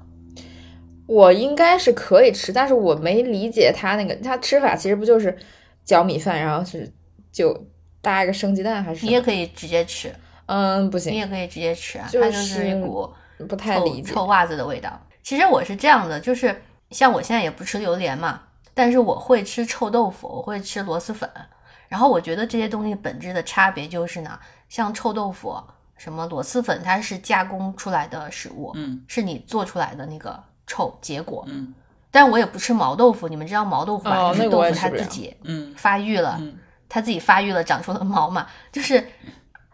[1.06, 5.36] 我应该是可以吃，但是我没理解他那个他吃法其实不就是
[5.84, 6.92] 搅米饭，然后是
[7.30, 7.56] 就
[8.00, 9.06] 搭一个生鸡蛋还是？
[9.06, 10.14] 你也可以直接吃，
[10.46, 13.08] 嗯不行，你也可以直接吃啊，就它就是一股
[13.48, 14.12] 不太臭理解。
[14.12, 15.00] 臭袜子的味道。
[15.22, 16.54] 其实我是这样的，就是
[16.90, 18.42] 像我现在也不吃榴莲嘛，
[18.74, 21.28] 但是我会吃臭豆腐，我会吃螺蛳粉。
[21.88, 24.38] 然后我觉得这些东西本质的差别就是呢，
[24.68, 25.56] 像臭豆腐、
[25.96, 31.44] 什么螺蛳粉，它是加工出来的食物，嗯是你做出来的那个臭结果。
[31.48, 31.74] 嗯
[32.08, 34.32] 但我也不吃毛豆腐，你们知道毛豆腐吧？
[34.32, 36.54] 就是豆腐它自己嗯发育了，嗯
[36.88, 38.46] 它自己发育了，长出了毛嘛。
[38.72, 39.06] 就是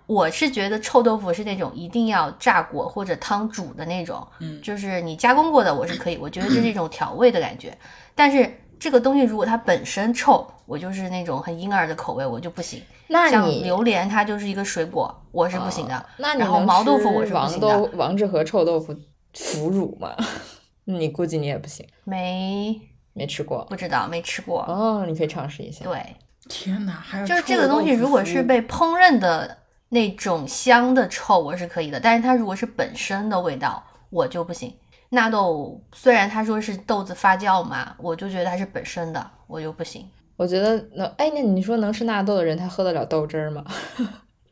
[0.06, 7.76] 我是觉得臭豆腐是那种一定要炸过或者汤煮的那种，嗯就是你加工过的我是可以，我觉得这是一种调味的感觉。
[8.12, 12.82] 但是这个东西如果它本身臭，我就是那种很婴儿的口味，我就不行。
[13.08, 16.06] 像那你榴莲它就是一个水果，我是不行的。
[16.16, 18.96] 那你然后毛豆腐我是不行王豆的，王致和臭豆腐
[19.34, 20.10] 腐乳吗？
[20.84, 22.80] 你估计你也不行，没
[23.12, 24.62] 没吃过不知道没吃过。
[24.62, 25.84] 哦，你可以尝试一下。
[25.84, 26.16] 对，
[26.48, 29.58] 天哪，还有就是这个东西，如果是被烹饪的
[29.90, 34.74] 那种香的臭，我是可以的；但是它如果是本身的味道，我就不行。
[35.10, 40.08] 纳豆虽然他说是豆子发酵嘛，我就觉得它是本身的，我就不行。
[40.36, 43.62] 我觉得那，哎，那你说能吃纳豆的人，他喝得了豆汁儿吗？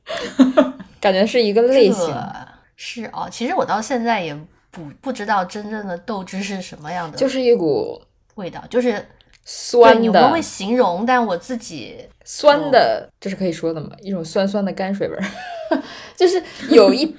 [1.01, 2.07] 感觉是一个类型。
[2.07, 4.39] 这个是哦，其实我到现在也
[4.71, 8.01] 不不知道真正的豆汁是什么样的就是一股
[8.37, 9.05] 味道，就是
[9.45, 11.05] 酸的你会不会形容？
[11.05, 13.91] 但我自己酸的，这是可以说的吗？
[14.01, 15.25] 一种酸酸的泔水味儿，
[16.17, 17.17] 就是有一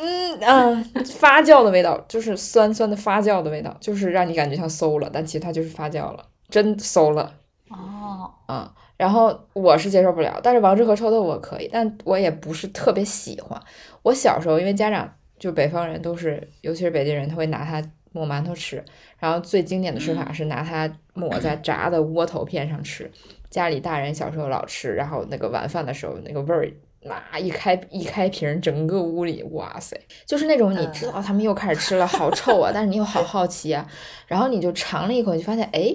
[0.00, 0.84] 嗯啊
[1.16, 7.34] 发酵的味道，就是酸酸的发酵的味道，就是让你感觉像馊了，但其实它就是发酵了，真馊了。
[7.68, 13.60] 哦，啊、然后我是接受不了，但是王致和臭豆腐我可以，但我也不是特别喜欢。
[14.04, 17.82] 我小时候因为家长就北方人都是，尤其是北京人，他会拿它
[18.12, 18.84] 抹馒头吃，
[19.18, 23.10] 然后最经典的吃法是拿它抹在炸的窝头片上吃。
[23.50, 26.70] 家里大人小时候老吃，然后那个晚饭的时候那个味儿。
[27.02, 32.70] 那一开一开瓶，整个屋里，哇塞，就是那种你知道他们又开始吃了，好臭啊！
[32.74, 33.88] 但是你又好好奇啊，
[34.26, 35.94] 然后你就尝了一口，你就发现，哎，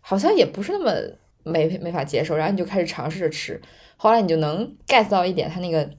[0.00, 0.92] 好像也不是那么
[1.42, 3.60] 没没法接受，然后你就开始尝试着吃，
[3.96, 5.90] 后来你就能 get 到一点它那个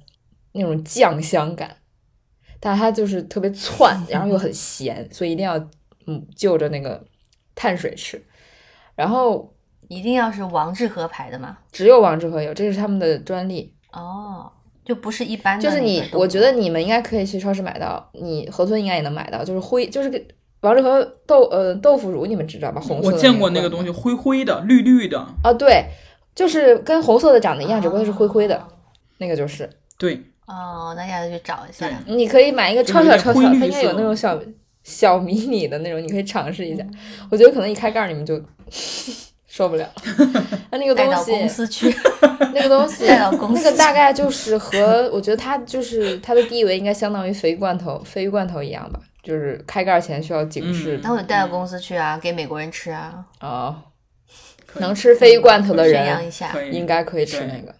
[0.54, 1.76] 那种酱香感，
[2.66, 5.56] 但它就是特别窜， 然后又很咸，所以一定要
[6.08, 7.00] 嗯就着那个
[7.54, 8.20] 碳水吃。
[8.96, 9.54] 然后
[9.88, 11.60] 一定要是王致和牌的吗？
[11.72, 13.72] 只有王致和有，这是他们的专利。
[13.94, 14.52] 哦，
[14.84, 20.20] 就不是一般的就是你我觉得你们应该可以去超市买到，你河豚应该也能买到，就是灰，就是个
[20.62, 22.82] 王致和豆呃豆腐乳，你们知道吧？
[22.82, 23.62] 红色的我见过那。
[23.62, 25.86] 个东西，灰灰的、绿绿的，啊，对，
[26.34, 28.68] 就是跟红色的长得一样，只不过它是灰灰的，
[29.20, 29.70] 那个就是。
[29.98, 31.90] 对，哦，那下次去找一下。
[32.06, 34.40] 你可以买一个超小超小，它应该有那种小
[34.84, 36.86] 小迷你的那种，你可以尝试一下。
[37.32, 38.40] 我觉得可能一开盖儿你们就
[39.48, 39.90] 受不了。
[40.70, 41.96] 那那个带到东西，公司去，
[42.54, 53.76] 那个东西，带到公司那个大概就是和我觉得它就是它的地位应该相当于鲱鱼罐头、鲱鱼罐头一样吧，就是开盖儿前需要警示嗯那我带到公司去啊，给美国人吃啊，哦、
[54.76, 56.32] 能吃鲱鱼罐头的人
[56.72, 57.74] 应该可以吃那个。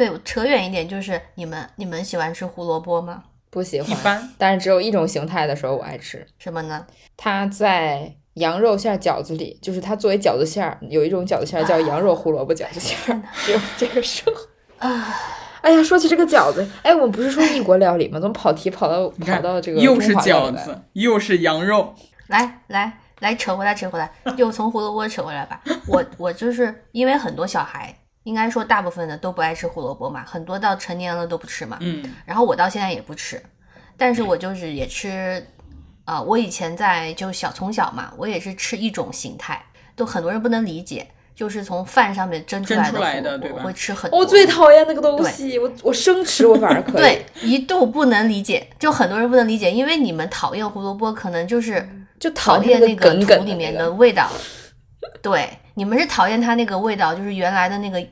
[0.00, 3.22] 对，扯远一点，就是你们你们喜欢吃胡萝卜吗？
[3.50, 4.30] 不喜欢，一般。
[4.38, 6.26] 但是只有一种形态的时候我爱吃。
[6.38, 6.86] 什么呢？
[7.18, 14.32] 它在羊肉馅儿饺子里，就是它作为饺子馅儿，有一种饺子馅儿叫羊肉胡萝卜饺子馅儿，只有这个时候。
[14.78, 15.14] 啊，
[15.60, 18.18] 哎呀，说起这个饺子，哎，我们不是说异国料理吗？
[18.18, 21.94] 怎么跑题跑到跑到这个又是饺子，又是羊肉，
[22.28, 25.60] 来来来，扯回来扯回来，又从胡萝卜扯回来吧。
[25.86, 27.94] 我我就是因为很多小孩，
[28.30, 31.76] 应该说大部分的都不爱吃胡萝卜嘛，很多到成年了都不吃嘛。
[31.80, 33.42] 嗯，然后我到现在也不吃，
[33.96, 35.44] 但是我就是也吃，
[36.04, 39.60] 啊、我以前在就小从小嘛，我也是吃一种形态，
[39.96, 44.20] 都很多人不能理解，就是从饭上面蒸出来的对吧我会吃很多。
[44.20, 46.94] 我最讨厌那个东西，我我生吃我反而可以。
[47.02, 51.84] 对，一度不能理解，就很多人不能理解，因为你们讨厌胡萝卜，可能就是
[52.20, 54.30] 就讨讨厌厌那个梗梗土里面的味道。
[55.22, 58.02] 对，你们是讨厌它那个味道，就是原来的那个，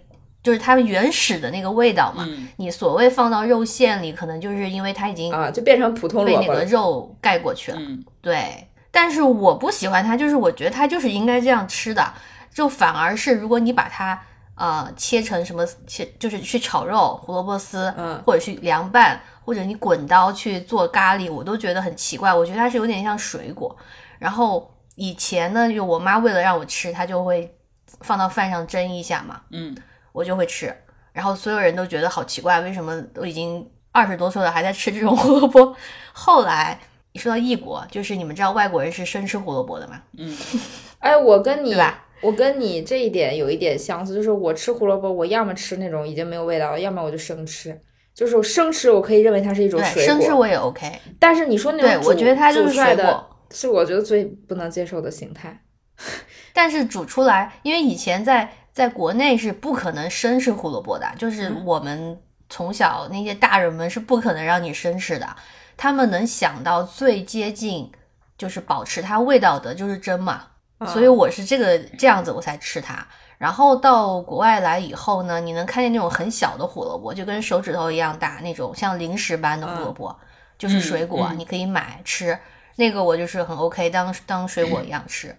[0.48, 2.24] 就是它原始的那个味道嘛。
[2.26, 6.64] 嗯你所谓放到肉馅里，可能就是因为它已经啊，就变成普通被那个。
[6.64, 7.78] 肉盖过去了。
[7.78, 12.14] 嗯，对，但是我不喜欢它，就是我觉得它就是应该这样吃的，
[12.52, 14.18] 就反而是如果你把它
[14.54, 22.32] 呃切成什么切，就是去炒肉、胡萝卜丝，嗯或者去凉拌，或者你滚刀去做咖喱，我都觉得很奇怪。
[22.32, 23.76] 我觉得它是有点像水果。
[24.18, 27.54] 然后以前呢，就我妈为了让我吃，她就会
[28.00, 29.76] 放到饭上蒸一下嘛，嗯，
[30.18, 30.74] 我就会吃。
[31.12, 35.74] 然后所有人都觉得好奇怪，为什么都已经二十多岁了还在吃这种 胡萝卜？
[36.12, 36.78] 后来
[37.12, 40.02] 你说到异国，就是你们知道外国人是生吃胡萝卜的吗？
[40.98, 41.74] 哎，我跟你
[42.20, 47.80] 我跟你这一点有一点相似，就是我吃胡萝卜，我要么吃那种已经没有味道了，要么我就生吃。
[48.14, 50.90] 就是生吃，我可以认为它是一种，水果，生吃我也 OK。
[51.20, 55.62] 但是你说那种，对我觉得它就是水果，是我觉得最不能接受的形态。
[56.52, 62.16] 但是煮出来，因为以前在在国内是不可能生吃胡萝卜的，就是嗯我们
[62.48, 65.26] 从小那些大人们是不可能让你生吃的，
[65.76, 67.90] 他们能想到最接近
[68.36, 70.44] 就是保持它味道的就是蒸嘛，
[70.78, 73.04] 啊所以我是这个这样子我才吃它。
[73.36, 80.16] 然后到国外来以后呢，你能看见那种很小的胡萝卜，就跟手指头一样大那种像零食般的胡萝卜，
[80.56, 82.38] 就是水果，嗯你可以买吃。
[82.76, 85.36] 那个我就是很 OK，当当水果一样吃。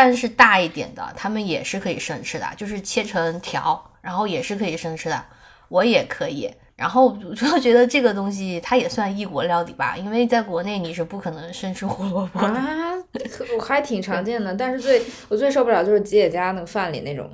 [0.00, 5.24] 但是大一点的，他们也是可以生吃的，就是切成条，然后也是可以生吃的，
[5.68, 6.48] 我也可以。
[6.76, 12.38] 然后我就觉得这个东西它也算异国料理吧，因为在国内你是不可能生吃胡萝卜。
[12.38, 12.94] 啊，
[13.58, 17.28] 我还挺常见的，但是最我最受不了就是吉野家那个饭里那种，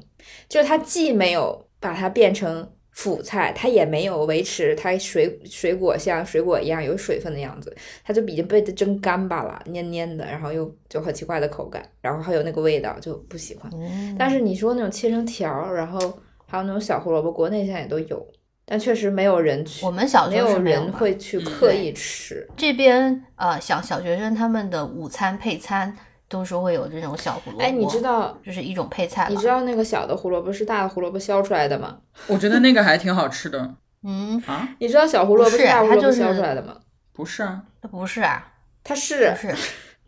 [0.49, 13.71] 就是它既没有把它变成辅菜，它也没有维持它水水果像水果一样有水分的样子，它就已经被它蒸干巴了，黏黏的，然后又就很奇怪的口感，然后还有那个味道就不喜欢。
[13.75, 15.99] 嗯但是你说那种切成条，然后
[16.47, 18.27] 还有那种小胡萝卜，国内现在也都有，
[18.65, 22.49] 但确实没有人去我，们小没时候是有人没有嘛会去嗯刻意吃。
[22.57, 25.95] 这边呃小小学生他们的午餐配餐
[26.29, 29.27] 都是会有这种小胡萝卜，哎，你知道就是一种配菜。
[29.31, 31.99] 你知道那个小的胡萝卜是大的胡萝卜削出来的吗？
[32.29, 36.77] 我觉得那个还挺好吃的嗯，啊，你知道小胡萝卜是大胡萝卜它就是削出来的吗？
[37.13, 38.53] 不是啊，它不是啊，
[38.83, 39.55] 它是不是，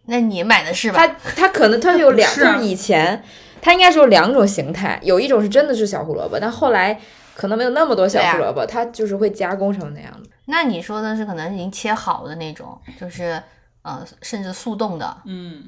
[0.06, 1.06] 那你买的是吧？
[1.06, 3.22] 它它可能它有两，是啊就是以前
[3.60, 7.00] 它应该是有两种形态，有一种是真的是小胡萝卜，但后来
[7.34, 10.28] 可能没有那么多小胡萝卜，它就是会加工成那样的。
[10.46, 13.40] 那你说的是可能已经切好的那种，就是
[13.82, 15.64] 呃甚至速冻的嗯，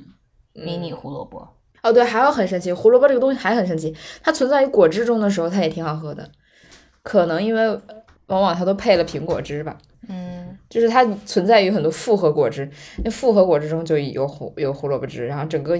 [0.65, 1.47] 迷你胡萝卜。
[1.83, 6.29] 哦，对，还有很神奇，胡萝卜这个东西还很神奇，它存在于果汁中的时候，它也挺好喝的，
[7.03, 7.83] 可能因为呃
[8.27, 9.79] 往往它都配了苹果汁吧。
[10.09, 12.69] 嗯，就是它存在于很多复合果汁，
[13.05, 15.77] 那复合果汁中就有胡有胡萝卜汁，然后整个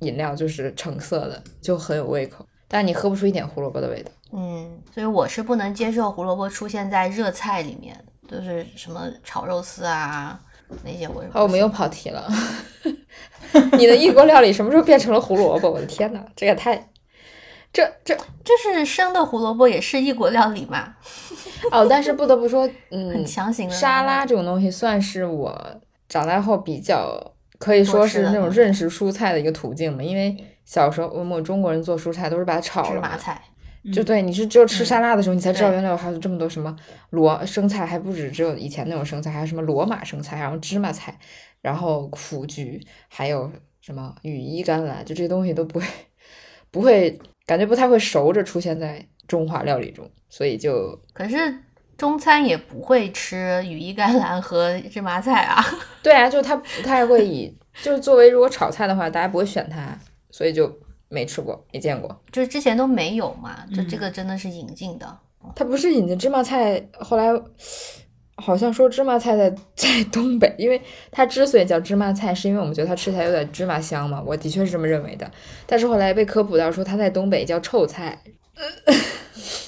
[0.00, 4.10] 饮料就是橙色的，就很有胃口，但你喝不出一点胡萝卜的味道。
[4.32, 7.96] 嗯，所以我是不能接受胡萝卜出现在热菜里面，
[8.28, 10.40] 就是什么炒肉丝啊
[10.84, 12.28] 那些我好，我们行又跑题了。
[13.76, 15.70] 你的异国料理什么时候变成了胡萝卜？
[15.70, 16.88] 我的天哪，这也太……
[17.72, 20.96] 这这这是生的胡萝卜也是异国料理嘛，
[21.70, 25.56] 哦，但是不得不说，很嗯，强行的沙拉这种东西算是我
[26.08, 33.40] 长大后比较可以说是那种认识蔬菜的一个途径嘛，因为小时候我们中国人做蔬菜都是把它炒了芝麻，菜。
[33.92, 36.76] 就对，你是只有吃沙拉的时候，你才知道原来有还有这么多什么
[37.10, 41.18] 罗生菜，还不止只有以前那种生菜，还有什么罗马生菜，然后芝麻菜，
[41.62, 42.78] 然后苦菊，
[43.08, 43.50] 还有
[43.80, 45.86] 什么羽衣甘蓝，就这些东西都不会
[46.70, 51.36] 不会感觉不太会熟着出现在中华料理中，所以就可是
[51.96, 55.64] 中餐也不会吃羽衣甘蓝和芝麻菜啊。
[56.02, 59.98] 对啊，就它不太会以就是作为如果炒菜的话，大家不会选它，
[60.30, 60.66] 所以就
[61.10, 62.18] 没吃过，没见过。
[62.32, 65.18] 就是之前都没有嘛，就这嗯个真的是引进的。
[65.54, 67.28] 它不是引进芝麻菜，后来
[68.36, 70.80] 好像说芝麻菜在在东北，因为
[71.10, 75.30] 它之所以叫芝麻菜，是因为我们觉得它吃起来有点芝麻香嘛，我的确是这么认为的。
[75.66, 78.22] 但是后来被科普到说它在东北叫臭菜，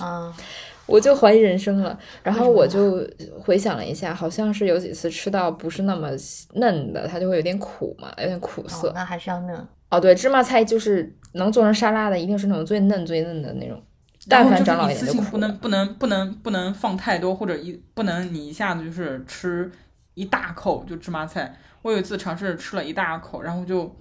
[0.00, 0.32] 嗯，
[0.86, 1.98] 我就怀疑人生了。
[2.22, 3.06] 然后我就
[3.40, 6.10] 回想了一下，好像是有几次吃到不是那么
[6.54, 8.88] 嫩的，它就会有点苦嘛，有点苦涩。
[8.88, 9.68] 哦，那还是要嫩。
[9.90, 13.82] 哦，对，芝麻菜就是能做成沙拉的，一定是那种最嫩最嫩的那种，
[14.28, 15.38] 但凡长老一点就一次性不。
[15.38, 19.70] 能不能不能不能放太多，或者一不能你一下子就是吃
[20.14, 21.54] 一大口就芝麻菜。
[21.82, 23.94] 我有一次尝试吃了一大口，然后就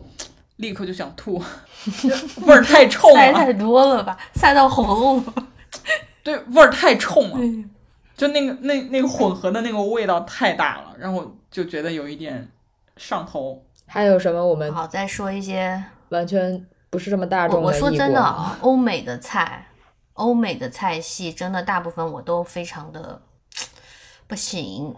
[0.57, 1.41] 立刻就想吐，
[2.45, 5.33] 味儿太臭了， 菜太多了吧，塞到喉咙了。
[6.23, 7.65] 对，味儿太冲了，
[8.15, 12.49] 就那个那那个混合的那个味道太大了，然后就觉得有一点
[12.97, 13.65] 上头。
[13.87, 19.67] 还有什么我们好，再说一些，完全不是这么大众的异我说真的啊，欧美的菜，
[20.13, 23.21] 欧美的菜系真的大部分我都非常的
[24.27, 24.95] 不行。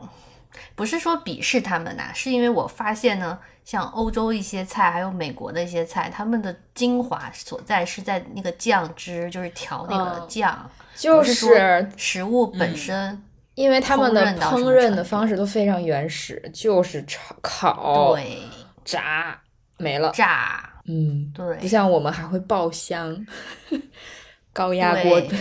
[0.75, 13.23] 不是说鄙视他们呐、是因为我发现呢，像欧洲一些菜，还有美国的一些菜，他们的精华所在是在那个酱汁，就是调那个嗯酱，就是是食物本嗯身。
[13.55, 18.39] 因为他们的烹饪的方式都非常原始，就是炒、烤、对，
[18.83, 19.39] 炸
[19.77, 20.09] 没了。
[20.09, 23.25] 炸，嗯，对不像我们还会爆香，
[24.51, 25.39] 高压锅对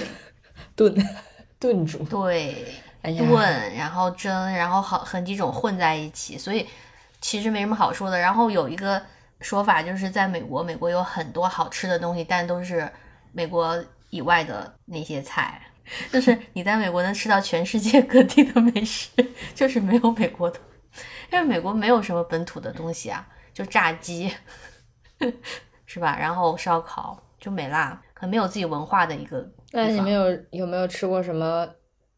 [0.77, 0.95] 炖
[1.59, 2.05] 炖煮。
[2.05, 2.66] 对，
[3.01, 6.66] 哎呀，炖，然后蒸，然后好很几种混在一起，所以
[7.23, 8.18] 其实没什么好说的。
[8.18, 9.01] 然后有一个
[9.41, 12.87] 说法就是，在美国，美国有很多好吃的东西，但都是
[13.33, 15.59] 美国以外的那些菜。
[16.12, 19.11] 就是你在美国能吃到全世界各地的美食，
[19.53, 20.59] 就是没有美国的，
[21.33, 24.33] 因为美国没有什么本土的东西啊，就炸鸡，
[25.85, 26.16] 是吧？
[26.18, 31.68] 然后烧烤就没啦，可能没有自己文化的一个那你们有有没有吃过什么？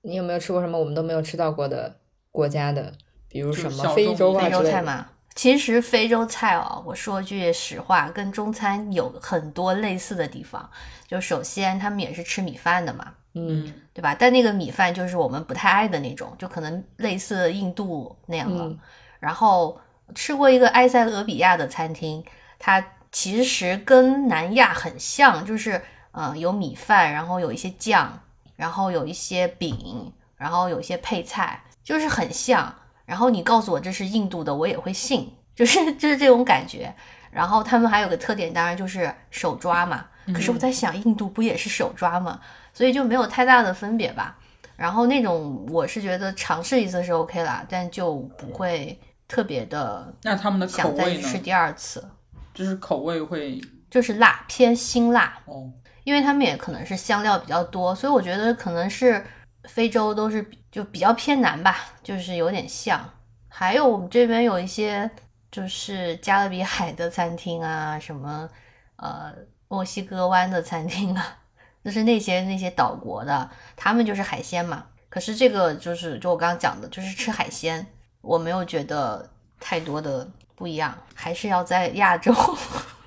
[0.02, 2.00] 你有没有吃过什么我们都没有吃到过的
[2.30, 2.92] 国家的？
[3.34, 4.62] 比如什么非洲啊非洲？
[4.62, 5.06] 菜嘛。
[5.34, 10.70] 其实非洲菜哦，我说句实话，跟中餐有很多类似的地方。
[11.08, 14.14] 就首先他们也是吃米饭的嘛，嗯对吧？
[14.16, 18.62] 但那个米饭就是我们不太爱的那种，就可能类似印度那样的。
[18.62, 18.78] 嗯
[19.18, 19.80] 然后
[20.14, 22.24] 吃过一个埃塞俄比亚的餐厅，
[22.60, 25.78] 它其实跟南亚很像，就是
[26.12, 28.20] 嗯、呃有米饭，然后有一些酱，
[28.54, 32.72] 然后有一些饼，然后有一些配菜，就是很像。
[33.04, 36.94] 然后你告诉我这是印度的，我也会信，就是就是这种感觉。
[37.30, 40.06] 然后他们还有个特点，当然就是手抓嘛。
[40.32, 42.40] 可是我在想，印度不也是手抓吗？
[42.72, 44.38] 所以就没有太大的分别吧。
[44.76, 48.98] 然后那种我是觉得尝试一次是 OK 啦，但就不会
[49.28, 51.20] 特别的那他们的口味呢？
[51.20, 52.04] 去吃第二次，
[52.52, 55.70] 就是口味会就是辣偏辛辣，哦，
[56.04, 59.24] 因为他们也可能是香料比较多，所以我觉得可能是
[59.68, 63.08] 非洲都是就比较偏南吧，就是有点像。
[63.48, 65.08] 还有我们这边有一些
[65.50, 68.48] 就是加勒比海的餐厅啊，什么
[68.96, 69.32] 呃
[69.68, 71.38] 墨西哥湾的餐厅啊，
[71.84, 74.86] 就是那些那些岛国的，他们就是海鲜嘛。
[75.08, 77.86] 可是这个就是就我刚刚讲的，就是吃海鲜，
[78.20, 82.34] 我没有觉得太多的不一样，还是要在亚洲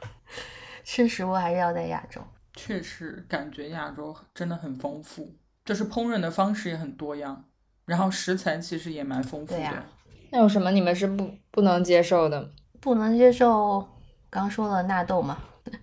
[0.86, 2.22] 吃食物，还是要在亚洲。
[2.54, 5.36] 确实感觉亚洲真的很丰富，
[5.68, 7.44] 就是烹饪的方式也很多样，
[7.86, 9.58] 然后食材其实也蛮丰富的。
[9.60, 9.84] 对呀
[10.32, 12.50] 那有什么你们是不不能接受的？
[12.80, 13.86] 不能接受，
[14.30, 15.38] 刚说了纳豆嘛，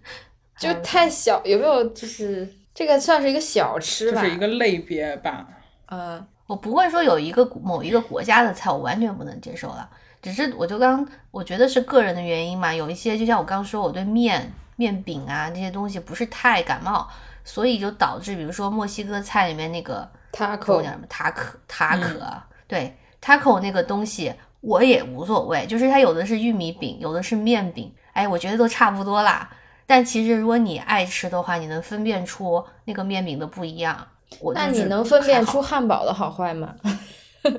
[0.59, 4.23] 就太小，有没有就是这个算是一个小吃吧？
[4.23, 5.47] 就是一个类别吧。
[5.87, 9.89] 嗯，我不会说有一个某一个国家的菜我完全不能接受了，
[10.23, 17.09] 只是我就刚我觉得是个人的原因嘛，有一些就像我刚说，我对面面饼啊这些东西不是太感冒，
[17.45, 22.19] 所以就导致比如说墨西哥菜里面那个塔口 o 叫什么塔可塔可，
[22.67, 29.49] 对 taco 那个东西我也无所谓，就是它有的是玉米饼，有的是面饼，哎，我觉得都差不多啦。
[29.87, 34.09] 但其实如果你爱吃的话，你能分辨出那个面饼的不一样。
[34.41, 36.75] 我那你能分辨出汉堡的好坏吗？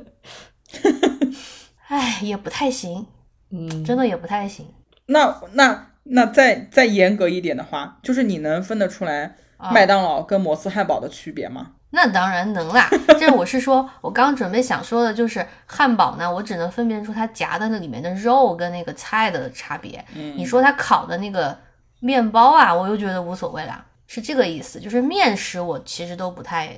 [1.88, 3.06] 哎，也不太行，
[3.52, 4.68] 嗯，真的也不太行。
[5.06, 11.72] 那那那再再严格一点的话，就是你能分得出来啊麦当劳跟摩斯汉堡的区别吗？
[11.92, 20.04] 那当然能啦， 这我是说，我刚刚准备想说的就是汉堡呢，我只能分辨出它夹的那里面的肉跟那个菜的差别。
[20.14, 21.58] 嗯，你说它烤的那个
[22.02, 24.80] 面包啊，我又觉得无所谓啦，是这个意思。
[24.80, 26.78] 就是面食我其实都不太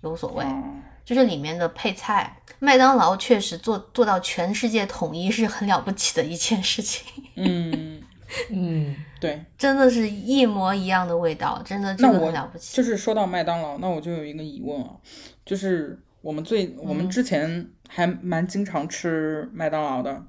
[0.00, 0.62] 有所谓，哦
[1.04, 2.36] 就是里面的配菜。
[2.58, 8.00] 麦当劳确实做做到全世界统一是很了不起的一件事情，嗯，
[8.50, 12.76] 嗯，对，真的是一模一样的味道，真的这个那我很了不起。
[12.76, 14.90] 就是说到麦当劳，那我就有一个疑问啊，
[15.44, 20.22] 就是我们最我嗯们之前还蛮经常吃麦当劳的，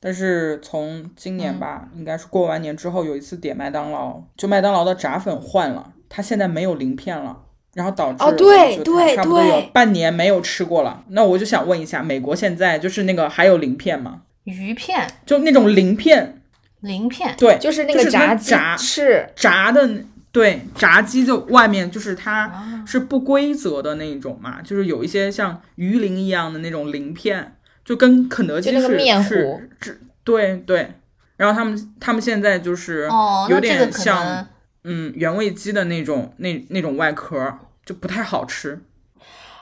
[0.00, 7.40] 但是从今嗯年吧，应该是过完年之后有一次点麦当劳，就麦当劳的炸粉换了，它现在没有鳞片了。
[7.74, 11.02] 然后导致哦对就对差不多有对半年没有吃过了。
[11.08, 14.22] 那我就想问一下，美国现在就是那个还有鳞片吗？
[14.44, 16.43] 鱼片、就那种鳞片，
[16.84, 19.88] 鳞片，对，就是那个炸鸡炸翅，炸的，
[20.30, 30.92] 对，炸鸡就外面就是它啊是不规则的那种嘛，就是有一些像鱼鳞一样的那种鳞片，就跟肯德基就那个面是是糊是，对对，
[31.36, 34.46] 然后他们他们现在就是哦，有点像、能
[34.84, 38.80] 嗯原味鸡的那种那那种外壳，就不太好吃。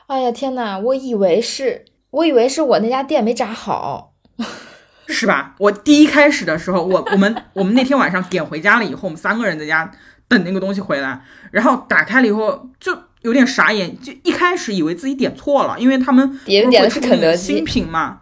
[0.09, 4.15] 哎呀天呐，我以为是，我以为是我那家店没炸好。
[5.09, 5.55] 是吧？
[5.59, 9.91] 我第一开始的时候，我我们我们那天晚上点回家了以后，我们三个人在家
[10.29, 18.21] 等那个东西回来，然后打开了以后就有点傻眼，就一开始以为自己点错了，因为他们点点的是肯德基新品嘛，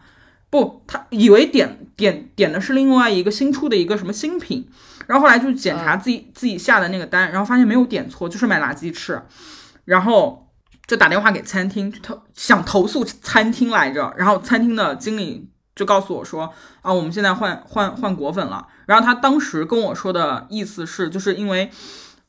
[0.51, 4.69] 不，他以为点点点的是另外一个新出的一个什么新品，
[5.07, 9.23] 然后后来就检查自己、自己下的那个单，然后发现没有点错，就是买辣鸡翅，
[9.85, 10.47] 然后。
[10.87, 15.49] 就打电话给餐厅，就投想投诉餐厅来着，然后餐厅的经理
[15.81, 16.53] 就告诉我说，
[16.83, 18.67] 啊，我们现在换换换果粉了。
[18.85, 21.71] 然后他当时跟我说的意思是，就是因为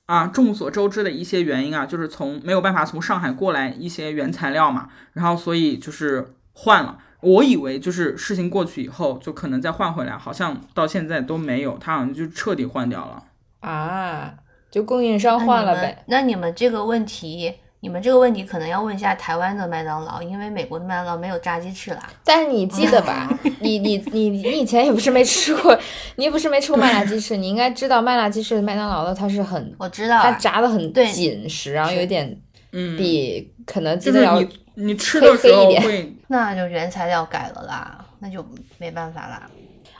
[0.06, 6.98] 啊，众所周知的一些原因啊，就是从没有办法从上海过来一些原材料嘛，然后所以就是换了。
[7.19, 13.23] 我以为就是事情过去以后就可能再换回来，好像到现在都没有，他好像就彻底换掉了。
[13.60, 14.34] 啊，
[14.72, 16.06] 就供应商换了呗。
[16.07, 16.41] 那你们。
[16.41, 22.10] 那你们这个问题，你们这个问题可能要问一下台湾的麦当劳，因为美国的麦当劳没有炸鸡翅啦。
[22.24, 23.28] 但是你记得吧？
[23.60, 25.78] 你你你你以前也不是没吃过，
[26.16, 32.40] 你也不是没吃过麦辣鸡翅，你应该知道麦辣鸡翅麦当劳的它是很，我知道它啊，炸的很紧实，然后有一点
[32.72, 38.45] 嗯，比肯德基的要就是你你吃的时候黑黑一点会 那就原材料改了啦，那就
[38.78, 39.49] 没办法啦。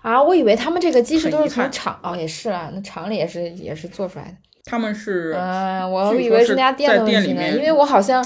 [0.04, 4.36] 啊，我以为他们这个鸡翅都是从厂哦，也是啊，那厂里也是也是做出来的。
[4.66, 8.26] 他们是嗯，我以为是那家店的问题呢，因为我好像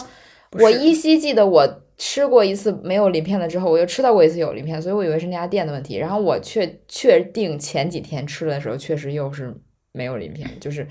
[0.59, 5.97] 我依稀记得我吃过一次没有鳞片的之后，我又吃到过一次有鳞片，所以我以为是那家店的问题。
[5.97, 9.55] 然后我确确定前几天吃的时候，确实又是
[9.93, 10.85] 没有鳞片，就是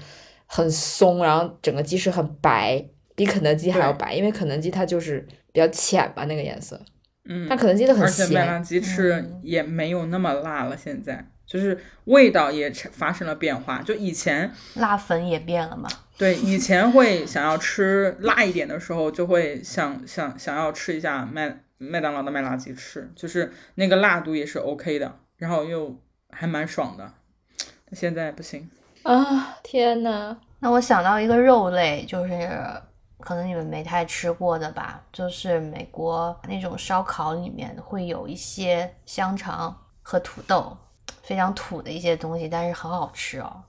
[0.47, 2.83] 很松，然后整个鸡翅很白，
[3.15, 6.81] 比肯德基还要白，因为肯德基它就是比较浅吧那个颜色，
[7.29, 8.59] 嗯，但肯德基的很而且麦辣。
[8.59, 13.81] 鸡翅嗯也没有那么辣了，现在就是味道也发生了变化。
[13.82, 25.97] 就以前辣粉也变了嘛，对以前会想要吃辣一点的时候，就会想想想要吃一下麦麦当劳的麦辣鸡翅，就是那个辣度也是 OK 的，然后又
[26.31, 27.12] 还蛮爽的。
[27.56, 28.68] 但现在不行，
[29.05, 30.36] 啊，天呐！
[30.59, 32.51] 那我想到一个肉类，就是
[33.20, 40.76] 可能你们没太吃过的吧，就是美国那种烧烤里面会有一些香肠和土豆，
[41.25, 43.63] 非常土的一些东西，但是很好吃哦。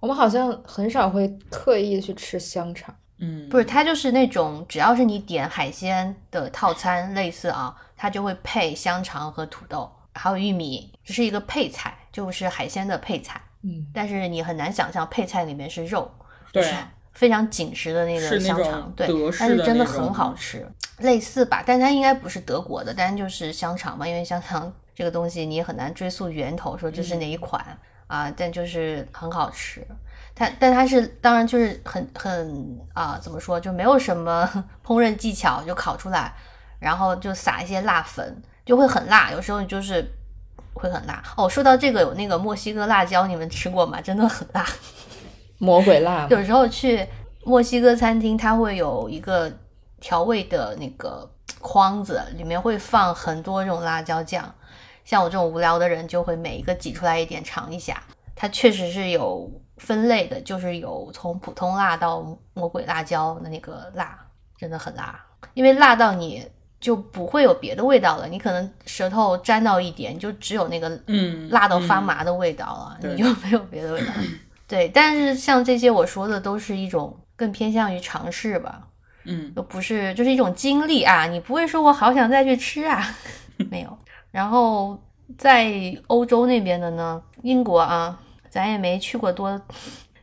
[0.00, 2.94] 我们好像很少会刻意去吃香肠。
[3.18, 13.40] 嗯，不是，它就是那种只要是你点海鲜的套餐，类似啊，它就会配香肠和土豆，还有玉米，这是一个配菜，就是海鲜的配菜。
[13.62, 16.10] 嗯，但是你很难想象配菜里面是肉，
[16.52, 16.74] 对就是
[17.12, 20.68] 非常紧实的那个香肠，对德，式但是真的很好吃，
[20.98, 27.64] 类似吧，但它应该不是德国的，但就是香肠嘛，因为香肠这个东西你也很难追溯源头，说这是哪一款、
[28.06, 29.86] 啊，但就是很好吃。
[30.34, 34.48] 它但它是当然就是很很啊，怎么说就没有什么
[34.84, 36.32] 烹饪技巧，就烤出来，
[36.78, 40.04] 然后就撒一些辣粉，就会很辣，有时候就是
[40.74, 41.22] 会很辣。
[41.36, 44.00] 哦，说到这个，有那个墨西哥辣椒，你们吃过吗？
[44.00, 44.66] 真的很辣。
[45.58, 47.06] 魔鬼辣，有时候去
[47.44, 49.52] 墨西哥餐厅，它会有一个
[50.00, 51.30] 调味的那个
[51.60, 54.52] 筐子，里面会放很多这种辣椒酱。
[55.04, 58.02] 像我这种无聊的人，就会每一个挤出来一点尝一下。
[58.34, 64.18] 它确实是有分类的，就是有从普通辣到魔鬼辣椒的那个辣，
[64.58, 65.18] 真的很辣，
[65.54, 66.44] 因为辣到你
[66.80, 74.12] 就不会有别的味道了，你可能舌头沾到一点，就只有那个嗯辣到发嗯麻的味道了，对你就没有别的味道。
[74.66, 78.88] 对，但是像这些我说的都是一种更偏向于尝试吧，
[79.24, 83.14] 嗯都不是就是一种经历啊，你不会说我好想再去吃啊，
[83.70, 83.98] 没有。
[84.34, 85.00] 然后
[85.38, 88.18] 在欧洲那边的呢，英国啊，
[88.50, 89.62] 咱也没去过多，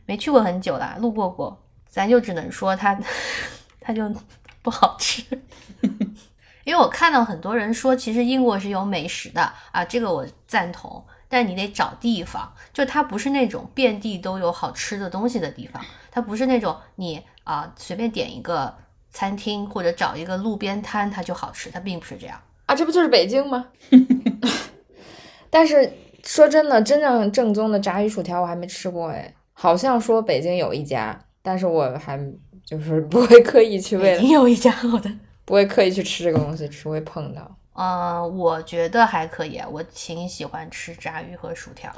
[0.04, 1.58] 没去过很久啦，路过过，
[1.88, 2.94] 咱就只能说它
[3.80, 4.14] 它就
[4.60, 5.24] 不好吃。
[6.64, 18.76] 因为我看到很多人说，其实英国是有美食的啊，这个我赞同，但你得找地方，就它不是那种遍地都有好吃的东西的地方，它不是那种你啊随便点一个
[19.10, 22.38] 餐厅或者找一个路边摊它就好吃，它并不是这样。
[22.72, 23.66] 啊，这不就是北京吗？
[25.50, 25.92] 但是
[26.24, 32.18] 说真的，真正正宗的炸鱼薯条我还没吃过哎，好像说北京有一家，但是我还
[32.64, 35.10] 就是不会刻意去为了北京有一家好的，
[35.44, 37.56] 不会刻意去吃这个东西，只会碰到。
[37.74, 41.92] 呃，我觉得还可以啊，我挺喜欢吃炸鱼和薯条，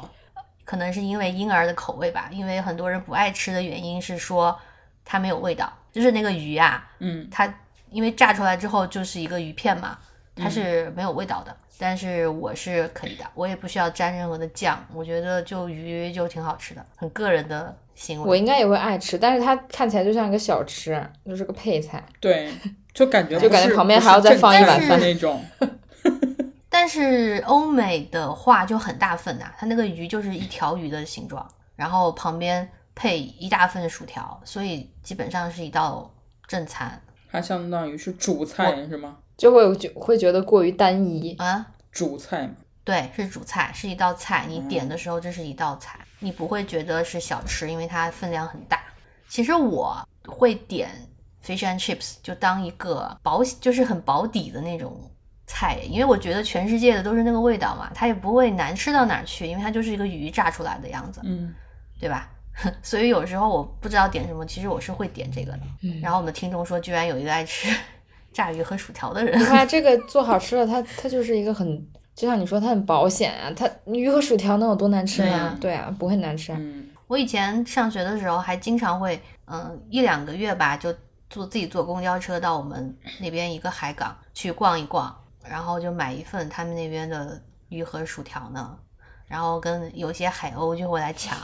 [0.65, 4.59] 可能是因为婴儿的口味吧，因为很多人不爱吃的原因是说
[5.05, 7.29] 它没有味道，就是那个鱼啊，嗯。
[7.31, 7.53] 它
[7.91, 9.97] 因为炸出来之后就是一个鱼片嘛，
[10.37, 18.29] 它是没有味道的，但是我是可以的，我也不需要沾任何的酱，我觉得就鱼就挺好吃的，很个人的行为。
[18.29, 22.03] 我应该也会爱吃，但是它看起来就像一个小吃，就是个配菜。
[22.21, 22.53] 对，
[22.93, 25.43] 就感觉就感觉旁边还要再放一碗饭那种。
[26.69, 36.13] 但是欧美的话就很大份呐、它那个鱼就是一条鱼的形状，然后旁边配一大份薯条，所以基本上是一道
[36.49, 37.01] 正餐
[37.31, 39.19] 它相当于是主菜是吗？
[39.37, 41.35] 就会就会觉得过于单一。
[41.37, 41.67] 啊。
[41.93, 44.47] 主菜嘛，对，是主菜，是一道菜。
[44.49, 48.83] 你点的时候，这是一道菜，你不会觉得是小吃，因为它分量很大。
[49.29, 50.91] 其实我会点
[51.45, 55.01] fish and chips，就当一个保，就是很保底的那种
[55.47, 61.55] 菜，因为我觉得全世界的都是那个味道嘛，它也不会难吃到哪儿去，因为它就是一个鱼炸出来的样子，嗯，
[62.01, 62.29] 对吧？
[62.83, 65.61] 所以有时候我不知道点什么，其实我是会点这个的。
[65.83, 67.69] 嗯然后我们听众说，居然有一个爱吃
[68.35, 73.51] 炸鱼和薯条的人你，看这个做好吃了，它它就是一个很，就像你说，它很保险啊。
[73.57, 75.95] 它鱼和薯条能有多难吃吗对啊？
[75.99, 76.53] 不会难吃
[77.07, 80.93] 我以前上学的时候还经常会，嗯，一两个月吧，就
[81.31, 85.15] 坐自己坐公交车到我们那边一个海港去逛一逛，
[85.49, 88.77] 然后就买一份他们那边的鱼和薯条呢，
[89.35, 91.37] 然后跟有些海鸥就会来抢，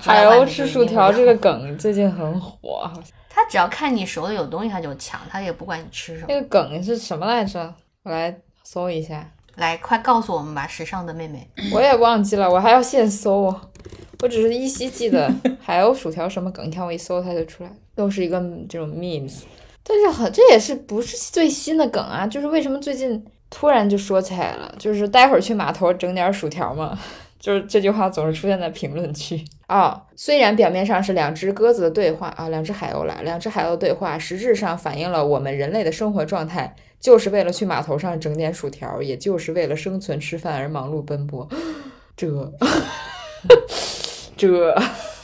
[0.00, 2.90] 海鸥吃薯条这个梗最近很火，
[3.30, 6.26] 他只要看你手里有东西他就抢，他也不管你吃什么。
[6.28, 7.72] 那个梗是什么来着？
[8.02, 9.24] 我来搜一下，
[9.54, 11.48] 来，快告诉我们吧，时尚的妹妹。
[11.72, 13.54] 我也忘记了，我还要现搜。
[14.20, 19.42] 我只是依稀记得 海鸥薯条什么梗，你看我一搜它就出来，又是一个这种 memes。
[19.84, 22.26] 但是很，这也是不是最新的梗啊？
[22.26, 24.74] 就是为什么最近突然就说起来了？
[24.78, 26.98] 就是待会儿去码头整点薯条嘛。
[27.38, 41.46] 就是这句话总是出现在评论区啊、虽然表面上是两只鸽子的对话啊，两只海鸥啦，两只海鸥对话，实质上反映了我们人类的生活状态，就是为了去码头上整点薯条，也就是为了生存吃饭而忙碌奔波。
[42.16, 42.26] 这
[44.36, 44.74] 这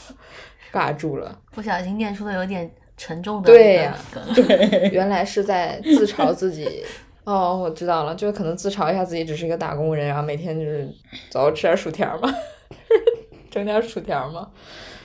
[0.71, 4.23] 尬住了，不小心念出了有点沉重的对呀梗。
[4.91, 6.83] 原来是在自嘲自己。
[7.23, 10.87] 哦，我知道了，就是可能自嘲一下自己只是一个打工人，然后每天就是
[11.29, 12.33] 走吃点薯条嘛，
[13.49, 14.49] 整点薯条嘛。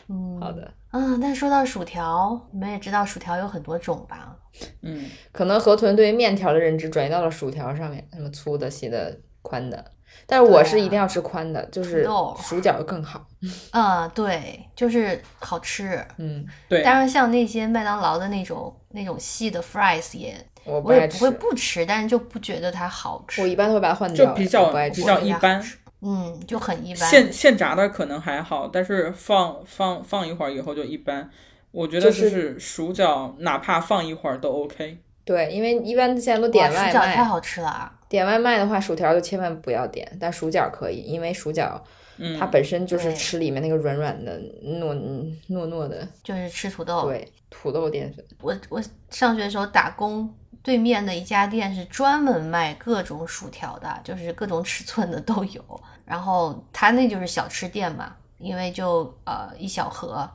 [0.09, 4.35] 嗯，好的，嗯，但说到薯条，你们也知道薯条有很多种吧？
[4.83, 9.93] 嗯，可能河豚对于面条的认知转移到了薯条上面，什么粗的、细的、宽的。
[10.27, 12.09] 但是我是一定要吃宽的，就是
[12.43, 13.27] 薯角更好。
[13.73, 16.03] 嗯，对，就是好吃。
[16.17, 20.35] 嗯，对，当然，像那些麦当劳的那种那种细的 fries 也，
[20.69, 23.41] 我不爱吃我也不会，不吃，但是就不觉得它好吃。
[23.41, 25.65] 我一般都会把它换掉，就比较不爱吃比较一般。
[26.01, 27.11] 嗯，就很一般。
[27.11, 31.29] 现现炸的可能还好，但是放放放一会儿以后就一般。
[31.71, 34.99] 我觉得就就是是薯角，哪怕放一会儿都 OK。
[35.25, 37.93] 对，因为一般现在都点外薯角太卖，好吃了啊！
[38.09, 41.85] 点外卖的话，薯条就千万不要点，但薯角可以，因为薯角
[42.17, 44.95] 嗯，它本身就是吃里面那个软软的糯
[45.51, 47.03] 糯糯的，就是吃土豆。
[47.03, 48.25] 对，土豆淀粉。
[48.41, 50.33] 我我上学的时候打工，
[50.69, 55.83] 对面的一家店是专门卖各种薯条的，就是各种尺寸的都有。
[56.05, 60.31] 然后它那就是小吃店嘛，因为就呃一小盒，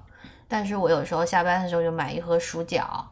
[0.48, 3.08] 但是我有时候下班的时候就买一盒薯角，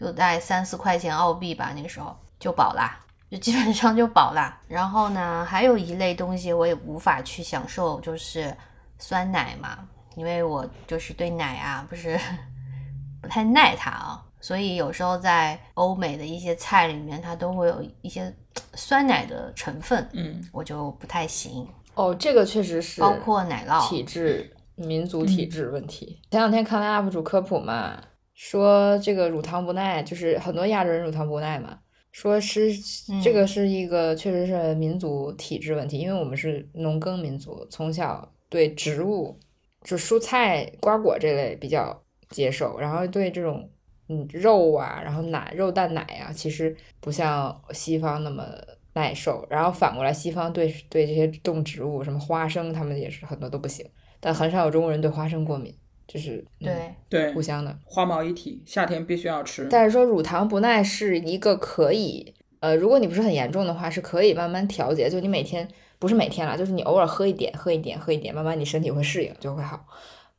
[0.00, 2.98] 就大概三四块钱澳币吧，那个时候就饱啦。
[3.30, 4.60] 就基本上就饱啦。
[4.66, 8.52] 然后呢，还有一类东西我也无法去享受，就是
[8.98, 9.78] 酸奶嘛，
[10.16, 12.18] 因为我就是对奶啊不是
[13.22, 18.30] 不太耐它啊，所以有时候在欧美的一些菜里面，它都会有一些
[18.74, 23.88] 酸奶的成分，嗯，我就不太行，哦，这个确实是包括奶酪。
[23.88, 26.20] 体质、民族体质问题。
[26.30, 27.98] 前两天看了 UP 主科普嘛，
[28.34, 31.78] 说这个乳糖不耐，就是很多亚洲人乳糖不耐嘛，
[32.12, 32.68] 说是
[33.08, 39.40] 嗯这个是一个确实是民族体质问题，因为我们是农耕民族，从小对植物
[39.82, 41.98] 就蔬菜、瓜果这类比较
[42.28, 43.70] 接受，然后对这种
[44.08, 48.44] 嗯肉啊，然后奶、肉蛋奶啊，其实不像西方那么
[48.92, 49.46] 耐受。
[49.48, 53.86] 然后反过来，西方对对这些动植物，什么花生，他们也是很多都不行。
[54.20, 55.74] 但很少有中国人对花生过敏，
[56.06, 57.76] 就是、嗯、对，对互，相的。
[57.84, 59.68] 花毛一体，夏天必须要吃。
[59.70, 65.10] 但是说乳糖不耐是一个可以，呃，如果你不是很严重的话，是可以慢慢调节。
[65.10, 65.68] 就你每天
[65.98, 69.86] 不是每天啦，就是你偶尔喝一点，喝一点，喝一点，慢慢你身体会适应，就会好。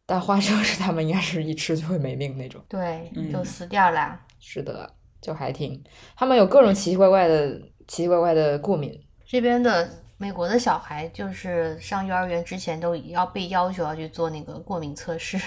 [0.06, 2.61] 但花生是他们应该是一吃就会没命那种。
[2.68, 4.19] 对，嗯就死掉啦。
[4.40, 4.90] 是的，
[5.22, 5.84] 就还挺，
[6.15, 7.57] 他们有各种奇奇怪怪的、
[7.88, 8.99] 奇奇怪怪的过敏。
[9.26, 15.40] 这边的美国的小孩，就是上幼儿园之前都要被要求要去做那个过敏测试。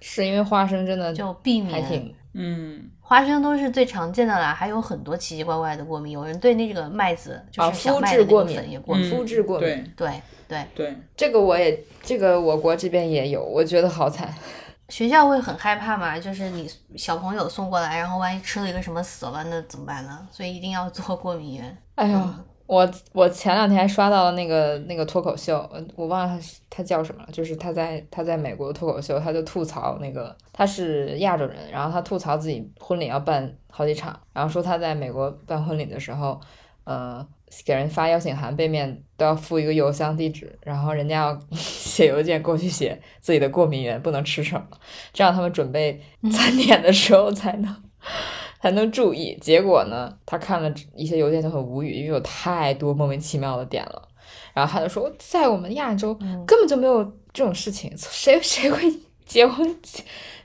[0.00, 6.12] 是因为花生真的 就避免还挺嗯，花生都是最常见的啦，还有很多奇奇怪怪的过敏。
[6.12, 9.06] 有人对那个麦子，就啊是小麦的过敏也过敏。
[9.06, 9.68] 嗯肤质过敏。
[9.96, 14.32] 对对对，对，这个我也这个我国这边也有，我觉得好惨。
[14.88, 20.26] 学校会很害怕嘛，就是你小朋友送过来，然后万一吃了一个什么死了，那怎么办呢？
[20.30, 21.78] 所以一定要做过敏源。
[21.94, 22.34] 哎呀，
[22.72, 26.40] 我我前两天还刷到了那个那个脱口秀，呃我忘了他
[26.70, 36.40] 他叫什么了，就是他在他在美国脱口秀，他就吐槽那个他是亚洲人，然后他吐槽自己婚礼要办好几场，然后说他在美国办婚礼的时候，
[36.84, 37.22] 呃，
[37.66, 44.66] 给人发邀请函背面都要附一个邮箱地址，然后人家要 写邮件过去写自己的过敏源不能吃什么，
[45.12, 46.00] 这样他们准备
[46.32, 47.76] 餐点的时候才能。
[48.62, 49.36] 才能注意。
[49.40, 54.08] 结果呢，他看了一些邮件就很无语，因为有太多莫名其妙的点了。
[54.54, 56.14] 然后他就说，在我们亚洲
[56.46, 57.02] 根本就没有
[57.32, 58.90] 这种事情，谁 谁会
[59.26, 59.76] 结婚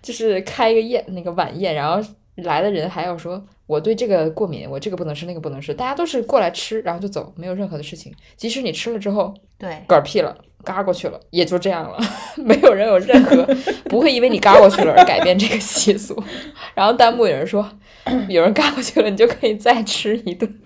[0.01, 8.13] 就是开一个宴那个晚宴，然后来的人还要说我对这个过敏，我这个不能吃，那个不能吃，大家都是过来吃，然后就走，没有任何的事情。
[8.35, 10.35] 即使你吃了之后对，嗝屁了。
[10.67, 11.97] 嘎过去了，也就这样了，
[12.35, 13.47] 没有人有任何
[13.89, 16.21] 不会因为你嘎过去了而改变这个习俗。
[16.75, 17.67] 然后弹幕有人说，
[18.27, 20.59] 有人嘎过去了，你就可以再吃一顿，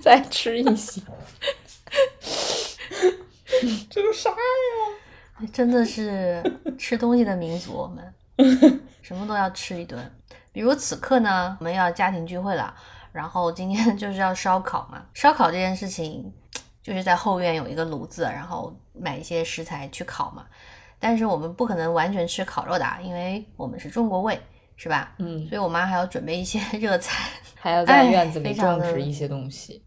[0.00, 1.02] 再吃一席。
[3.90, 5.48] 这都啥呀？
[5.52, 6.40] 真的是
[6.78, 9.98] 吃东西的民族，我们什么都要吃一顿。
[10.52, 12.72] 比如此刻呢，我们要家庭聚会了，
[13.12, 15.02] 然后今天就是要烧烤嘛。
[15.12, 16.32] 烧烤这件事情。
[16.84, 20.44] 就是在后院有一个炉子，然后买一些食材去烤嘛。
[21.00, 24.38] 但是我们不可能完全吃烤肉的，因为我们是中国胃，
[24.76, 25.14] 是吧？
[25.18, 29.82] 嗯，所以我妈还要准备一些 热菜，还要在院子里种植一些东西。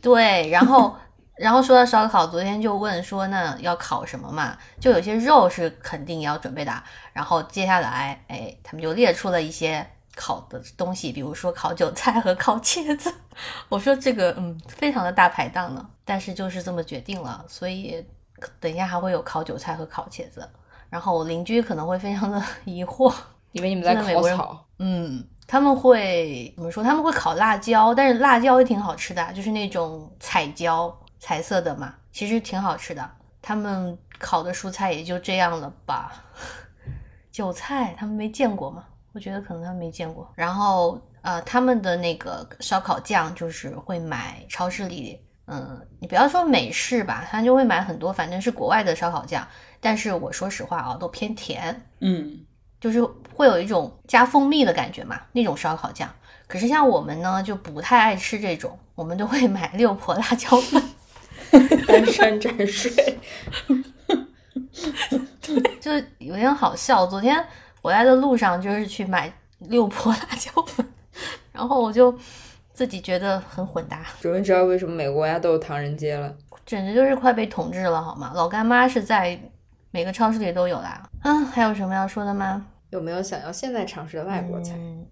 [0.00, 0.96] 对，然后
[1.36, 4.56] 然后说到烧烤，昨天就问说那要烤什么嘛？
[4.80, 6.82] 就有些肉是肯定要准备的。
[7.12, 9.86] 然后接下来，哎，他们就列出了一些。
[10.18, 13.14] 烤的东西，比如说烤韭菜和烤茄子，
[13.70, 18.04] 我说这个嗯，非常的大排档呢，但是就是这么决定了，所以
[18.58, 20.46] 等一下还会有烤韭菜和烤茄子，
[20.90, 23.14] 然后我邻居可能会非常的 疑惑，
[23.52, 26.82] 以为你们在烤草，嗯，他们会怎么说？
[26.82, 33.08] 他们会烤辣椒，但是辣椒也挺好吃的，就是那种彩椒，彩色的嘛，其实挺好吃的。
[33.40, 36.24] 他们烤的蔬菜也就这样了吧，
[37.30, 38.84] 韭菜他们没见过吗？
[39.12, 40.30] 我觉得可能他们没见过。
[40.34, 49.46] 然后呃，他们的那个烧烤酱就是会买超市里，嗯，你不要说美式吧，他就会买很多，反正是国外的烧烤酱。
[49.80, 52.40] 但是我说实话啊，都偏甜，嗯，
[52.80, 53.02] 就是
[53.34, 56.08] 会有一种加蜂蜜的感觉嘛，那种烧烤酱。
[56.46, 60.82] 可是像我们呢，就不太爱吃这种，我们都会买六婆辣椒粉，
[61.86, 63.18] 单山蘸水。
[65.80, 67.06] 就有点好笑。
[67.06, 67.44] 昨天
[67.82, 70.86] 回来的路上就是去买六婆辣椒粉，
[71.52, 72.16] 然后我就
[72.72, 76.34] 自己觉得很混搭，终于知道为什么每个国家都有唐人街了。
[76.66, 78.32] 简直就是快被统治了，好吗？
[78.34, 79.40] 老干妈是在
[79.90, 81.02] 每个超市里都有啦。
[81.24, 82.66] 嗯，还有什么要说的吗？
[82.90, 84.74] 有没有想要现在尝试的外国菜？
[84.76, 85.06] 嗯，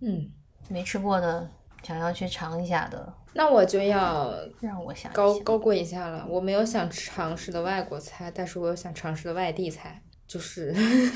[0.00, 0.30] 嗯，
[0.68, 1.48] 没吃过的，
[1.82, 5.10] 想要去尝一下的，那我就要 让我想。
[5.12, 6.26] 高高过一下了。
[6.28, 10.01] 我没有想尝试的外国菜，但是我有想尝试的外地菜，
[10.32, 10.74] 就是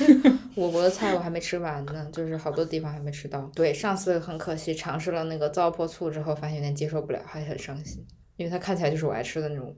[0.54, 3.50] 我国的菜我还没吃完呢，就是好多地方还没吃到。
[3.54, 8.06] 对，上次很可惜尝试了那个糟粕醋之后，发现有点接受不了，还很伤心，
[8.36, 9.74] 因为它看起来就是我爱吃的那种，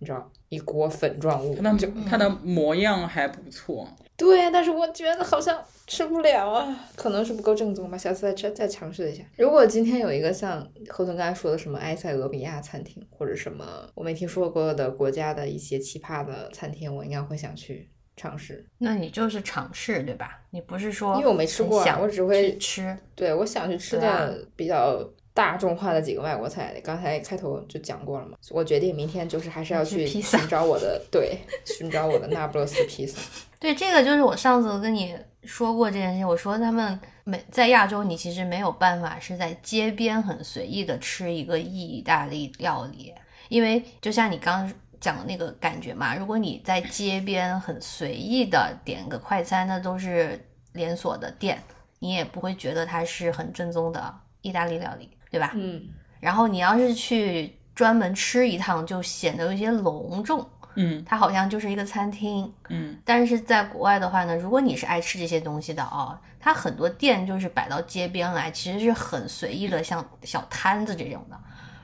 [0.00, 1.54] 你知道，一锅粉状物。
[1.54, 3.88] 它的它的模样还不错，
[4.18, 9.24] 对，但是我觉得好像吃不了啊，可能是不够正宗吧，下次再再再尝试一下。
[9.38, 20.40] 如果今天有一个像何总刚才说的什么埃塞俄比亚餐厅，或者什么我没听说过的国家的一些奇葩的餐厅，我应该会想去尝试，那你就是尝试对吧？
[20.50, 22.96] 你不是说因为我没吃过我只会吃。
[23.14, 25.02] 对我想去吃的比较
[25.34, 28.36] 大众化的几个外国菜，刚才开头就讲过了嘛。
[28.50, 33.18] 我决定明天就是还是要去寻找我的对，寻找我的那不勒斯披萨。
[33.58, 36.28] 对，这个就是我上次跟你说过这件事情。
[36.28, 43.14] 我说他们没在亚洲，你其实没有办法是在街边很随意的吃一个意大利料理，
[43.48, 44.72] 因为就像你刚刚
[45.02, 50.42] 讲的那个感觉嘛，如果你在街边很随意的点个快餐，那都是
[50.74, 51.60] 连锁的店，
[51.98, 55.50] 你也不会觉得它是很正宗的意大利料理，对吧？
[55.56, 55.82] 嗯，
[56.20, 62.54] 然后你要是去专门吃一趟，就显得有些隆重，嗯它好像就是一个餐厅。
[62.68, 71.36] 嗯但是在国外的话呢，如果你是爱吃这些东西的哦，它很多店就是摆到街边来，其实是很随意的，像小摊子这种的。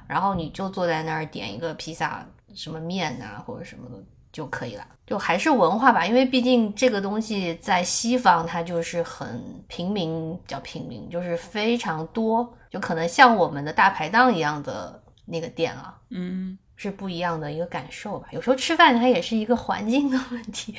[0.06, 2.26] 然后你就坐在那儿点一个披萨，
[2.59, 4.85] 什么面啊或者什么的，就可以了。
[5.06, 18.28] 就还是文化吧，因为毕竟这个东西在西方它就是很平民，叫平民，就是非常多，就可能像我们的大排档一样的那个店啊，嗯是不一样的一个感受吧。
[18.32, 20.76] 有时候吃饭它也是一个环境的问题，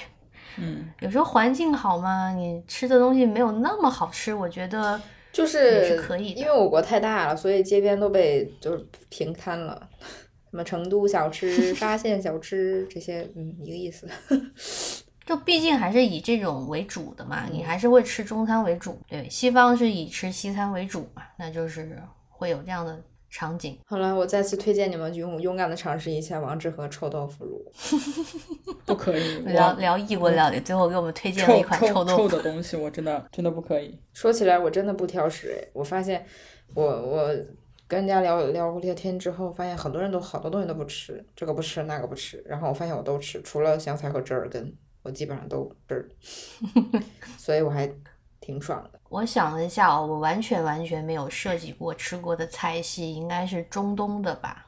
[0.57, 5.01] 嗯， 有时候环境好嘛，你吃的东西没有那么好吃，我觉得
[5.31, 9.89] 就也是是可以的因为我国太大了，所以街边都被就是平摊了。
[10.49, 14.07] 什么成都小吃、沙县小吃这些，嗯，一个意思。
[15.25, 22.99] 就毕竟还是以这种为主的嘛，你还是会吃中餐为主，对，西方是以吃西餐为主嘛，那就是会有这样的
[23.29, 23.77] 场景。
[23.85, 27.63] 好了，我再次推荐你们勇勇敢的尝试一下王致和臭豆腐乳。
[28.87, 33.95] 不可以， 聊聊异国料理，最后给我们推荐了一款臭臭豆腐，臭的东西，我真的真的不可以。
[34.13, 36.25] 说起来，我真的不挑食哎，我发现
[36.73, 37.29] 我我
[37.89, 44.71] 跟人家聊聊聊天之后，发现很多人都好多东西都不吃，这个不吃那个不吃，然后我发现我都吃，除了香菜和折耳根，
[45.01, 46.07] 我基本上都吃，
[47.35, 47.91] 所以我还
[48.39, 48.99] 挺爽的。
[49.09, 54.67] 我想了一下哦，我完全完全没有涉及过吃过的菜系，应该是中东的吧？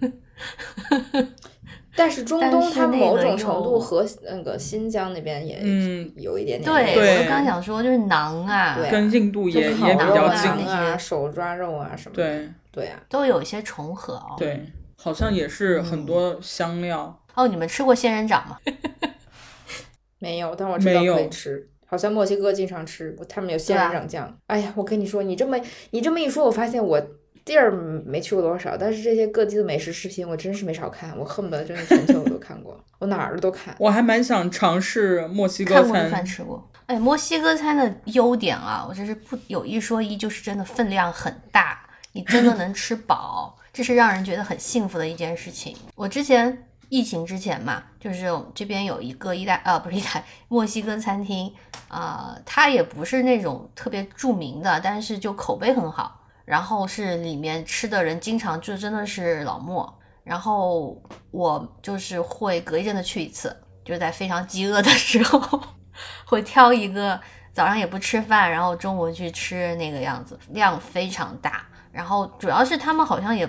[1.98, 12.22] 但是中东它某种程度和那个新疆那边也嗯有一点点对，我刚想说，就是馕啊，对跟印度也就是也比较烤肉啊、近啊、手抓肉啊什么的。
[12.22, 14.64] 对对啊，都有一些重合哦。，对，
[14.96, 17.20] 好像也是很多香料。
[17.34, 18.58] 哦，你们吃过仙人掌吗？
[20.20, 21.68] 没有，但我知道没有可以吃。
[21.86, 24.38] 好像墨西哥经常吃，他们有仙人掌酱。
[24.46, 25.58] 哎呀，我跟你说，你这么
[25.90, 27.00] 你这么一说，我发现我
[27.48, 27.72] 地儿
[28.04, 33.74] 没去过多少，但是这些各地的美食视频我真是没少看，我恨不得真的全球我都看过， 我哪儿都看。
[33.78, 36.70] 我还蛮想尝试墨西哥看过吃过。
[36.86, 41.80] 哎，墨西哥餐的优点啊，我这是不有一说一，就是真的分量很大，
[42.12, 45.74] 你真的能吃饱，这是让人觉得很幸福的一件事情。
[45.94, 51.52] 我之前疫情之前嘛，就是这边有一个意大呃不是意大墨西哥餐厅
[51.88, 60.98] 啊、它也不是那种特别著名的，但是就口碑很好，然后是里面吃的人经常就真的是老莫，然后
[61.30, 63.54] 我就是会隔一阵子去一次，
[63.84, 65.62] 就是在非常饥饿的时候。
[66.24, 67.20] 会挑一个
[67.52, 71.66] 早上也不吃饭，然后中午去吃那个样子，量非常大。
[71.92, 73.46] 然后主要是他们好像也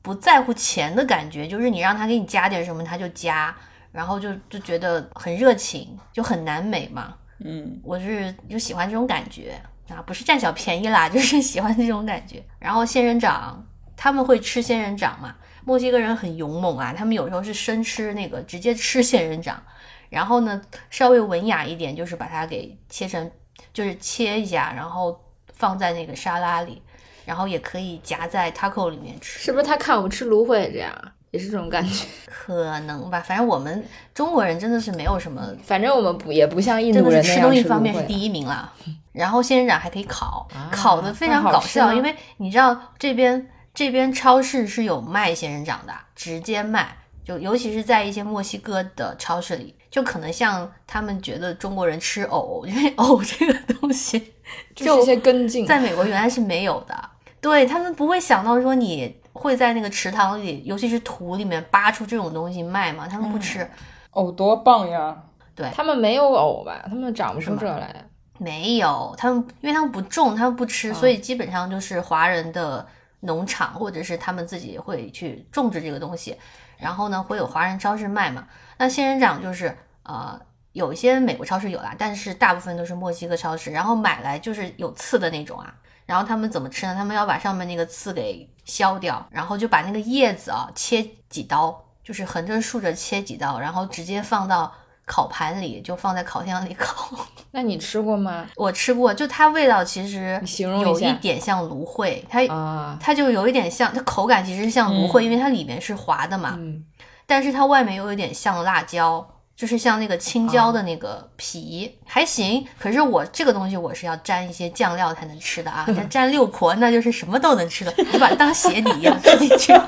[0.00, 3.52] 不在乎钱的感觉，就是你让他给你加点什么他就加，
[3.90, 7.14] 然后就就觉得很热情，就很难美嘛。
[7.40, 12.42] 嗯，我是就喜欢这种感觉啊，不是占小便宜啦， 就是喜欢这种感觉。
[12.58, 15.34] 然后仙人掌，他们会吃仙人掌嘛？
[15.64, 19.62] 墨西哥人很勇猛啊，他们有时候是生吃那个，直接吃仙人掌。
[20.08, 20.60] 然后呢，
[20.90, 23.30] 稍微文雅一点，就是把它给切成，
[23.72, 25.16] 就是切一下，然后
[25.52, 26.82] 放在那个沙拉里，
[27.24, 29.38] 然后也可以夹在 taco 里面吃。
[29.38, 30.92] 是不是他看我们吃芦荟这样，
[31.30, 32.06] 也是这种感觉？
[32.26, 38.72] 可能吧，反正我们中国人真的是没有什么反正我们不也不像印度人那样是吃东西方面是第一名啦。
[39.12, 54.32] 然后仙人掌还可以烤，啊烤的非常搞笑，因为你知道这边这边超市是有卖仙人掌的，直接卖，就尤其是在一些墨西哥的超市里，就可能像他们觉得中国人吃藕，因为藕 这个东西
[54.74, 55.66] 就是一些根茎。
[55.66, 57.10] 在美国原来是没有的，
[57.40, 63.68] 对他们不会想到说你会在那个池塘里，尤其是土里面扒出这种东西卖嘛，他们不吃。
[64.12, 65.16] 藕，多棒呀！
[65.54, 66.84] 对他们没有藕吧？
[66.88, 67.94] 他们长不出这来。
[68.42, 72.86] 没有，他们因为他们不种，他们不吃，啊所以基本上就是华人的
[73.20, 76.34] 农场或者是他们自己会去种植这个东西，
[76.78, 78.48] 然后呢会有华人超市卖嘛。
[78.78, 80.40] 那仙人掌就是呃
[80.72, 85.74] 有一些美国超市有啦，但是大部分都是墨西哥超市，然后买来就是有刺的那种啊。
[86.06, 86.94] 然后他们怎么吃呢？
[86.94, 94.72] 他们要把上面那个刺给削掉，然后就把那个叶子啊切几刀，就是横着竖着切几刀，然后直接放到
[95.10, 97.08] 烤盘里，就放在烤箱里烤。
[97.50, 98.46] 那你吃过吗？
[98.54, 105.24] 我吃过，就它味道其实有一点像芦荟，它、啊，它就有一点像，它口感其实像芦荟，嗯。
[105.24, 106.84] 因为它里面是滑的嘛，嗯，
[107.26, 109.26] 但是它外面又有点像辣椒，
[109.60, 112.66] 就是像那个青椒的那个皮，还行。
[112.78, 119.70] 可是我这个东西我是要沾一些酱料才能吃的啊，像蘸六婆那就是什么都能吃的，你把它当鞋底一样吃进去。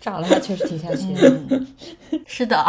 [0.00, 1.46] 长得还确实挺像鞋底。
[1.50, 1.66] 嗯，
[2.26, 2.64] 是的，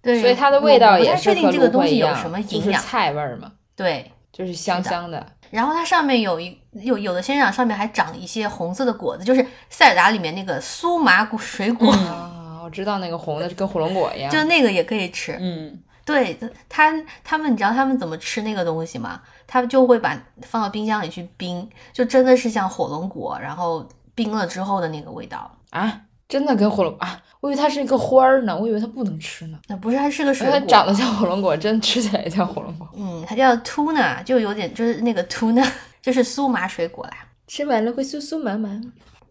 [0.00, 4.10] 对，所以它的味道也是确定这个东西有什么就是营养，菜味儿嘛，对。
[4.32, 5.26] 就是香香的。
[5.50, 12.31] 然后它上面有一有有的仙人掌上面还长一些红色的果子，就是塞尔达里面那个苏麻果水果，啊，
[12.62, 14.30] 我知道那个红的跟火龙果一样。
[14.30, 15.36] 就那个也可以吃。
[15.40, 16.92] 嗯，对，他
[17.24, 19.20] 他们你知道他们怎么吃那个东西吗？
[19.46, 25.50] 他们就会把放到冰箱里去冰，就真的是像火龙果，然后冰了之后的那个味道。
[25.70, 29.58] 啊，真的跟火龙啊，我以为它是一个花儿呢，我以为它不能吃呢。
[29.68, 32.88] 那不是，它是个水果，它长得像火龙果，真吃起来也像火龙果。
[32.94, 35.66] 嗯，它叫 tuna，就有点就是那个 tuna，
[36.00, 37.16] 就是苏麻水果啦，
[37.46, 38.80] 吃完了会酥酥麻麻。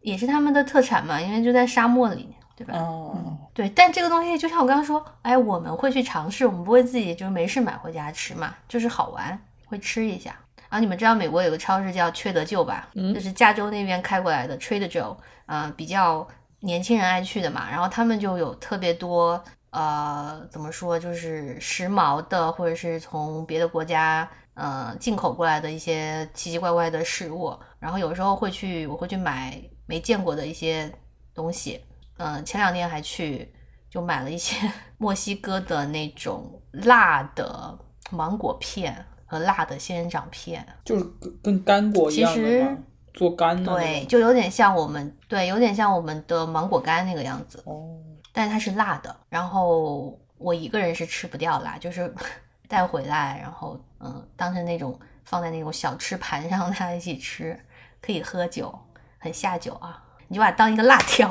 [0.01, 2.79] 也是他们的特产嘛，因为就在沙漠里面，对吧？
[2.79, 10.35] 哦，对，但这个东西就像我刚刚说，哎，我们会去尝试，我们不会自己就没事买回家吃嘛，就是好玩，会吃一下。
[10.69, 12.87] 然后你们知道美国有个超市叫缺德舅吧？
[12.93, 16.25] 嗯就是加州那边开过来的 Trader Joe，呃，比较
[16.61, 17.69] 年轻人爱去的嘛。
[17.69, 27.53] 然后他们就有特别多，呃，怎么说，就是时髦的，或者是从别的国家呃进口过来的一些奇奇怪怪的食物。
[27.77, 30.89] 然后有时候会去，我会去买没见过的一些
[31.33, 31.81] 东西。
[32.23, 33.51] 嗯、前两天还去
[33.89, 34.55] 就买了一些
[34.97, 37.77] 墨西哥的那种辣的
[38.11, 40.65] 芒果片和辣的仙人掌片。
[40.85, 42.77] 就是跟跟干果一样其实
[43.13, 47.97] 做干的对，就有点像我们对，有点像我们的芒果干那个样子，哦，
[48.31, 49.13] 但是它是辣的。
[49.27, 52.13] 然后我一个人是吃不掉辣，就是
[52.69, 57.59] 带回来，然后嗯，当成那种放在那种小吃盘上，大家一起吃，
[58.01, 58.73] 可以喝酒，
[59.17, 60.03] 很下酒啊。
[60.27, 61.29] 你就把它当一个辣条。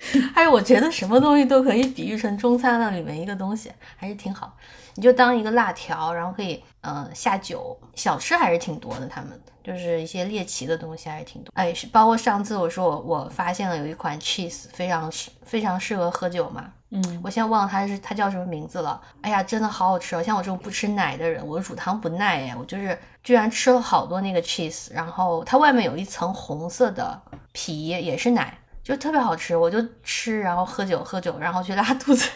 [0.34, 4.56] 还有，我觉得什么东西都可以比喻成中餐的里面一个东西，还是挺好。
[4.94, 9.06] 你就当一个辣条，然后可以嗯、呃下酒，小吃还是挺多的。
[9.06, 11.52] 他们就是一些猎奇的东西还是挺多。
[11.54, 19.00] 哎，是包括上次我说我我发现了有一款 cheese 非常适非常适合喝酒嘛，嗯，我现在忘了它是它叫什么名字了。
[19.20, 20.22] 哎呀，真的好好吃哦！
[20.22, 27.20] 像我这种不吃奶的人，我乳糖不耐哎，我就是居然吃了好多那个 cheese，然后它外面有一层红色的
[27.52, 29.56] 皮，也是奶，就特别好吃。
[29.56, 32.28] 我就吃，然后喝酒喝酒，然后去拉肚子，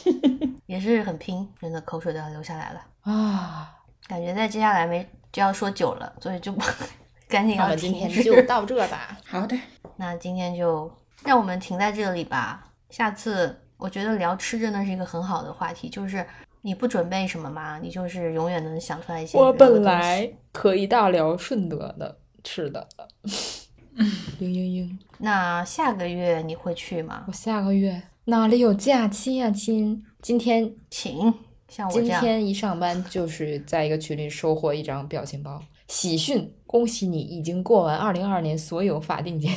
[0.66, 2.80] 也是很拼，真的口水都要流下来了。
[3.02, 3.70] 啊，
[4.06, 6.54] 感觉在接下来没就要说酒了，所以就
[7.28, 9.16] 赶紧要停就到这吧。
[9.26, 9.56] 好的，
[9.96, 10.90] 那今天就
[11.24, 12.66] 让我们停在这里吧。
[12.90, 16.24] 下次我觉得聊吃真的是一个很好的话题，就是
[16.62, 19.36] 你不准备什么嘛，你就是永远能想出来一些。
[19.36, 23.08] 我本来可以大聊顺德的吃的的。
[23.96, 24.98] 嘤嘤嘤！
[25.18, 27.32] 那下个月你会去吗我？
[27.32, 30.04] 下个月哪里有假期呀、亲？
[30.20, 31.32] 今天请，
[31.68, 39.54] 像我这样，今天一上班就是在一个群里收获一张表情包，喜讯，恭喜你已经过完二零二二年所有法定节假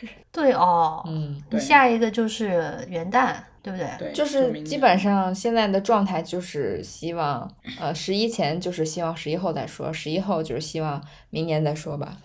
[0.00, 0.08] 日。
[0.30, 3.88] 对哦，嗯，你下一个就是元旦，对不对？
[3.98, 7.50] 对，就是基本上现在的状态就是希望，
[7.80, 12.16] 呃，十一前就是希望十一后再说，十一后就是希望明年再说吧。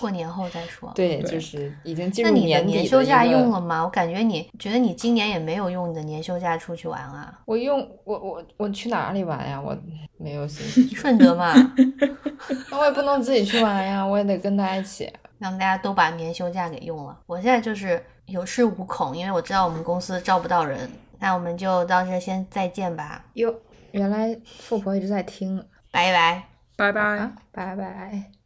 [0.00, 0.90] 过年后再说。
[0.94, 3.84] 对，就是已经进那你的入年年休假用了吗？
[3.84, 9.60] 我感觉你觉得你今年也没有用你的年休假出去玩啊，我用我我我去哪里玩呀？
[9.60, 9.76] 我
[10.16, 11.52] 没有心思去，顺德嘛，
[12.70, 15.10] 那我也不能自己去玩呀，我也得跟大家一起。
[15.40, 17.18] 让大家都把年休假给用了。
[17.26, 20.90] 我现在就是有恃无恐，因为我知道我们公司招不到人。
[21.18, 23.54] 那我们就到这先再见吧，哟，
[23.92, 26.44] 原来富婆一直在听拜拜。
[26.76, 27.00] 拜拜。
[27.00, 28.39] 啊，拜拜。